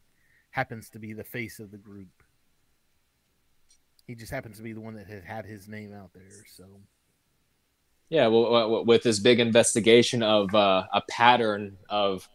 happens 0.51 0.89
to 0.91 0.99
be 0.99 1.13
the 1.13 1.23
face 1.23 1.59
of 1.59 1.71
the 1.71 1.77
group. 1.77 2.23
He 4.05 4.15
just 4.15 4.31
happens 4.31 4.57
to 4.57 4.63
be 4.63 4.73
the 4.73 4.81
one 4.81 4.95
that 4.95 5.07
had 5.07 5.23
had 5.23 5.45
his 5.45 5.67
name 5.67 5.93
out 5.93 6.11
there. 6.13 6.45
So 6.55 6.63
Yeah, 8.09 8.27
well, 8.27 8.85
with 8.85 9.03
this 9.03 9.19
big 9.19 9.39
investigation 9.39 10.23
of 10.23 10.55
uh, 10.55 10.87
a 10.93 11.01
pattern 11.09 11.77
of 11.89 12.27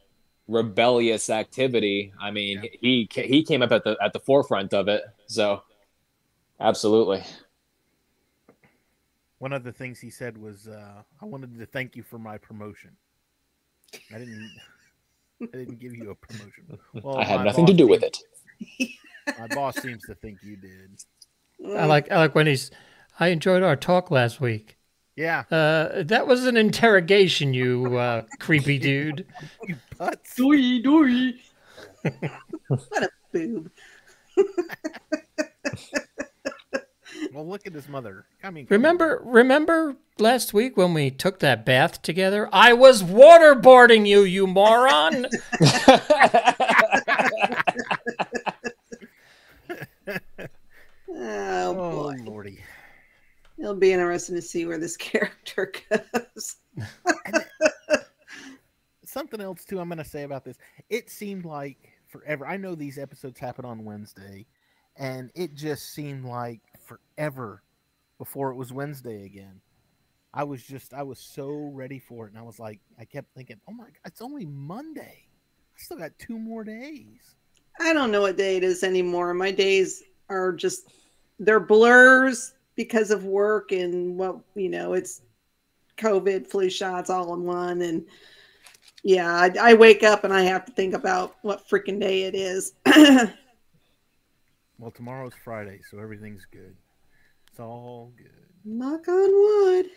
rebellious 0.48 1.30
activity, 1.30 2.12
I 2.20 2.30
mean, 2.30 2.62
he 2.80 3.08
he 3.10 3.42
came 3.42 3.62
up 3.62 3.72
at 3.72 3.84
the 3.84 3.96
at 4.02 4.12
the 4.12 4.20
forefront 4.20 4.74
of 4.74 4.88
it. 4.88 5.02
So, 5.26 5.62
absolutely. 6.60 7.24
One 9.42 9.52
of 9.52 9.64
the 9.64 9.72
things 9.72 9.98
he 9.98 10.08
said 10.08 10.38
was, 10.38 10.68
uh, 10.68 11.02
"I 11.20 11.24
wanted 11.24 11.58
to 11.58 11.66
thank 11.66 11.96
you 11.96 12.04
for 12.04 12.16
my 12.16 12.38
promotion. 12.38 12.90
I 14.14 14.18
didn't, 14.18 14.50
I 15.42 15.46
didn't 15.58 15.80
give 15.80 15.96
you 15.96 16.10
a 16.10 16.14
promotion. 16.14 16.78
Well, 17.02 17.16
I 17.18 17.24
had 17.24 17.44
nothing 17.44 17.66
to 17.66 17.74
do 17.74 17.88
with 17.88 18.02
seems- 18.02 18.22
it. 18.78 18.88
My 19.38 19.48
boss 19.48 19.76
seems 19.82 20.02
to 20.06 20.14
think 20.14 20.38
you 20.44 20.56
did. 20.56 20.90
I 21.76 21.86
like 21.86 22.10
I 22.12 22.18
like 22.18 22.36
when 22.36 22.46
he's. 22.46 22.70
I 23.18 23.28
enjoyed 23.28 23.64
our 23.64 23.74
talk 23.76 24.10
last 24.12 24.40
week. 24.40 24.78
Yeah, 25.16 25.42
Uh, 25.50 26.04
that 26.04 26.26
was 26.28 26.46
an 26.46 26.56
interrogation, 26.56 27.52
you 27.52 27.96
uh, 27.98 28.22
creepy 28.38 28.78
dude. 28.88 29.26
you 29.66 29.76
putz. 29.98 30.36
Doy, 30.36 30.80
doy. 30.82 31.32
what 32.68 33.02
a 33.02 33.10
boob. 33.32 33.70
Well, 37.32 37.46
look 37.48 37.66
at 37.66 37.72
his 37.72 37.88
mother. 37.88 38.26
I 38.42 38.50
mean. 38.50 38.66
Remember, 38.68 39.22
remember 39.24 39.96
last 40.18 40.52
week 40.52 40.76
when 40.76 40.92
we 40.94 41.10
took 41.10 41.38
that 41.40 41.64
bath 41.64 42.02
together? 42.02 42.48
I 42.52 42.72
was 42.74 43.02
waterboarding 43.02 44.06
you, 44.06 44.22
you 44.22 44.46
moron. 44.46 45.26
Oh, 51.08 51.74
Oh 51.74 51.74
boy. 51.74 52.16
lordy. 52.24 52.58
It'll 53.58 53.74
be 53.74 53.92
interesting 53.92 54.34
to 54.36 54.42
see 54.42 54.66
where 54.66 54.78
this 54.78 54.96
character 54.98 55.72
goes. 55.90 56.56
Something 59.04 59.40
else 59.40 59.64
too. 59.64 59.78
I'm 59.78 59.88
going 59.88 59.98
to 59.98 60.04
say 60.04 60.22
about 60.22 60.44
this. 60.44 60.56
It 60.88 61.10
seemed 61.10 61.44
like 61.44 61.92
forever. 62.08 62.46
I 62.46 62.56
know 62.56 62.74
these 62.74 62.98
episodes 62.98 63.38
happen 63.38 63.64
on 63.64 63.84
Wednesday, 63.84 64.46
and 64.96 65.30
it 65.34 65.54
just 65.54 65.92
seemed 65.94 66.24
like 66.24 66.60
forever 66.84 67.62
before 68.18 68.50
it 68.50 68.56
was 68.56 68.72
Wednesday 68.72 69.24
again. 69.24 69.60
I 70.34 70.44
was 70.44 70.62
just, 70.62 70.94
I 70.94 71.02
was 71.02 71.18
so 71.18 71.70
ready 71.74 71.98
for 71.98 72.26
it, 72.26 72.30
and 72.30 72.38
I 72.38 72.42
was 72.42 72.58
like, 72.58 72.80
I 72.98 73.04
kept 73.04 73.34
thinking, 73.34 73.60
oh 73.68 73.72
my, 73.72 73.84
God, 73.84 73.92
it's 74.06 74.22
only 74.22 74.46
Monday. 74.46 75.26
I 75.26 75.78
still 75.78 75.98
got 75.98 76.18
two 76.18 76.38
more 76.38 76.64
days. 76.64 77.34
I 77.80 77.92
don't 77.92 78.10
know 78.10 78.22
what 78.22 78.36
day 78.36 78.56
it 78.56 78.64
is 78.64 78.82
anymore. 78.82 79.34
My 79.34 79.50
days 79.50 80.02
are 80.28 80.52
just 80.52 80.90
they're 81.38 81.60
blurs 81.60 82.54
because 82.76 83.10
of 83.10 83.24
work 83.24 83.72
and 83.72 84.16
what 84.16 84.38
you 84.54 84.68
know. 84.68 84.92
It's 84.92 85.22
COVID, 85.96 86.46
flu 86.46 86.70
shots, 86.70 87.10
all 87.10 87.34
in 87.34 87.44
one, 87.44 87.82
and 87.82 88.04
yeah, 89.02 89.34
I, 89.34 89.52
I 89.60 89.74
wake 89.74 90.02
up 90.02 90.24
and 90.24 90.32
I 90.32 90.42
have 90.42 90.64
to 90.66 90.72
think 90.72 90.94
about 90.94 91.36
what 91.42 91.68
freaking 91.68 92.00
day 92.00 92.22
it 92.22 92.34
is. 92.34 92.74
Well, 94.82 94.90
tomorrow's 94.90 95.32
Friday, 95.44 95.80
so 95.88 96.00
everything's 96.00 96.44
good. 96.50 96.74
It's 97.48 97.60
all 97.60 98.10
good. 98.16 98.32
Knock 98.64 99.06
on 99.06 99.30
wood. 99.32 99.86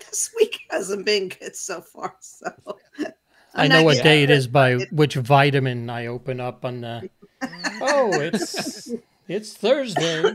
This 0.00 0.30
week 0.34 0.60
hasn't 0.70 1.04
been 1.04 1.28
good 1.28 1.54
so 1.54 1.82
far, 1.82 2.16
so 2.20 2.50
I 2.98 3.12
I'm 3.54 3.68
know 3.68 3.82
what 3.82 4.02
day 4.02 4.22
it 4.22 4.30
is 4.30 4.46
by 4.48 4.76
it- 4.76 4.90
which 4.90 5.14
vitamin 5.14 5.90
I 5.90 6.06
open 6.06 6.40
up 6.40 6.64
on 6.64 6.80
the. 6.80 7.10
Oh, 7.82 8.10
it's 8.14 8.90
it's 9.28 9.52
Thursday. 9.54 10.34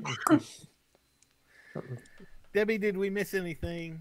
Debbie, 2.53 2.77
did 2.77 2.95
we 2.95 3.09
miss 3.09 3.33
anything? 3.33 3.99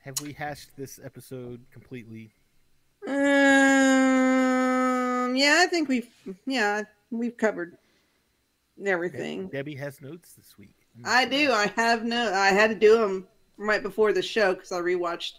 Have 0.00 0.20
we 0.20 0.34
hashed 0.34 0.76
this 0.76 1.00
episode 1.02 1.62
completely? 1.72 2.30
Um, 3.08 3.14
yeah, 5.34 5.56
I 5.60 5.66
think 5.68 5.88
we've 5.88 6.10
yeah 6.46 6.82
we've 7.10 7.38
covered 7.38 7.78
everything. 8.88 9.48
Debbie 9.48 9.76
has 9.76 10.00
notes 10.00 10.32
this 10.32 10.56
week. 10.58 10.74
I 11.04 11.24
do. 11.24 11.52
I 11.52 11.72
have 11.76 12.04
no. 12.04 12.32
I 12.32 12.48
had 12.48 12.70
to 12.70 12.74
do 12.74 12.98
them 12.98 13.26
right 13.56 13.82
before 13.82 14.12
the 14.12 14.22
show 14.22 14.54
because 14.54 14.72
I 14.72 14.80
rewatched 14.80 15.34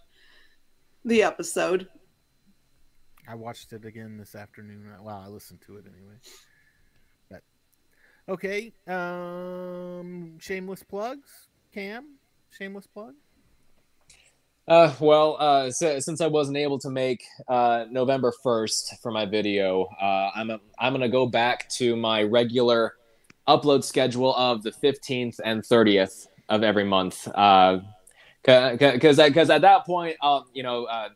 the 1.05 1.23
episode. 1.23 1.87
I 3.27 3.35
watched 3.35 3.73
it 3.73 3.85
again 3.85 4.17
this 4.17 4.35
afternoon. 4.35 4.91
Wow, 5.01 5.23
I 5.25 5.29
listened 5.29 5.61
to 5.67 5.77
it 5.77 5.85
anyway. 5.85 6.15
But 7.29 7.43
okay, 8.27 8.73
um, 8.87 10.37
shameless 10.39 10.83
plugs. 10.83 11.47
Cam, 11.73 12.15
shameless 12.49 12.87
plug. 12.87 13.13
Uh, 14.67 14.93
well, 14.99 15.37
uh, 15.39 15.71
si- 15.71 15.99
since 16.01 16.21
I 16.21 16.27
wasn't 16.27 16.57
able 16.57 16.79
to 16.79 16.89
make 16.89 17.23
uh, 17.47 17.85
November 17.89 18.31
first 18.43 18.95
for 19.01 19.11
my 19.11 19.25
video, 19.25 19.85
uh, 20.01 20.31
I'm 20.35 20.51
I'm 20.79 20.93
gonna 20.93 21.09
go 21.09 21.25
back 21.25 21.67
to 21.69 21.95
my 21.95 22.23
regular 22.23 22.95
upload 23.47 23.83
schedule 23.83 24.35
of 24.35 24.63
the 24.63 24.71
15th 24.71 25.39
and 25.43 25.63
30th 25.63 26.27
of 26.49 26.63
every 26.63 26.83
month. 26.83 27.27
Uh, 27.27 27.79
because 28.43 29.17
because 29.17 29.49
at 29.49 29.61
that 29.61 29.85
point, 29.85 30.17
um, 30.23 30.45
you 30.53 30.63
know, 30.63 30.85
uh, 30.85 31.09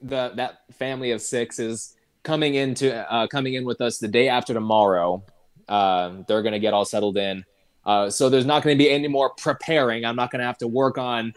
the 0.00 0.32
that 0.34 0.62
family 0.72 1.12
of 1.12 1.20
six 1.20 1.60
is 1.60 1.94
coming 2.24 2.56
into 2.56 2.92
uh, 3.12 3.28
coming 3.28 3.54
in 3.54 3.64
with 3.64 3.80
us 3.80 3.98
the 3.98 4.08
day 4.08 4.28
after 4.28 4.52
tomorrow. 4.52 5.22
Uh, 5.68 6.22
they're 6.26 6.42
gonna 6.42 6.58
get 6.58 6.74
all 6.74 6.84
settled 6.84 7.16
in. 7.16 7.44
Uh, 7.84 8.10
so 8.10 8.28
there's 8.28 8.46
not 8.46 8.62
going 8.62 8.76
to 8.76 8.78
be 8.78 8.88
any 8.88 9.08
more 9.08 9.30
preparing. 9.30 10.04
I'm 10.04 10.14
not 10.14 10.30
going 10.30 10.38
to 10.38 10.46
have 10.46 10.58
to 10.58 10.68
work 10.68 10.98
on 10.98 11.34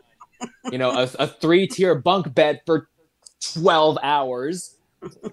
you 0.72 0.78
know, 0.78 0.92
a, 0.92 1.04
a 1.20 1.28
three 1.28 1.68
tier 1.68 1.96
bunk 1.96 2.34
bed 2.34 2.62
for 2.66 2.90
12 3.54 3.98
hours. 4.02 4.76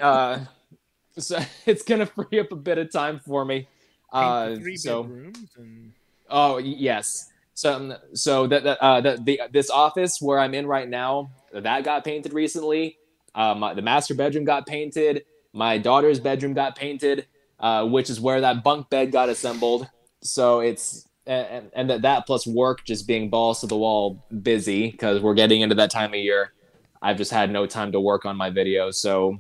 Uh, 0.00 0.40
so 1.18 1.38
it's 1.66 1.82
going 1.82 2.00
to 2.00 2.06
free 2.06 2.40
up 2.40 2.52
a 2.52 2.56
bit 2.56 2.78
of 2.78 2.90
time 2.90 3.20
for 3.20 3.44
me. 3.44 3.68
Uh, 4.12 4.56
so, 4.76 5.02
bedrooms 5.04 5.48
and 5.56 5.92
oh, 6.28 6.58
yes. 6.58 7.30
So, 7.54 7.98
so 8.14 8.46
that, 8.46 8.64
that, 8.64 8.78
uh, 8.82 9.00
the, 9.00 9.20
the, 9.22 9.40
this 9.52 9.70
office 9.70 10.20
where 10.20 10.38
I'm 10.38 10.54
in 10.54 10.66
right 10.66 10.88
now, 10.88 11.30
that 11.52 11.84
got 11.84 12.04
painted 12.04 12.32
recently. 12.32 12.98
Uh, 13.34 13.54
my, 13.54 13.74
the 13.74 13.82
master 13.82 14.14
bedroom 14.14 14.44
got 14.44 14.66
painted. 14.66 15.24
My 15.52 15.78
daughter's 15.78 16.20
bedroom 16.20 16.54
got 16.54 16.76
painted, 16.76 17.26
uh, 17.60 17.86
which 17.86 18.10
is 18.10 18.20
where 18.20 18.40
that 18.40 18.64
bunk 18.64 18.90
bed 18.90 19.12
got 19.12 19.28
assembled. 19.28 19.88
So 20.22 20.60
it's 20.60 21.08
and 21.26 21.70
and 21.74 21.90
that 21.90 22.02
that 22.02 22.26
plus 22.26 22.46
work 22.46 22.84
just 22.84 23.06
being 23.06 23.30
balls 23.30 23.60
to 23.60 23.66
the 23.66 23.76
wall 23.76 24.24
busy 24.42 24.90
because 24.90 25.20
we're 25.20 25.34
getting 25.34 25.60
into 25.60 25.74
that 25.76 25.90
time 25.90 26.10
of 26.10 26.20
year. 26.20 26.52
I've 27.00 27.16
just 27.16 27.30
had 27.30 27.50
no 27.50 27.66
time 27.66 27.92
to 27.92 28.00
work 28.00 28.24
on 28.24 28.36
my 28.36 28.50
videos. 28.50 28.94
So 28.94 29.38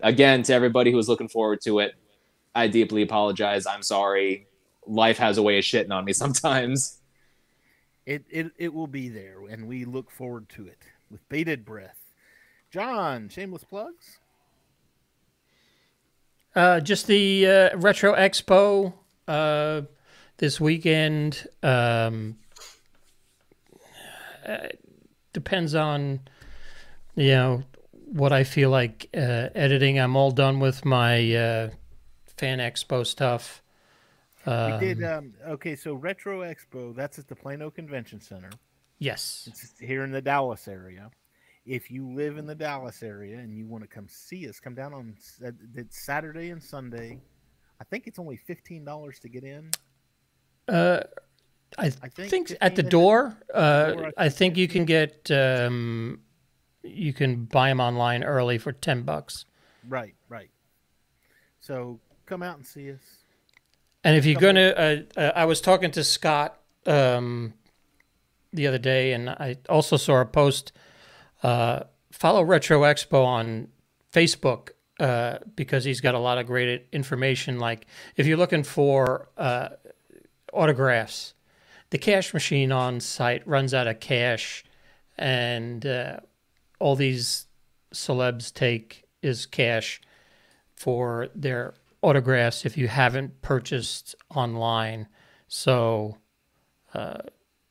again, 0.00 0.42
to 0.44 0.54
everybody 0.54 0.90
who 0.90 0.96
was 0.96 1.08
looking 1.08 1.28
forward 1.28 1.60
to 1.62 1.80
it, 1.80 1.94
I 2.54 2.68
deeply 2.68 3.02
apologize. 3.02 3.66
I'm 3.66 3.82
sorry. 3.82 4.46
Life 4.86 5.18
has 5.18 5.38
a 5.38 5.42
way 5.42 5.58
of 5.58 5.64
shitting 5.64 5.92
on 5.92 6.04
me 6.04 6.12
sometimes. 6.12 6.98
it, 8.06 8.24
it 8.30 8.52
it 8.56 8.74
will 8.74 8.86
be 8.86 9.08
there, 9.08 9.40
and 9.48 9.68
we 9.68 9.84
look 9.84 10.10
forward 10.10 10.48
to 10.50 10.66
it 10.66 10.78
with 11.10 11.28
bated 11.28 11.64
breath. 11.64 12.12
John, 12.70 13.28
shameless 13.28 13.64
plugs. 13.64 14.18
Uh, 16.54 16.80
just 16.80 17.06
the 17.06 17.46
uh, 17.46 17.76
Retro 17.76 18.14
Expo 18.14 18.92
uh, 19.28 19.82
this 20.38 20.60
weekend. 20.60 21.46
Um, 21.62 22.38
uh, 24.46 24.68
depends 25.32 25.74
on, 25.74 26.20
you 27.14 27.30
know, 27.30 27.62
what 27.92 28.32
I 28.32 28.44
feel 28.44 28.70
like 28.70 29.08
uh, 29.14 29.50
editing. 29.54 30.00
I'm 30.00 30.16
all 30.16 30.30
done 30.30 30.58
with 30.58 30.84
my 30.84 31.34
uh, 31.34 31.70
Fan 32.38 32.58
Expo 32.58 33.06
stuff. 33.06 33.62
We 34.46 34.52
did 34.80 35.02
Um, 35.02 35.12
um, 35.12 35.34
okay. 35.52 35.76
So 35.76 35.94
Retro 35.94 36.40
Expo, 36.40 36.94
that's 36.94 37.18
at 37.18 37.28
the 37.28 37.34
Plano 37.36 37.70
Convention 37.70 38.20
Center. 38.20 38.50
yes. 38.98 39.48
It's 39.50 39.78
here 39.78 40.04
in 40.04 40.10
the 40.10 40.22
Dallas 40.22 40.68
area. 40.68 41.10
If 41.66 41.90
you 41.90 42.08
live 42.08 42.38
in 42.38 42.46
the 42.46 42.54
Dallas 42.54 43.02
area 43.02 43.38
and 43.38 43.54
you 43.54 43.66
want 43.66 43.84
to 43.84 43.88
come 43.88 44.08
see 44.08 44.48
us, 44.48 44.58
come 44.58 44.74
down 44.74 44.94
on 44.94 45.16
uh, 45.44 45.50
it's 45.74 46.02
Saturday 46.02 46.48
and 46.50 46.62
Sunday. 46.62 47.20
I 47.80 47.84
think 47.84 48.06
it's 48.06 48.18
only 48.18 48.36
fifteen 48.36 48.84
dollars 48.84 49.18
to 49.20 49.28
get 49.28 49.44
in. 49.44 49.70
Uh, 50.66 51.00
I, 51.76 51.86
I 52.02 52.08
think 52.08 52.30
think 52.30 52.52
at 52.62 52.74
the 52.74 52.82
door. 52.82 53.36
Uh, 53.52 53.92
door, 53.92 54.12
I 54.16 54.26
I 54.26 54.28
think 54.30 54.56
you 54.56 54.66
can 54.66 54.86
get 54.86 55.30
um, 55.30 56.20
you 56.82 57.12
can 57.12 57.44
buy 57.44 57.68
them 57.68 57.80
online 57.80 58.24
early 58.24 58.56
for 58.56 58.72
ten 58.72 59.02
bucks. 59.02 59.44
Right, 59.86 60.14
right. 60.30 60.50
So 61.60 62.00
come 62.28 62.42
out 62.42 62.56
and 62.56 62.66
see 62.66 62.92
us. 62.92 62.98
And 64.04 64.16
if 64.16 64.26
you're 64.26 64.40
gonna, 64.40 64.68
uh, 64.68 64.96
uh, 65.16 65.32
I 65.34 65.46
was 65.46 65.60
talking 65.60 65.90
to 65.92 66.04
Scott 66.04 66.58
um, 66.86 67.54
the 68.52 68.66
other 68.66 68.78
day, 68.78 69.12
and 69.12 69.30
I 69.30 69.56
also 69.68 69.96
saw 69.96 70.20
a 70.20 70.26
post. 70.26 70.72
Uh, 71.42 71.84
follow 72.12 72.42
Retro 72.42 72.82
Expo 72.82 73.24
on 73.24 73.68
Facebook 74.12 74.70
uh, 75.00 75.38
because 75.56 75.84
he's 75.84 76.00
got 76.00 76.14
a 76.14 76.18
lot 76.18 76.38
of 76.38 76.46
great 76.46 76.86
information. 76.92 77.58
Like 77.58 77.86
if 78.16 78.26
you're 78.26 78.36
looking 78.36 78.62
for 78.62 79.28
uh, 79.36 79.70
autographs, 80.52 81.34
the 81.90 81.98
cash 81.98 82.34
machine 82.34 82.72
on 82.72 83.00
site 83.00 83.46
runs 83.46 83.72
out 83.72 83.86
of 83.86 84.00
cash, 84.00 84.64
and 85.16 85.86
uh, 85.86 86.18
all 86.78 86.94
these 86.94 87.46
celebs 87.92 88.52
take 88.52 89.04
is 89.22 89.46
cash 89.46 90.00
for 90.74 91.28
their 91.34 91.74
autographs 92.02 92.64
if 92.64 92.76
you 92.76 92.88
haven't 92.88 93.40
purchased 93.42 94.14
online. 94.34 95.08
So 95.48 96.16
uh, 96.94 97.18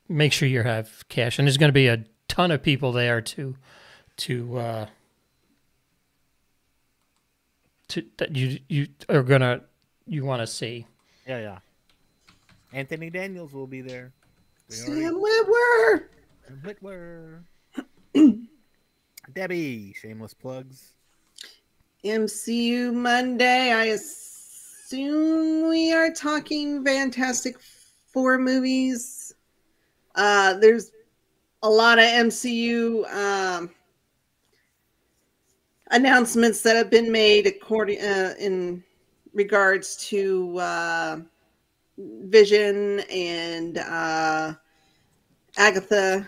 make 0.10 0.34
sure 0.34 0.48
you 0.48 0.64
have 0.64 1.08
cash, 1.10 1.40
and 1.40 1.48
there's 1.48 1.58
going 1.58 1.70
to 1.70 1.74
be 1.74 1.88
a 1.88 2.04
ton 2.28 2.52
of 2.52 2.62
people 2.64 2.92
there 2.92 3.22
to 3.22 3.56
to 4.18 4.58
uh, 4.58 4.86
to 7.90 8.04
that 8.18 8.36
you 8.36 8.60
you 8.68 8.88
are 9.10 9.24
gonna 9.24 9.62
you 10.06 10.26
want 10.26 10.42
to 10.42 10.48
see. 10.48 10.88
Yeah, 11.28 11.40
yeah. 11.40 11.58
Anthony 12.74 13.10
Daniels 13.10 13.54
will 13.54 13.68
be 13.68 13.82
there. 13.82 14.12
We 14.70 14.76
already- 14.82 15.02
Sam 15.04 15.16
Witwer. 15.16 16.04
and 16.48 17.44
Witwer. 18.14 18.48
Debbie, 19.34 19.94
shameless 19.94 20.34
plugs. 20.34 20.94
MCU 22.08 22.94
Monday. 22.94 23.74
I 23.74 23.86
assume 23.86 25.70
we 25.70 25.94
are 25.94 26.12
talking 26.12 26.84
Fantastic 26.84 27.58
Four 28.14 28.38
movies. 28.38 29.36
Uh, 30.16 30.54
there's 30.56 30.92
a 31.64 31.70
lot 31.70 32.00
of 32.00 32.06
MCU 32.06 33.14
um, 33.14 33.70
announcements 35.92 36.62
that 36.62 36.76
have 36.76 36.90
been 36.90 37.12
made 37.12 37.48
according 37.48 38.02
uh, 38.02 38.34
in 38.40 38.84
regards 39.34 39.98
to 40.08 40.58
uh, 40.58 41.20
Vision 41.98 43.02
and 43.12 43.78
uh, 43.78 44.54
Agatha 45.58 46.28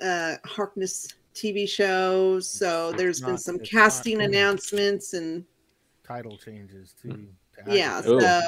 uh, 0.00 0.36
Harkness 0.44 1.14
TV 1.34 1.68
show. 1.68 2.40
So 2.40 2.92
there's 2.92 3.20
been 3.20 3.38
some 3.38 3.56
it's 3.56 3.72
not 3.72 3.80
casting 3.80 4.18
finished. 4.18 4.28
announcents 4.36 5.12
and 5.14 5.44
Title 6.06 6.36
changes 6.36 6.94
too. 7.00 7.28
to 7.64 7.74
yeah. 7.76 8.00
Ooh. 8.06 8.20
So 8.20 8.40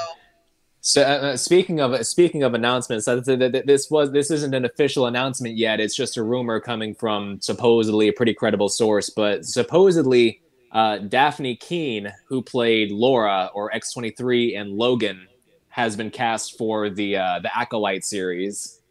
So 0.81 1.01
uh, 1.01 1.05
uh, 1.05 1.37
speaking 1.37 1.79
of 1.79 2.05
speaking 2.05 2.43
of 2.43 2.53
announcements, 2.53 3.07
uh, 3.07 3.21
th- 3.21 3.39
th- 3.39 3.51
th- 3.51 3.65
this 3.65 3.89
was 3.89 4.11
this 4.11 4.29
isn't 4.29 4.53
an 4.53 4.65
official 4.65 5.07
announcement 5.07 5.57
yet. 5.57 5.79
It's 5.79 5.95
just 5.95 6.17
a 6.17 6.23
rumor 6.23 6.59
coming 6.59 6.93
from 6.93 7.39
supposedly 7.41 8.07
a 8.07 8.13
pretty 8.13 8.33
credible 8.33 8.69
source. 8.69 9.09
But 9.09 9.45
supposedly, 9.45 10.41
uh, 10.71 10.99
Dafne 10.99 11.59
Keen, 11.59 12.11
who 12.27 12.41
played 12.41 12.91
Laura 12.91 13.49
or 13.55 13.73
X 13.73 13.93
twenty 13.93 14.11
three 14.11 14.55
and 14.55 14.71
Logan, 14.71 15.27
has 15.69 15.95
been 15.95 16.11
cast 16.11 16.55
for 16.57 16.89
the 16.91 17.17
uh, 17.17 17.39
the 17.39 17.57
Acolyte 17.57 18.03
series. 18.03 18.81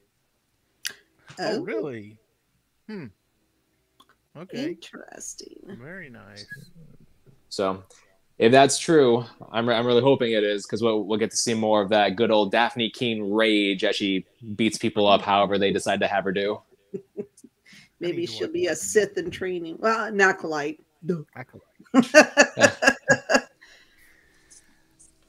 Oh, 1.39 1.59
oh, 1.59 1.63
really? 1.63 2.17
Hmm. 2.89 3.07
Okay. 4.37 4.67
interesting. 4.67 5.79
Very 5.81 6.11
nice. 6.11 6.47
So, 7.49 7.85
if 8.39 8.51
that's 8.51 8.79
true, 8.79 9.25
I'm, 9.53 9.69
I'm 9.69 9.87
really 9.87 10.03
hoping 10.03 10.33
it 10.33 10.43
is 10.43 10.67
because 10.67 10.83
we'll, 10.83 11.05
we'll 11.05 11.19
get 11.19 11.31
to 11.31 11.37
see 11.37 11.55
more 11.55 11.81
of 11.83 11.89
that 11.91 12.17
good 12.17 12.33
old 12.33 12.53
Dafne 12.53 12.93
Keen 12.93 13.33
rage 13.33 13.85
as 13.85 13.95
she 13.95 14.27
beats 14.57 14.77
people 14.77 15.07
up, 15.07 15.23
however 15.23 15.57
they 15.57 15.73
decide 15.73 16.01
to 16.01 16.09
have 16.09 16.25
her 16.25 16.33
do. 16.33 16.61
Maybe 18.01 18.19
need 18.19 18.27
to 18.27 18.33
she'll 18.33 18.53
be 18.53 18.67
a 18.67 18.71
that. 18.71 18.77
Sith 18.77 19.17
in 19.19 19.31
training. 19.31 19.77
Well, 19.79 20.07
an 20.07 20.21
acolyte. 20.21 20.83
Duh. 21.07 21.23
Acolyte. 21.37 21.65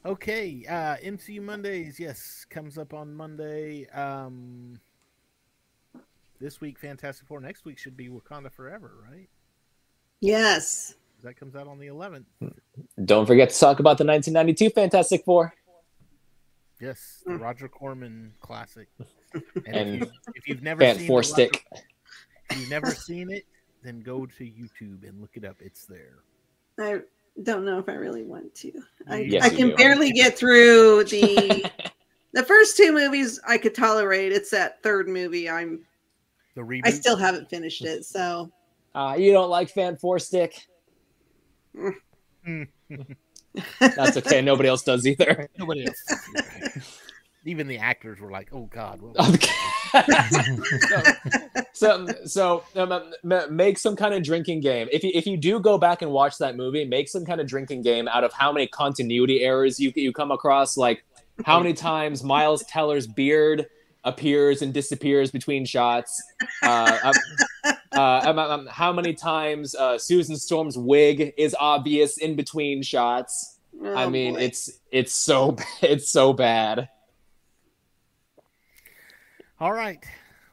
Okay, 0.05 0.63
uh 0.69 0.97
MCU 0.97 1.41
Mondays, 1.41 1.99
yes, 1.99 2.45
comes 2.47 2.77
up 2.77 2.93
on 2.93 3.11
Monday. 3.15 3.87
Um 3.87 4.79
this 6.39 6.61
week 6.61 6.79
Fantastic 6.79 7.27
Four. 7.27 7.39
Next 7.41 7.65
week 7.65 7.77
should 7.77 7.97
be 7.97 8.07
Wakanda 8.09 8.51
Forever, 8.51 8.93
right? 9.09 9.29
yes. 10.21 10.95
That 11.23 11.37
comes 11.39 11.55
out 11.55 11.67
on 11.67 11.79
the 11.79 11.87
11th. 11.87 12.25
Don't 13.05 13.25
forget 13.25 13.49
to 13.49 13.59
talk 13.59 13.79
about 13.79 13.97
the 13.97 14.05
1992 14.05 14.69
Fantastic 14.69 15.23
Four. 15.25 15.53
Yes, 16.79 17.23
the 17.25 17.33
hmm. 17.33 17.41
Roger 17.41 17.67
Corman 17.67 18.33
classic. 18.41 18.89
And, 19.33 19.43
And 19.65 19.89
if, 19.89 20.01
you, 20.01 20.11
if 20.35 20.47
you've 20.47 20.61
never 20.61 20.81
Fan 20.81 20.97
seen 20.97 21.07
Four 21.07 21.21
the 21.21 21.29
Roger- 21.31 21.33
Stick. 21.49 21.65
if 22.51 22.59
you've 22.59 22.69
never 22.69 22.91
seen 22.91 23.31
it, 23.31 23.45
then 23.81 24.01
go 24.01 24.25
to 24.25 24.43
YouTube 24.43 25.07
and 25.07 25.19
look 25.21 25.31
it 25.35 25.45
up. 25.45 25.55
It's 25.61 25.85
there. 25.85 26.19
I 26.79 26.99
don't 27.43 27.65
know 27.65 27.79
if 27.79 27.89
I 27.89 27.93
really 27.93 28.23
want 28.23 28.53
to. 28.55 28.71
I, 29.09 29.19
Yes, 29.21 29.43
I 29.45 29.49
can 29.49 29.69
do. 29.69 29.75
barely 29.77 30.11
get 30.11 30.37
through 30.37 31.05
the 31.05 31.71
the 32.33 32.43
first 32.43 32.77
two 32.77 32.91
movies 32.91 33.39
I 33.47 33.57
could 33.57 33.73
tolerate. 33.73 34.31
It's 34.31 34.51
that 34.51 34.83
third 34.83 35.07
movie 35.07 35.49
I'm 35.49 35.79
The 36.55 36.61
reboot. 36.61 36.81
I 36.85 36.91
still 36.91 37.17
haven't 37.17 37.49
finished 37.49 37.83
it. 37.83 38.05
So 38.05 38.51
Uh, 38.93 39.15
you 39.17 39.31
don't 39.31 39.49
like 39.49 39.69
Fan 39.69 39.97
Four 39.97 40.19
Stick? 40.19 40.67
That's 43.79 44.17
okay. 44.17 44.41
Nobody 44.41 44.69
else 44.69 44.83
does 44.83 45.05
either. 45.05 45.49
Nobody 45.57 45.85
else. 45.85 46.99
Even 47.45 47.67
the 47.67 47.77
actors 47.77 48.19
were 48.19 48.31
like, 48.31 48.49
"Oh 48.51 48.65
God." 48.65 49.01
What 49.01 49.15
so, 51.73 52.07
so 52.25 52.63
um, 52.75 52.91
um, 52.91 53.13
make 53.55 53.77
some 53.77 53.95
kind 53.95 54.13
of 54.13 54.23
drinking 54.23 54.61
game. 54.61 54.87
If 54.91 55.03
you 55.03 55.11
if 55.13 55.27
you 55.27 55.37
do 55.37 55.59
go 55.59 55.77
back 55.77 56.01
and 56.01 56.11
watch 56.11 56.37
that 56.39 56.55
movie, 56.55 56.85
make 56.85 57.07
some 57.07 57.23
kind 57.23 57.39
of 57.39 57.47
drinking 57.47 57.83
game 57.83 58.07
out 58.07 58.23
of 58.23 58.33
how 58.33 58.51
many 58.51 58.67
continuity 58.67 59.41
errors 59.43 59.79
you 59.79 59.93
you 59.95 60.11
come 60.11 60.31
across. 60.31 60.75
Like 60.75 61.05
how 61.45 61.59
many 61.59 61.73
times 61.73 62.23
Miles 62.23 62.63
Teller's 62.63 63.07
beard 63.07 63.67
appears 64.05 64.61
and 64.61 64.73
disappears 64.73 65.31
between 65.31 65.65
shots. 65.65 66.21
Uh, 66.63 67.13
uh, 67.91 68.21
um, 68.25 68.39
um, 68.39 68.67
how 68.67 68.93
many 68.93 69.13
times 69.13 69.75
uh, 69.75 69.97
Susan 69.97 70.37
Storm's 70.37 70.77
wig 70.77 71.33
is 71.37 71.55
obvious 71.59 72.17
in 72.17 72.35
between 72.35 72.81
shots. 72.81 73.59
I 73.83 74.05
oh, 74.05 74.09
mean, 74.09 74.35
boy. 74.35 74.41
it's 74.41 74.79
it's 74.91 75.13
so 75.13 75.57
it's 75.81 76.09
so 76.09 76.31
bad. 76.31 76.87
All 79.59 79.73
right. 79.73 80.03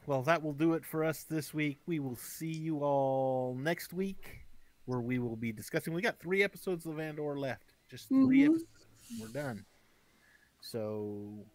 Well, 0.05 0.21
that 0.23 0.43
will 0.43 0.53
do 0.53 0.73
it 0.73 0.85
for 0.85 1.03
us 1.03 1.23
this 1.23 1.53
week. 1.53 1.79
We 1.85 1.99
will 1.99 2.17
see 2.17 2.51
you 2.51 2.79
all 2.79 3.55
next 3.57 3.93
week, 3.93 4.41
where 4.85 4.99
we 4.99 5.19
will 5.19 5.37
be 5.37 5.53
discussing. 5.53 5.93
We 5.93 6.01
got 6.01 6.19
three 6.19 6.43
episodes 6.43 6.85
of 6.85 6.99
Andor 6.99 7.37
left. 7.37 7.73
Just 7.89 8.09
3 8.09 8.39
Mhm. 8.39 8.45
episodes. 8.45 8.87
We're 9.21 9.27
done. 9.27 9.65
So 10.59 11.45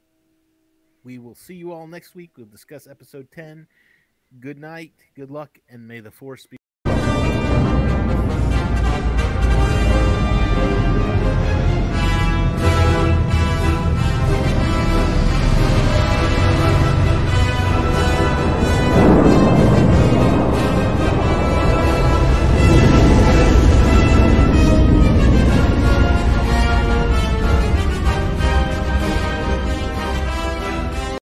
we 1.05 1.19
will 1.19 1.35
see 1.35 1.55
you 1.55 1.73
all 1.73 1.87
next 1.87 2.15
week. 2.15 2.31
We'll 2.37 2.47
discuss 2.47 2.87
episode 2.87 3.29
ten. 3.33 3.67
Good 4.41 4.59
night. 4.59 4.93
Good 5.17 5.31
luck, 5.31 5.59
and 5.69 5.89
may 5.89 6.01
the 6.01 6.11
force 6.11 6.47
be. 6.47 6.58